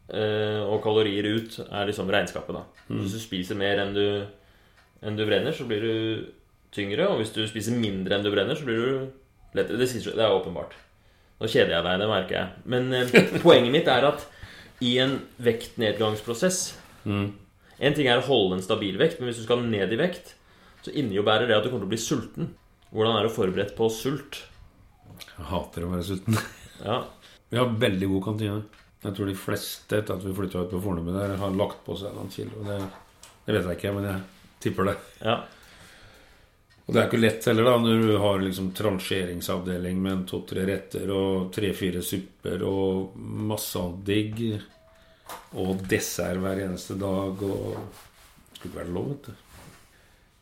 og 0.08 0.78
kalorier 0.86 1.26
ut 1.36 1.58
er 1.68 1.90
liksom 1.90 2.08
regnskapet. 2.14 2.56
da 2.56 2.64
Hvis 3.02 3.18
du 3.18 3.20
spiser 3.20 3.60
mer 3.60 3.82
enn 3.84 3.94
du, 3.96 4.06
enn 5.04 5.18
du 5.20 5.26
brenner, 5.28 5.52
så 5.52 5.68
blir 5.68 5.84
du 5.84 5.94
tyngre. 6.72 7.10
Og 7.12 7.20
hvis 7.20 7.34
du 7.36 7.42
spiser 7.50 7.76
mindre 7.76 8.16
enn 8.16 8.24
du 8.24 8.32
brenner, 8.32 8.56
så 8.56 8.64
blir 8.68 8.80
du 8.80 9.58
lettere. 9.58 9.82
Det, 9.82 9.90
det 10.08 10.24
er 10.24 10.32
åpenbart. 10.32 10.78
Nå 11.38 11.52
kjeder 11.52 11.76
jeg 11.76 11.86
deg, 11.86 12.00
det 12.02 12.10
merker 12.10 12.38
jeg. 12.40 12.66
Men 12.72 12.88
eh, 12.96 13.16
poenget 13.46 13.76
mitt 13.76 13.92
er 13.92 14.08
at 14.14 14.26
i 14.80 14.96
en 15.04 15.20
vektnedgangsprosess 15.44 16.62
Mm. 17.08 17.28
En 17.80 17.94
ting 17.96 18.10
er 18.10 18.20
å 18.20 18.26
holde 18.28 18.58
en 18.58 18.66
stabil 18.66 18.98
vekt, 19.00 19.20
men 19.20 19.30
hvis 19.30 19.40
du 19.40 19.46
skal 19.46 19.62
ned 19.64 19.94
i 19.94 20.00
vekt, 20.00 20.34
så 20.84 20.92
innebærer 20.92 21.48
det 21.48 21.56
at 21.56 21.66
du 21.66 21.70
kommer 21.70 21.86
til 21.86 21.92
å 21.92 21.94
bli 21.94 22.02
sulten. 22.02 22.50
Hvordan 22.92 23.16
er 23.20 23.28
du 23.28 23.34
forberedt 23.34 23.76
på 23.78 23.88
sult? 23.94 24.42
Jeg 25.24 25.48
hater 25.52 25.86
å 25.86 25.92
være 25.94 26.08
sulten. 26.08 26.40
Ja, 26.84 27.06
Vi 27.52 27.56
har 27.56 27.70
veldig 27.80 28.10
god 28.12 28.24
kantine. 28.26 28.58
Jeg 29.04 29.14
tror 29.14 29.30
de 29.30 29.36
fleste 29.38 30.00
etter 30.00 30.18
at 30.18 30.26
vi 30.26 30.34
flytta 30.34 30.64
ut 30.66 30.72
på 30.74 30.82
Fornebu 30.82 31.12
der, 31.14 31.36
har 31.38 31.54
lagt 31.54 31.84
på 31.86 31.96
seg 32.00 32.16
noen 32.16 32.32
kilo. 32.34 32.64
Det, 32.66 32.80
det 33.46 33.54
vet 33.54 33.70
jeg 33.70 33.80
ikke, 33.80 33.94
men 33.98 34.10
jeg 34.10 34.24
tipper 34.64 34.90
det. 34.90 34.96
ja, 35.22 35.36
Og 36.88 36.94
det 36.94 37.02
er 37.02 37.10
ikke 37.10 37.22
lett 37.22 37.46
heller, 37.46 37.68
da, 37.70 37.76
når 37.84 38.02
du 38.02 38.14
har 38.24 38.42
liksom 38.42 38.72
transjeringsavdeling 38.78 40.02
med 40.02 40.26
to-tre 40.32 40.66
retter 40.70 41.12
og 41.14 41.52
tre-fire 41.54 42.02
supper 42.02 42.66
og 42.66 43.18
masse 43.22 43.78
annet 43.80 44.06
digg. 44.08 44.44
Og 45.60 45.84
dessert 45.92 46.40
hver 46.40 46.64
eneste 46.64 46.96
dag 47.00 47.42
og 47.44 47.76
Det 47.78 48.62
skulle 48.62 48.72
ikke 48.72 48.80
være 48.80 48.94
lov, 48.96 49.10
vet 49.12 49.28
du. 49.28 49.44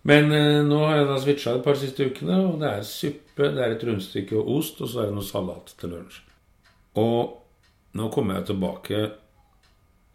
Men 0.06 0.30
eh, 0.32 0.60
nå 0.64 0.78
har 0.86 1.00
jeg 1.00 1.08
da 1.10 1.16
switcha 1.20 1.56
et 1.58 1.64
par 1.66 1.76
siste 1.82 2.06
ukene, 2.06 2.38
og 2.46 2.60
det 2.62 2.70
er 2.70 2.86
suppe, 2.88 3.50
det 3.52 3.64
er 3.66 3.74
et 3.74 3.84
rundstykke 3.84 4.38
og 4.38 4.52
ost, 4.60 4.78
og 4.86 4.92
så 4.92 5.02
er 5.02 5.10
det 5.10 5.18
noe 5.18 5.26
salat 5.26 5.74
til 5.82 5.92
lunsj. 5.92 6.20
Og 7.02 7.34
nå 7.96 8.10
kommer 8.14 8.40
jeg 8.40 8.50
tilbake 8.52 9.02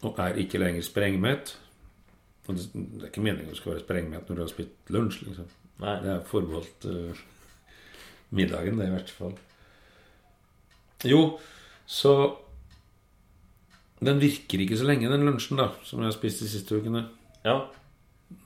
og 0.06 0.18
er 0.20 0.38
ikke 0.40 0.60
lenger 0.60 0.84
sprengmett. 0.84 1.54
Og 2.48 2.56
det, 2.56 2.66
det 2.74 3.04
er 3.04 3.10
ikke 3.10 3.24
meningen 3.24 3.52
du 3.52 3.58
skal 3.58 3.74
være 3.74 3.84
sprengmett 3.84 4.28
når 4.28 4.38
du 4.38 4.42
har 4.44 4.52
spist 4.52 4.92
lunsj, 4.92 5.24
liksom. 5.28 5.48
nei, 5.82 5.96
Det 6.04 6.12
er 6.12 6.28
forbeholdt 6.28 6.86
uh, 6.90 7.24
middagen, 8.36 8.80
det, 8.80 8.88
i 8.88 8.94
hvert 8.94 9.12
fall. 9.16 9.34
Jo, 11.08 11.22
så 11.86 12.14
Den 14.00 14.20
virker 14.20 14.60
ikke 14.64 14.78
så 14.80 14.86
lenge, 14.88 15.10
den 15.12 15.26
lunsjen, 15.28 15.58
da, 15.60 15.70
som 15.84 16.00
jeg 16.00 16.08
har 16.08 16.16
spist 16.16 16.40
de 16.40 16.48
siste 16.48 16.76
ukene. 16.76 17.04
ja. 17.44 17.60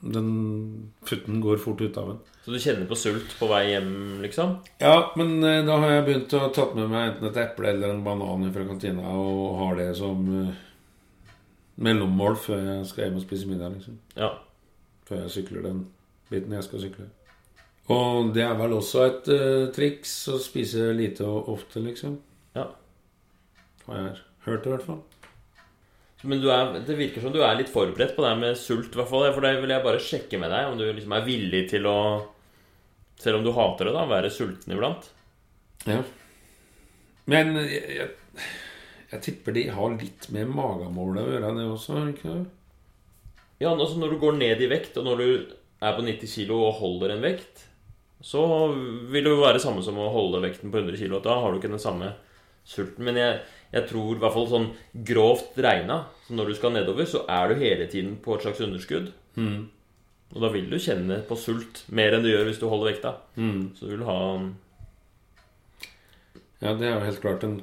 Den 0.05 0.91
futten 1.05 1.41
går 1.41 1.57
fort 1.61 1.81
ut 1.81 1.97
av 1.97 2.09
en. 2.13 2.19
Så 2.45 2.53
du 2.53 2.59
kjenner 2.61 2.85
på 2.89 2.97
sult 2.99 3.31
på 3.39 3.47
vei 3.49 3.63
hjem, 3.71 3.89
liksom? 4.21 4.59
Ja, 4.81 5.11
men 5.17 5.39
eh, 5.43 5.63
da 5.65 5.79
har 5.81 5.95
jeg 5.95 6.05
begynt 6.05 6.35
å 6.37 6.43
tatt 6.53 6.75
med 6.77 6.91
meg 6.91 7.07
enten 7.09 7.29
et 7.31 7.39
eple 7.41 7.71
eller 7.71 7.93
en 7.93 8.03
banan 8.05 8.45
fra 8.53 8.67
kantina 8.67 9.15
og 9.17 9.57
har 9.63 9.79
det 9.79 9.89
som 9.97 10.27
eh, 10.29 10.63
mellommål 11.85 12.37
før 12.39 12.61
jeg 12.61 12.89
skal 12.91 13.07
hjem 13.07 13.19
og 13.19 13.25
spise 13.25 13.49
middag. 13.49 13.77
liksom 13.79 13.97
Ja. 14.17 14.31
Før 15.09 15.23
jeg 15.23 15.33
sykler 15.39 15.65
den 15.65 15.85
biten 16.29 16.53
jeg 16.53 16.67
skal 16.67 16.83
sykle. 16.85 17.09
Og 17.93 18.31
det 18.33 18.41
er 18.45 18.55
vel 18.57 18.73
også 18.73 19.03
et 19.05 19.27
uh, 19.29 19.67
triks 19.73 20.13
å 20.33 20.39
spise 20.41 20.87
lite 20.97 21.25
og 21.25 21.51
ofte, 21.53 21.83
liksom. 21.85 22.15
ja. 22.57 22.65
Har 23.85 23.99
jeg 23.99 24.15
hørt, 24.47 24.65
i 24.65 24.71
hvert 24.73 24.85
fall. 24.87 25.03
Men 26.23 26.41
du 26.41 26.47
er, 26.49 26.77
det 26.87 26.95
virker 26.97 27.21
som 27.21 27.33
du 27.33 27.41
er 27.43 27.57
litt 27.59 27.71
forberedt 27.71 28.15
på 28.15 28.23
det 28.23 28.31
her 28.31 28.39
med 28.39 28.57
sult, 28.57 28.93
i 28.93 28.99
hvert 28.99 29.09
fall. 29.11 29.27
For 29.35 29.45
det 29.45 29.57
vil 29.61 29.73
jeg 29.75 29.85
bare 29.85 30.01
sjekke 30.01 30.39
med 30.41 30.53
deg, 30.53 30.69
om 30.69 30.79
du 30.79 30.85
liksom 30.87 31.15
er 31.17 31.27
villig 31.27 31.65
til 31.73 31.89
å 31.89 31.97
Selv 33.15 33.39
om 33.39 33.45
du 33.45 33.53
hater 33.55 33.87
det, 33.87 33.93
da, 33.95 34.01
være 34.09 34.29
sulten 34.33 34.73
iblant. 34.75 35.05
Ja. 35.87 36.01
Men 37.31 37.55
jeg, 37.61 37.83
jeg, 37.95 38.47
jeg 39.13 39.21
tipper 39.23 39.55
de 39.55 39.69
har 39.71 39.95
litt 39.95 40.27
med 40.35 40.51
magemålet 40.51 41.21
å 41.21 41.31
gjøre, 41.31 41.51
det 41.55 41.67
også. 41.71 42.01
Ikke 42.11 42.33
det? 42.33 42.41
Ja, 43.63 43.71
altså 43.71 44.01
når 44.01 44.11
du 44.11 44.19
går 44.19 44.35
ned 44.35 44.65
i 44.65 44.67
vekt, 44.67 44.97
og 44.99 45.07
når 45.07 45.23
du 45.23 45.29
er 45.79 45.95
på 45.95 46.03
90 46.03 46.27
kg 46.27 46.51
og 46.57 46.81
holder 46.81 47.15
en 47.15 47.23
vekt, 47.23 47.63
så 48.25 48.41
vil 48.73 49.23
det 49.23 49.31
jo 49.31 49.43
være 49.43 49.61
samme 49.61 49.83
som 49.85 49.99
å 50.01 50.11
holde 50.11 50.43
vekten 50.43 50.73
på 50.73 50.81
100 50.81 50.99
kg. 50.99 51.19
Da 51.23 51.37
har 51.39 51.53
du 51.53 51.59
ikke 51.59 51.71
den 51.71 51.81
samme 51.81 52.11
sulten. 52.67 53.05
Men 53.05 53.19
jeg, 53.19 53.39
jeg 53.75 53.87
tror 53.89 54.15
i 54.15 54.19
hvert 54.23 54.33
fall 54.35 54.45
sånn 54.49 54.67
grovt 55.07 55.57
regna, 55.61 55.97
så 56.25 56.35
når 56.37 56.49
du 56.51 56.55
skal 56.57 56.71
nedover, 56.75 57.05
så 57.11 57.25
er 57.29 57.51
du 57.51 57.59
hele 57.59 57.87
tiden 57.91 58.15
på 58.23 58.37
et 58.37 58.45
slags 58.47 58.61
underskudd. 58.63 59.09
Og 60.35 60.41
da 60.41 60.49
vil 60.51 60.69
du 60.71 60.77
kjenne 60.81 61.19
på 61.27 61.35
sult 61.37 61.83
mer 61.95 62.15
enn 62.15 62.23
du 62.25 62.31
gjør 62.31 62.47
hvis 62.49 62.59
du 62.61 62.65
holder 62.71 62.89
vekta. 62.93 63.11
Så 63.75 63.85
du 63.85 63.91
vil 63.97 64.05
ha 64.07 64.17
Ja, 66.63 66.73
det 66.73 66.87
er 66.87 66.95
jo 66.95 67.05
helt 67.05 67.21
klart 67.21 67.43
en 67.45 67.57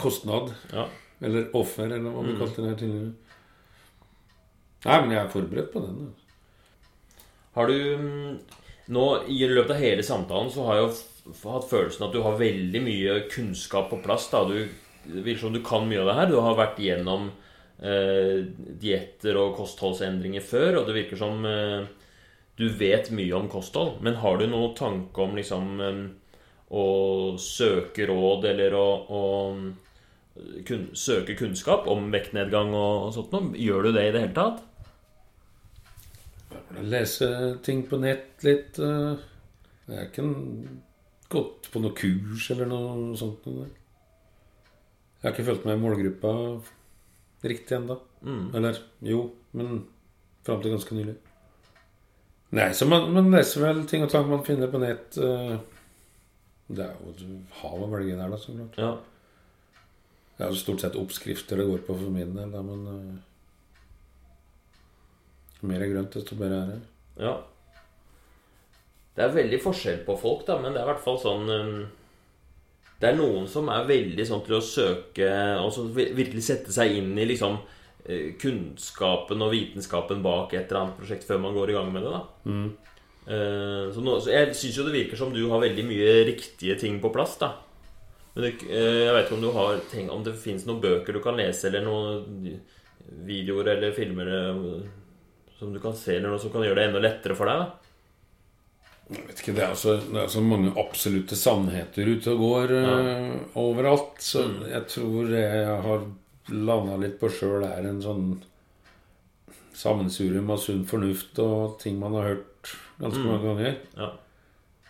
kostnad. 0.00 0.54
Ja. 0.72 0.86
Eller 1.20 1.50
offer, 1.58 1.86
eller 1.90 2.10
hva 2.14 2.24
vi 2.26 2.36
kalte 2.38 2.62
det 2.64 2.70
her 2.72 2.80
tidligere. 2.80 3.12
Nei, 4.86 4.98
men 5.02 5.12
jeg 5.14 5.20
er 5.24 5.32
forberedt 5.32 5.72
på 5.72 5.82
den. 5.84 6.00
altså. 6.06 6.24
Har 7.58 7.66
du 7.66 7.78
mm, 7.98 8.34
Nå 8.94 9.04
i 9.28 9.38
løpet 9.50 9.74
av 9.74 9.80
hele 9.82 10.04
samtalen 10.06 10.50
så 10.54 10.64
har 10.68 10.78
jeg 10.78 10.84
jo 10.86 11.32
hatt 11.52 11.66
følelsen 11.68 12.06
at 12.06 12.14
du 12.14 12.22
har 12.24 12.38
veldig 12.40 12.80
mye 12.80 13.16
kunnskap 13.28 13.90
på 13.90 13.98
plass. 14.04 14.30
da 14.32 14.44
Du 14.48 14.62
virker 15.08 15.40
som 15.40 15.54
du 15.56 15.62
kan 15.64 15.88
mye 15.88 16.02
av 16.02 16.10
det 16.10 16.16
her. 16.18 16.30
Du 16.30 16.38
har 16.44 16.58
vært 16.58 16.80
gjennom 16.82 17.30
eh, 17.80 18.44
dietter 18.82 19.38
og 19.40 19.56
kostholdsendringer 19.58 20.44
før, 20.44 20.80
og 20.80 20.88
det 20.88 20.96
virker 20.98 21.20
som 21.20 21.44
eh, 21.48 21.88
du 22.58 22.66
vet 22.80 23.10
mye 23.14 23.34
om 23.38 23.50
kosthold. 23.50 24.00
Men 24.04 24.18
har 24.22 24.38
du 24.40 24.48
noen 24.50 24.74
tanke 24.78 25.24
om 25.24 25.36
liksom 25.38 25.82
eh, 25.84 26.00
å 26.68 26.86
søke 27.40 28.08
råd 28.10 28.48
eller 28.50 28.74
å, 28.76 28.88
å 29.08 29.22
kun, 30.68 30.88
søke 30.92 31.36
kunnskap 31.38 31.88
om 31.90 32.10
vektnedgang 32.14 32.74
og 32.76 33.12
sånt 33.16 33.32
noe? 33.34 33.54
Gjør 33.56 33.88
du 33.88 33.92
det 33.96 34.08
i 34.08 34.12
det 34.16 34.26
hele 34.26 34.36
tatt? 34.36 34.64
Lese 36.84 37.28
ting 37.64 37.86
på 37.88 37.98
nett 38.02 38.44
litt. 38.46 38.78
eh. 38.78 39.26
Jeg 39.88 39.96
er 39.96 40.08
ikke 40.10 40.24
gått 41.32 41.70
på 41.72 41.80
noe 41.80 41.96
kurs 41.96 42.50
eller 42.52 42.68
noe 42.68 43.16
sånt. 43.16 43.46
noe. 43.48 43.68
Jeg 45.18 45.26
har 45.26 45.34
ikke 45.34 45.48
fulgt 45.48 45.64
med 45.66 45.78
i 45.78 45.82
målgruppa 45.82 46.32
riktig 47.48 47.76
ennå. 47.78 47.96
Eller 48.54 48.78
jo, 49.02 49.24
men 49.58 49.82
fram 50.46 50.62
til 50.62 50.74
ganske 50.74 50.94
nylig. 50.94 51.16
Nei, 52.56 52.70
så 52.72 52.86
man, 52.88 53.10
man 53.12 53.28
leser 53.34 53.60
vel 53.66 53.82
ting 53.88 54.06
og 54.06 54.12
tang 54.12 54.28
man 54.30 54.46
finner 54.46 54.70
på 54.72 54.80
nett. 54.80 55.18
eh. 55.20 55.58
Det 56.68 56.84
er 56.84 56.96
jo 57.00 57.12
et 57.14 57.52
hav 57.62 57.80
å 57.80 57.88
velge 57.88 58.16
der, 58.16 58.28
da, 58.28 58.38
så 58.40 58.52
klart. 58.52 58.78
Ja. 58.80 58.90
Det 60.36 60.44
er 60.46 60.52
jo 60.52 60.60
stort 60.60 60.82
sett 60.84 60.96
oppskrifter 61.00 61.58
det 61.58 61.66
går 61.68 61.84
på 61.86 61.96
for 61.96 62.14
min 62.14 62.34
del, 62.36 62.50
da, 62.52 62.60
men 62.62 62.82
uh, 62.86 63.14
Mer 65.66 65.82
er 65.82 65.90
grønt, 65.90 66.12
desto 66.14 66.36
bedre 66.38 66.58
er 66.60 66.68
det. 66.70 66.80
Ja. 67.24 67.32
Det 69.16 69.24
er 69.24 69.32
veldig 69.34 69.58
forskjell 69.64 70.04
på 70.06 70.14
folk, 70.20 70.44
da, 70.46 70.60
men 70.62 70.76
det 70.76 70.78
er 70.78 70.86
i 70.86 70.90
hvert 70.92 71.02
fall 71.02 71.18
sånn 71.18 71.48
um, 71.50 71.80
Det 72.98 73.10
er 73.10 73.18
noen 73.18 73.46
som 73.50 73.68
er 73.70 73.86
veldig 73.86 74.24
sånn 74.26 74.42
til 74.46 74.56
å 74.58 74.64
søke 74.64 75.28
og 75.62 75.70
som 75.74 75.90
virkelig 75.94 76.42
sette 76.48 76.74
seg 76.74 76.96
inn 76.98 77.12
i 77.14 77.28
liksom 77.30 77.60
eh, 78.04 78.34
kunnskapen 78.40 79.44
og 79.44 79.52
vitenskapen 79.54 80.24
bak 80.24 80.56
et 80.56 80.66
eller 80.66 80.80
annet 80.82 80.98
prosjekt 80.98 81.28
før 81.28 81.44
man 81.44 81.54
går 81.54 81.70
i 81.70 81.78
gang 81.78 81.92
med 81.94 82.06
det. 82.06 82.16
da 82.16 82.50
mm. 82.50 82.68
så, 83.94 84.02
nå, 84.02 84.18
så 84.18 84.34
Jeg 84.34 84.58
syns 84.58 84.80
jo 84.80 84.88
det 84.88 84.96
virker 84.96 85.20
som 85.20 85.30
du 85.34 85.44
har 85.52 85.62
veldig 85.62 85.86
mye 85.86 86.12
riktige 86.32 86.78
ting 86.80 86.98
på 87.02 87.12
plass. 87.14 87.38
da 87.38 87.52
Men 88.34 88.48
det, 88.48 88.52
eh, 88.66 89.04
jeg 89.04 89.14
vet 89.14 89.26
ikke 89.26 89.38
om 89.38 89.46
du 89.46 89.52
har 89.54 89.82
tenkt, 89.92 90.14
Om 90.14 90.24
det 90.26 90.38
fins 90.42 90.66
noen 90.66 90.82
bøker 90.82 91.14
du 91.14 91.22
kan 91.22 91.38
lese, 91.38 91.68
eller 91.68 91.86
noen 91.86 92.58
videoer 93.28 93.76
eller 93.76 93.94
filmer 93.96 94.32
eh, 94.36 94.64
som 95.58 95.70
du 95.74 95.80
kan 95.82 95.94
se, 95.96 96.16
eller 96.16 96.32
noe 96.32 96.42
som 96.42 96.50
kan 96.54 96.66
gjøre 96.66 96.82
det 96.82 96.88
enda 96.90 97.02
lettere 97.02 97.38
for 97.38 97.50
deg? 97.50 97.62
da 97.62 97.87
Jeg 99.08 99.24
vet 99.26 99.38
ikke, 99.40 99.54
Det 99.56 99.62
er 99.64 99.74
så, 99.80 99.94
det 100.12 100.20
er 100.20 100.28
så 100.28 100.40
mange 100.44 100.72
absolutte 100.76 101.36
sannheter 101.38 102.10
ute 102.12 102.32
og 102.34 102.42
går 102.42 102.72
eh, 102.76 103.30
overalt. 103.56 104.18
Så 104.20 104.42
jeg 104.68 104.82
tror 104.92 105.30
det 105.32 105.40
jeg 105.46 105.78
har 105.86 106.04
landa 106.52 106.96
litt 107.00 107.16
på 107.20 107.30
sjøl, 107.32 107.64
er 107.64 107.88
en 107.88 108.02
sånn 108.04 108.26
sammensurium 109.78 110.48
av 110.50 110.58
sunn 110.62 110.84
fornuft 110.88 111.38
og 111.42 111.76
ting 111.82 111.98
man 112.00 112.16
har 112.18 112.32
hørt 112.32 112.72
ganske 112.98 113.22
mange 113.24 113.44
ganger. 113.46 113.76
Ja. 113.96 114.10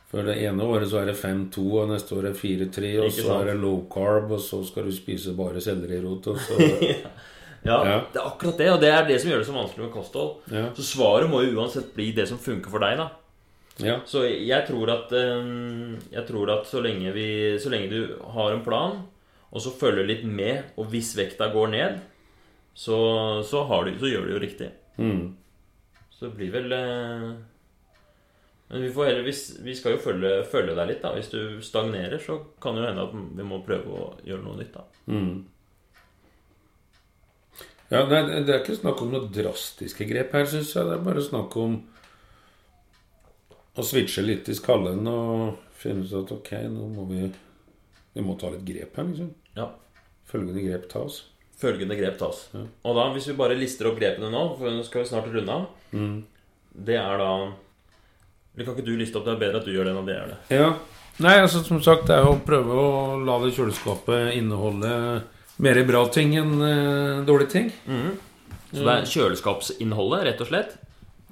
For 0.09 0.25
det 0.25 0.39
ene 0.41 0.65
året 0.65 0.89
så 0.89 1.03
er 1.03 1.11
det 1.11 1.19
5-2, 1.21 1.65
og 1.83 1.91
neste 1.91 2.15
år 2.17 2.31
er 2.31 2.33
det 2.33 2.41
4-3, 2.41 2.93
og 3.05 3.11
så 3.13 3.35
er 3.43 3.51
det 3.51 3.57
low 3.61 3.83
carb, 3.93 4.31
og 4.33 4.41
så 4.41 4.63
skal 4.65 4.87
du 4.89 4.95
spise 4.97 5.35
bare 5.37 5.61
sellerirot, 5.61 6.31
og 6.33 6.41
så 6.41 6.57
Ja, 7.67 7.75
Ja. 7.85 7.97
det 8.15 8.21
er 8.21 8.25
akkurat 8.25 8.57
det, 8.63 8.69
og 8.71 8.81
det 8.81 8.89
er 8.95 9.03
det 9.05 9.17
som 9.21 9.29
gjør 9.33 9.41
det 9.43 9.47
så 9.49 9.53
vanskelig 9.57 9.83
med 9.85 9.93
kosthold. 9.93 10.37
Ja. 10.55 10.69
Så 10.79 10.85
svaret 10.87 11.29
må 11.29 11.43
jo 11.43 11.57
uansett 11.59 11.91
bli 11.97 12.13
det 12.17 12.25
som 12.31 12.39
funker 12.41 12.71
for 12.73 12.81
deg, 12.81 12.97
da. 13.03 13.09
Ja. 13.79 14.01
Så 14.11 14.25
jeg 14.27 14.67
tror 14.67 14.91
at 14.91 15.13
eh, 15.15 15.51
Jeg 16.11 16.25
tror 16.27 16.51
at 16.51 16.67
så 16.67 16.81
lenge, 16.83 17.13
vi, 17.15 17.59
så 17.63 17.71
lenge 17.71 17.91
du 17.93 18.17
har 18.35 18.53
en 18.53 18.65
plan, 18.65 19.03
og 19.49 19.63
så 19.63 19.73
følger 19.73 20.09
litt 20.09 20.25
med, 20.27 20.73
og 20.77 20.91
hvis 20.93 21.15
vekta 21.17 21.51
går 21.55 21.71
ned, 21.73 22.01
så, 22.75 22.99
så, 23.47 23.63
har 23.71 23.87
du, 23.87 23.95
så 23.99 24.11
gjør 24.11 24.27
du 24.27 24.35
jo 24.35 24.43
riktig. 24.43 24.73
Mm. 24.99 25.37
Så 26.11 26.27
det 26.27 26.35
blir 26.39 26.51
vel 26.53 26.75
eh, 26.75 27.29
Men 28.69 28.83
vi, 28.83 28.91
får 28.93 29.09
heller, 29.09 29.27
vi, 29.27 29.35
vi 29.65 29.77
skal 29.79 29.95
jo 29.95 30.03
følge, 30.03 30.33
følge 30.51 30.75
deg 30.77 30.91
litt, 30.91 31.03
da. 31.03 31.15
Hvis 31.17 31.31
du 31.33 31.63
stagnerer, 31.65 32.19
så 32.23 32.41
kan 32.61 32.77
det 32.77 32.83
jo 32.83 32.91
hende 32.91 33.07
at 33.07 33.15
vi 33.39 33.47
må 33.47 33.63
prøve 33.67 33.95
å 33.95 34.11
gjøre 34.27 34.45
noe 34.45 34.59
nytt, 34.59 34.75
da. 34.75 34.85
Mm. 35.09 35.47
Ja, 37.89 38.03
nei, 38.05 38.43
Det 38.45 38.53
er 38.53 38.61
ikke 38.61 38.77
snakk 38.77 39.01
om 39.01 39.15
noe 39.15 39.31
drastiske 39.33 40.05
grep 40.11 40.35
her, 40.37 40.51
syns 40.51 40.75
jeg. 40.75 40.85
Det 40.85 40.99
er 40.99 41.07
bare 41.07 41.25
snakk 41.25 41.57
om 41.63 41.79
å 43.79 43.87
switche 43.87 44.25
litt 44.25 44.49
i 44.51 44.57
skallen 44.59 45.07
og 45.11 45.59
finne 45.79 46.05
ut 46.07 46.15
at 46.23 46.33
ok, 46.35 46.53
nå 46.73 46.89
må 46.97 47.07
vi 47.11 47.29
Vi 48.17 48.23
må 48.25 48.35
ta 48.41 48.49
litt 48.51 48.65
grep 48.67 48.97
her, 48.99 49.05
liksom. 49.07 49.29
Ja. 49.55 49.69
Følgende 50.27 50.65
grep 50.65 50.89
tas. 50.91 51.21
Følgende 51.61 51.95
grep 51.95 52.17
tas. 52.19 52.49
Og 52.57 52.97
da, 52.97 53.05
hvis 53.15 53.29
vi 53.31 53.37
bare 53.39 53.55
lister 53.55 53.87
opp 53.91 54.01
grepene 54.01 54.31
nå, 54.33 54.43
for 54.59 54.75
nå 54.75 54.83
skal 54.87 55.05
vi 55.05 55.11
snart 55.13 55.29
runde 55.31 55.55
av 55.55 55.69
Det 56.75 56.97
er 56.99 57.23
da 57.23 57.31
kan 58.65 58.75
ikke 58.75 58.87
du 58.87 58.97
liste 58.99 59.19
opp? 59.19 59.27
Det 59.29 59.37
er 59.37 59.43
bedre 59.45 59.61
at 59.61 59.67
du 59.69 59.73
gjør 59.75 59.87
det 59.87 59.93
enn 59.93 60.01
at 60.03 60.09
jeg 60.11 60.19
gjør 60.19 60.31
det. 60.33 60.39
Ja. 60.59 60.71
Nei, 61.23 61.35
altså 61.43 61.63
som 61.67 61.81
sagt, 61.83 62.07
det 62.11 62.17
er 62.17 62.27
å 62.27 62.37
prøve 62.47 62.75
å 62.75 62.91
la 63.27 63.39
det 63.43 63.53
kjøleskapet 63.57 64.35
inneholde 64.39 64.91
mer 65.63 65.81
bra 65.87 66.05
ting 66.15 66.35
enn 66.39 66.57
uh, 66.63 67.25
dårlige 67.27 67.53
ting. 67.55 67.71
Så 68.71 68.85
det 68.85 68.95
er 68.95 69.09
kjøleskapsinnholdet, 69.11 70.27
rett 70.29 70.43
og 70.45 70.51
slett. 70.51 70.77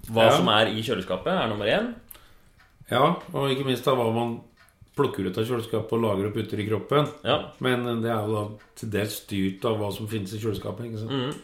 Hva 0.07 0.29
Ja. 0.29 0.35
som 0.39 0.49
er 0.55 0.71
i 0.71 0.83
kjøleskapet, 0.87 1.31
er 1.35 1.51
nummer 1.51 1.67
én. 1.71 1.93
Ja, 2.91 3.17
og 3.35 3.51
ikke 3.51 3.67
minst 3.67 3.85
da 3.89 3.95
hva 3.99 4.11
man 4.15 4.37
plukker 4.97 5.27
ut 5.29 5.37
av 5.39 5.45
kjøleskapet 5.45 5.93
og 5.93 6.05
lager 6.05 6.29
og 6.31 6.35
putter 6.37 6.61
i 6.63 6.67
kroppen. 6.69 7.09
Ja. 7.27 7.39
Men 7.61 7.85
det 8.03 8.09
er 8.13 8.27
jo 8.29 8.35
da 8.37 8.45
til 8.79 8.93
dels 8.95 9.17
styrt 9.25 9.65
av 9.69 9.77
hva 9.81 9.91
som 9.93 10.09
finnes 10.09 10.33
i 10.33 10.41
kjøleskapet. 10.41 10.87
ikke 10.89 11.03
sant? 11.03 11.43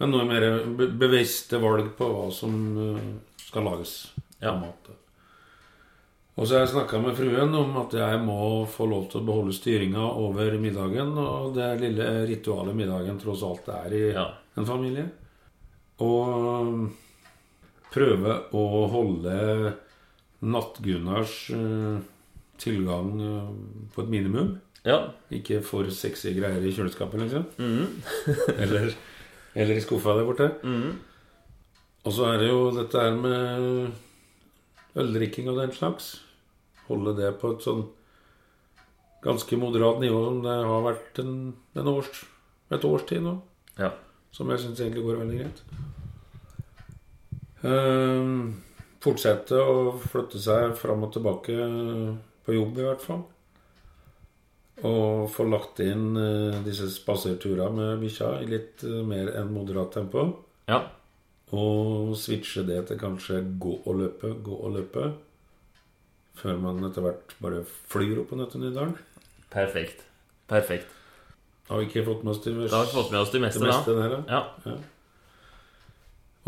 Men 0.00 0.10
noe 0.14 0.24
mer 0.28 0.46
be 0.76 0.88
bevisste 1.00 1.60
valg 1.60 1.92
på 1.98 2.08
hva 2.08 2.26
som 2.32 2.56
eh, 2.96 3.12
skal 3.46 3.64
lages 3.68 3.94
Ja. 4.40 4.50
av 4.54 4.60
mat. 4.62 4.90
Og 6.40 6.46
så 6.46 6.54
har 6.56 6.62
jeg 6.64 6.72
snakka 6.72 7.00
med 7.02 7.16
fruen 7.18 7.54
om 7.54 7.74
at 7.82 7.92
jeg 7.92 8.20
må 8.24 8.64
få 8.70 8.86
lov 8.88 9.10
til 9.12 9.20
å 9.20 9.26
beholde 9.26 9.52
styringa 9.52 10.00
over 10.16 10.54
middagen. 10.58 11.10
Og 11.20 11.54
det 11.54 11.66
lille 11.82 12.06
ritualet 12.30 12.74
middagen 12.78 13.18
tross 13.20 13.42
alt 13.44 13.68
er 13.68 13.92
i 13.92 14.12
Ja. 14.14 14.26
en 14.56 14.64
familie. 14.66 15.10
Og 16.00 16.90
prøve 17.92 18.38
å 18.56 18.64
holde 18.88 19.74
Natt-Gunnars 20.42 21.34
eh, 21.52 22.00
tilgang 22.60 23.12
eh, 23.20 23.52
på 23.94 24.02
et 24.04 24.12
minimum. 24.12 24.54
ja. 24.86 24.98
Ikke 25.30 25.60
for 25.62 25.88
sexy 25.94 26.32
greier 26.38 26.64
i 26.64 26.72
kjøleskapet, 26.74 27.20
liksom. 27.20 27.44
eller, 28.62 28.94
eller 29.54 29.76
i 29.76 29.84
skuffa 29.84 30.16
der 30.18 30.26
borte. 30.28 30.50
Og 32.04 32.12
så 32.16 32.30
er 32.32 32.38
det 32.40 32.48
jo 32.48 32.70
dette 32.74 32.96
her 33.04 33.14
med 33.20 33.92
øldrikking 34.96 35.50
og 35.52 35.60
den 35.60 35.72
slags. 35.76 36.14
Holde 36.88 37.12
det 37.18 37.34
på 37.38 37.52
et 37.54 37.62
sånn 37.62 37.84
ganske 39.22 39.56
moderat 39.60 40.00
nivå 40.00 40.22
som 40.24 40.38
det 40.46 40.54
har 40.64 40.80
vært 40.86 41.18
en, 41.20 41.34
en 41.76 41.90
års, 41.92 42.22
et 42.72 42.84
års 42.88 43.04
tid 43.10 43.20
nå. 43.26 43.36
ja. 43.78 43.92
Som 44.32 44.48
jeg 44.54 44.60
syns 44.62 44.78
egentlig 44.80 45.02
går 45.02 45.16
veldig 45.24 45.38
greit. 45.40 45.60
Ehm, 47.66 48.54
fortsette 49.00 49.56
å 49.56 49.92
flytte 50.00 50.40
seg 50.42 50.74
fram 50.78 51.06
og 51.06 51.14
tilbake 51.14 51.56
på 52.44 52.56
jobb, 52.56 52.78
i 52.78 52.86
hvert 52.88 53.04
fall. 53.04 53.22
Og 54.86 55.26
få 55.32 55.44
lagt 55.48 55.80
inn 55.84 56.14
eh, 56.16 56.60
disse 56.64 56.88
spaserturene 56.92 57.74
med 57.76 58.04
bikkja 58.04 58.30
i 58.40 58.46
litt 58.48 58.84
eh, 58.86 59.00
mer 59.04 59.32
enn 59.36 59.52
moderat 59.52 59.92
tempo. 59.98 60.24
Ja. 60.70 60.86
Og 61.52 62.14
switche 62.16 62.64
det 62.64 62.86
til 62.88 63.00
kanskje 63.00 63.42
gå 63.60 63.74
og 63.82 63.98
løpe, 64.00 64.32
gå 64.40 64.56
og 64.56 64.78
løpe. 64.78 65.10
Før 66.40 66.60
man 66.62 66.80
etter 66.88 67.04
hvert 67.04 67.34
bare 67.42 67.64
flyr 67.92 68.22
opp 68.22 68.30
på 68.32 68.38
Nøttenydalen. 68.40 68.94
Perfekt. 69.52 70.06
Perfekt. 70.48 70.96
Har 71.68 71.82
vi 71.82 71.90
ikke 71.90 72.06
fått 72.06 72.22
med 72.24 72.32
oss 72.32 72.40
det, 72.42 72.54
Da 72.70 72.80
har 72.80 72.88
vi 72.88 72.96
fått 72.96 73.12
med 73.12 73.20
oss 73.20 73.34
det 73.34 73.42
meste, 73.42 73.60
meste, 73.62 73.92
meste 73.92 73.98
da. 73.98 74.06
der, 74.08 74.14
da? 74.16 74.70
Ja. 74.70 74.78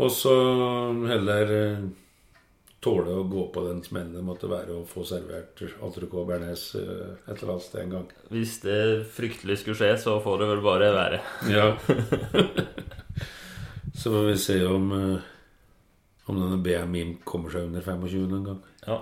Og 0.01 0.09
så 0.11 0.33
heller 1.05 1.53
eh, 1.53 1.85
tåle 2.83 3.15
å 3.15 3.25
gå 3.29 3.47
på 3.53 3.63
den 3.65 3.81
smellen 3.85 4.15
det 4.17 4.23
måtte 4.25 4.49
være 4.51 4.75
å 4.75 4.85
få 4.87 5.05
servert 5.07 5.61
entrecôte 5.63 6.27
bearnés 6.29 6.69
eh, 6.79 7.13
et 7.25 7.37
eller 7.37 7.55
annet 7.55 7.67
sted 7.67 7.83
en 7.83 7.93
gang. 7.97 8.07
Hvis 8.33 8.57
det 8.65 8.79
fryktelig 9.15 9.61
skulle 9.61 9.79
skje, 9.79 9.91
så 10.03 10.17
får 10.23 10.41
det 10.41 10.49
vel 10.51 10.63
bare 10.65 10.89
være. 10.95 11.21
Ja. 11.51 11.69
så 13.99 14.13
får 14.13 14.27
vi 14.29 14.41
se 14.41 14.59
om 14.67 14.91
eh, 14.97 15.29
om 16.25 16.39
denne 16.39 16.59
BMI 16.63 17.03
kommer 17.27 17.51
seg 17.51 17.67
under 17.67 17.83
25 17.83 18.37
en 18.37 18.45
gang. 18.47 18.61
Ja. 18.87 18.99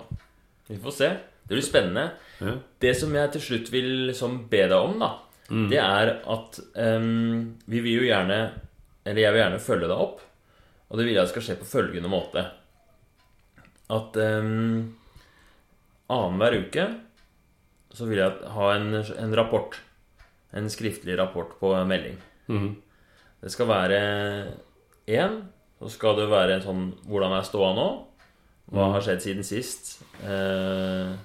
Vi 0.67 0.77
får 0.81 0.95
se. 0.97 1.09
Det 1.43 1.57
blir 1.57 1.65
spennende. 1.65 2.07
Ja. 2.39 2.55
Det 2.81 2.93
som 2.97 3.13
jeg 3.15 3.33
til 3.35 3.43
slutt 3.45 3.69
vil 3.73 3.89
liksom 4.09 4.45
be 4.49 4.63
deg 4.65 4.77
om, 4.77 4.97
da, 5.01 5.11
det 5.69 5.79
er 5.83 6.13
at 6.31 6.59
um, 6.79 7.57
vi 7.67 7.81
vil 7.83 7.97
jo 7.97 8.05
gjerne 8.07 8.37
Eller 9.03 9.25
jeg 9.25 9.33
vil 9.33 9.41
gjerne 9.41 9.59
følge 9.59 9.87
deg 9.89 10.01
opp. 10.03 10.19
Og 10.87 10.99
det 10.99 11.05
vil 11.07 11.17
jeg 11.17 11.29
skal 11.31 11.43
skje 11.45 11.55
på 11.59 11.67
følgende 11.67 12.11
måte. 12.11 12.43
At 13.91 14.17
um, 14.17 14.91
annenhver 16.11 16.59
uke 16.63 16.85
så 17.91 18.07
vil 18.07 18.21
jeg 18.21 18.51
ha 18.55 18.67
en, 18.77 18.93
en 19.01 19.35
rapport. 19.35 19.75
En 20.55 20.69
skriftlig 20.71 21.17
rapport 21.19 21.57
på 21.59 21.73
melding. 21.87 22.17
Mhm. 22.47 22.71
Det 23.41 23.49
skal 23.49 23.67
være 23.71 23.99
én. 25.09 25.41
Så 25.81 25.89
skal 25.95 26.13
det 26.19 26.27
være 26.29 26.59
sånn 26.61 26.91
Hvordan 27.09 27.33
er 27.33 27.45
ståa 27.47 27.71
nå? 27.73 27.85
Hva 28.71 28.91
har 28.93 29.01
skjedd 29.03 29.23
siden 29.23 29.43
sist? 29.47 29.95
Eh, 30.21 31.15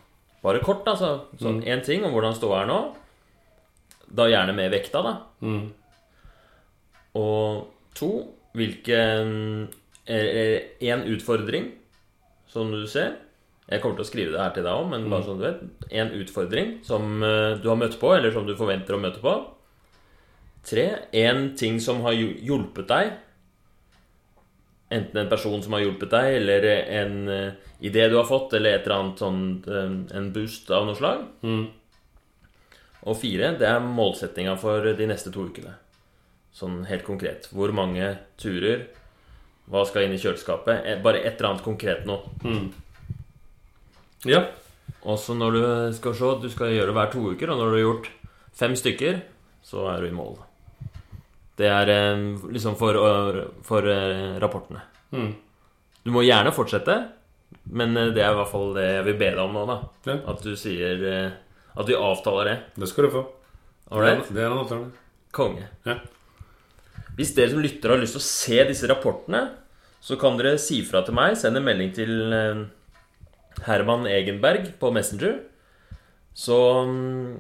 bare 0.43 0.63
kort, 0.65 0.87
altså. 0.89 1.27
Sånn 1.39 1.61
én 1.69 1.85
ting 1.85 2.07
om 2.07 2.15
hvordan 2.15 2.35
ståa 2.39 2.63
er 2.63 2.71
nå. 2.71 2.79
Da 4.17 4.27
gjerne 4.31 4.55
med 4.57 4.73
vekta, 4.73 5.03
da. 5.05 5.13
Mm. 5.45 5.67
Og 7.21 7.67
to 7.99 8.11
hvilken 8.57 9.69
Én 10.07 11.01
utfordring, 11.11 11.73
som 12.57 12.73
du 12.73 12.83
ser. 12.91 13.15
Jeg 13.67 13.83
kommer 13.83 13.99
til 13.99 14.07
å 14.07 14.09
skrive 14.09 14.33
det 14.35 14.41
her 14.41 14.55
til 14.55 14.67
deg 14.67 14.79
òg, 14.79 14.89
men 14.93 15.09
bare 15.11 15.27
sånn 15.27 15.41
du 15.41 15.47
vet. 15.49 15.63
En 15.91 16.13
utfordring 16.15 16.77
som 16.87 17.23
eh, 17.27 17.59
du 17.59 17.67
har 17.71 17.79
møtt 17.81 17.99
på, 17.99 18.13
eller 18.15 18.35
som 18.35 18.47
du 18.47 18.55
forventer 18.59 18.95
å 18.95 19.03
møte 19.03 19.23
på. 19.23 19.33
Tre. 20.67 20.87
En 21.19 21.49
ting 21.59 21.81
som 21.83 22.05
har 22.07 22.15
hjulpet 22.15 22.87
deg. 22.91 23.17
Enten 24.95 25.19
en 25.19 25.31
person 25.31 25.59
som 25.65 25.75
har 25.75 25.83
hjulpet 25.83 26.13
deg, 26.15 26.37
eller 26.41 26.69
en 27.01 27.17
eh, 27.33 27.73
idé 27.91 28.07
du 28.11 28.21
har 28.21 28.29
fått, 28.29 28.55
eller 28.55 28.77
et 28.77 28.87
eller 28.87 29.01
annet 29.01 29.25
sånn 29.25 29.43
eh, 29.67 29.97
En 30.21 30.31
boost 30.35 30.71
av 30.71 30.87
noe 30.87 30.99
slag. 30.99 31.27
Mm. 31.43 31.67
Og 33.07 33.19
fire, 33.19 33.51
det 33.59 33.67
er 33.67 33.83
målsettinga 33.83 34.55
for 34.63 34.87
de 34.99 35.11
neste 35.11 35.35
to 35.35 35.49
ukene. 35.51 35.75
Sånn 36.55 36.85
helt 36.87 37.05
konkret. 37.07 37.51
Hvor 37.51 37.75
mange 37.75 38.15
turer? 38.41 38.87
Hva 39.71 39.83
skal 39.89 40.07
inn 40.07 40.15
i 40.15 40.21
kjøleskapet? 40.23 40.85
Eh, 40.87 40.99
Bare 41.03 41.23
et 41.25 41.37
eller 41.41 41.51
annet 41.55 41.65
konkret 41.67 42.05
nå. 42.07 42.21
Ja. 44.27 44.45
Og 45.07 45.19
så 45.23 45.35
når 45.39 45.57
du 45.57 45.63
skal 45.97 46.15
se, 46.19 46.31
du 46.43 46.49
skal 46.51 46.73
gjøre 46.75 46.91
det 46.91 46.97
hver 46.99 47.11
to 47.13 47.25
uker, 47.33 47.51
og 47.53 47.59
når 47.61 47.67
du 47.71 47.77
har 47.77 47.85
gjort 47.85 48.09
fem 48.57 48.75
stykker, 48.79 49.21
så 49.67 49.87
er 49.93 50.03
du 50.03 50.09
i 50.11 50.15
mål. 50.17 50.37
Det 51.57 51.69
er 51.73 51.91
eh, 51.93 52.25
liksom 52.53 52.77
for, 52.79 52.99
for 53.67 53.87
eh, 53.91 54.37
rapportene. 54.43 54.83
Mm. 55.15 55.31
Du 56.07 56.13
må 56.15 56.23
gjerne 56.27 56.53
fortsette, 56.55 56.97
men 57.75 57.95
det 57.95 58.23
er 58.23 58.35
i 58.35 58.39
hvert 58.39 58.51
fall 58.51 58.75
det 58.77 58.85
jeg 58.87 59.07
vil 59.09 59.19
be 59.19 59.31
deg 59.33 59.43
om 59.43 59.55
nå, 59.57 59.65
da. 59.71 59.77
Ja. 60.07 60.17
At 60.33 60.43
du 60.43 60.53
sier 60.59 61.03
At 61.77 61.89
vi 61.89 61.95
avtaler 61.99 62.49
det. 62.51 62.57
Det 62.79 62.89
skal 62.91 63.07
du 63.07 63.15
få. 63.15 63.23
Ålreit? 63.95 64.29
Det 64.35 64.43
er 64.43 64.51
en 64.51 64.61
avtale. 64.65 64.91
Konge. 65.37 65.67
Ja. 65.87 65.99
Hvis 67.17 67.33
dere 67.37 67.55
som 67.55 67.63
lytter 67.65 67.95
har 67.95 68.01
lyst 68.01 68.17
til 68.17 68.23
å 68.23 68.29
se 68.29 68.63
disse 68.69 68.89
rapportene, 68.91 69.47
så 70.05 70.19
kan 70.21 70.37
dere 70.39 70.59
si 70.61 70.83
fra 70.87 71.03
til 71.07 71.17
meg. 71.17 71.37
Send 71.41 71.59
en 71.59 71.65
melding 71.67 71.93
til 71.97 72.13
eh, 72.37 72.65
Herman 73.67 74.07
Egenberg 74.11 74.69
på 74.81 74.93
Messenger. 74.95 75.39
Så 76.37 76.57
mm, 76.87 77.31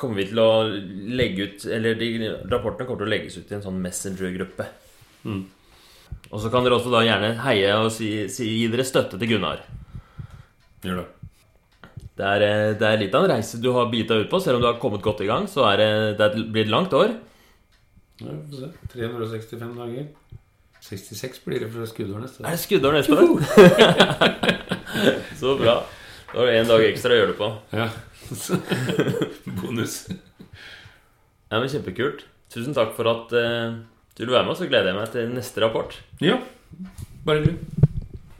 kommer 0.00 0.22
vi 0.22 0.28
til 0.30 0.40
å 0.40 0.64
legge 1.12 1.44
ut 1.44 1.64
Eller 1.68 1.98
de 2.00 2.08
rapportene 2.48 2.86
kommer 2.88 3.02
til 3.02 3.10
å 3.10 3.12
legges 3.12 3.36
ut 3.36 3.50
i 3.52 3.58
en 3.58 3.66
sånn 3.66 3.82
Messenger-gruppe. 3.84 4.68
Mm. 5.28 5.42
Og 6.32 6.40
så 6.40 6.48
kan 6.52 6.64
dere 6.64 6.78
også 6.78 6.92
da 6.92 7.02
gjerne 7.04 7.34
heie 7.44 7.74
og 7.76 7.90
si, 7.92 8.14
si, 8.32 8.48
gi 8.62 8.70
dere 8.72 8.86
støtte 8.88 9.20
til 9.20 9.34
Gunnar. 9.34 9.60
Gjør 10.82 11.02
det. 11.02 11.10
Det 12.16 12.28
er, 12.28 12.44
eh, 12.46 12.70
det 12.78 12.88
er 12.88 13.00
litt 13.00 13.14
av 13.16 13.26
en 13.26 13.34
reise 13.36 13.60
du 13.60 13.70
har 13.76 13.92
bita 13.92 14.16
ut 14.16 14.32
på. 14.32 14.40
Selv 14.40 14.58
om 14.58 14.64
du 14.64 14.70
har 14.70 14.80
kommet 14.80 15.04
godt 15.04 15.20
i 15.24 15.28
gang, 15.28 15.44
så 15.50 15.68
er 15.68 15.84
det, 15.84 15.92
det 16.20 16.48
blir 16.48 16.64
et 16.64 16.72
langt 16.72 16.96
år. 16.96 17.14
Ja, 18.22 18.36
vi 18.38 18.56
får 18.56 18.62
se. 18.62 18.88
365 18.94 19.76
dager. 19.78 20.06
66 20.82 21.44
blir 21.44 21.62
det 21.62 21.68
fra 21.70 21.86
skuddår 21.86 22.24
neste 22.24 22.42
år. 22.42 22.48
Er 22.48 22.56
det 22.56 22.62
skuddår 22.62 22.96
neste 22.96 23.12
år? 23.14 23.28
Så 25.40 25.54
bra. 25.60 25.76
Da 26.32 26.40
har 26.40 26.48
du 26.48 26.56
én 26.56 26.68
dag 26.70 26.84
ekstra 26.86 27.14
å 27.14 27.20
gjøre 27.20 27.32
det 27.34 27.38
på. 27.38 27.48
Ja. 27.76 27.88
Bonus. 29.60 29.96
Ja, 31.52 31.60
men 31.60 31.68
Kjempekult. 31.70 32.26
Tusen 32.52 32.74
takk 32.76 32.96
for 32.96 33.08
at 33.12 33.32
uh, 33.36 33.78
du 34.16 34.24
ville 34.24 34.34
være 34.34 34.48
med, 34.48 34.58
så 34.58 34.68
gleder 34.68 34.90
jeg 34.90 34.98
meg 34.98 35.14
til 35.14 35.30
neste 35.36 35.64
rapport. 35.64 35.96
Ja. 36.24 36.40
Bare 37.26 37.44
hyggelig. 37.44 37.90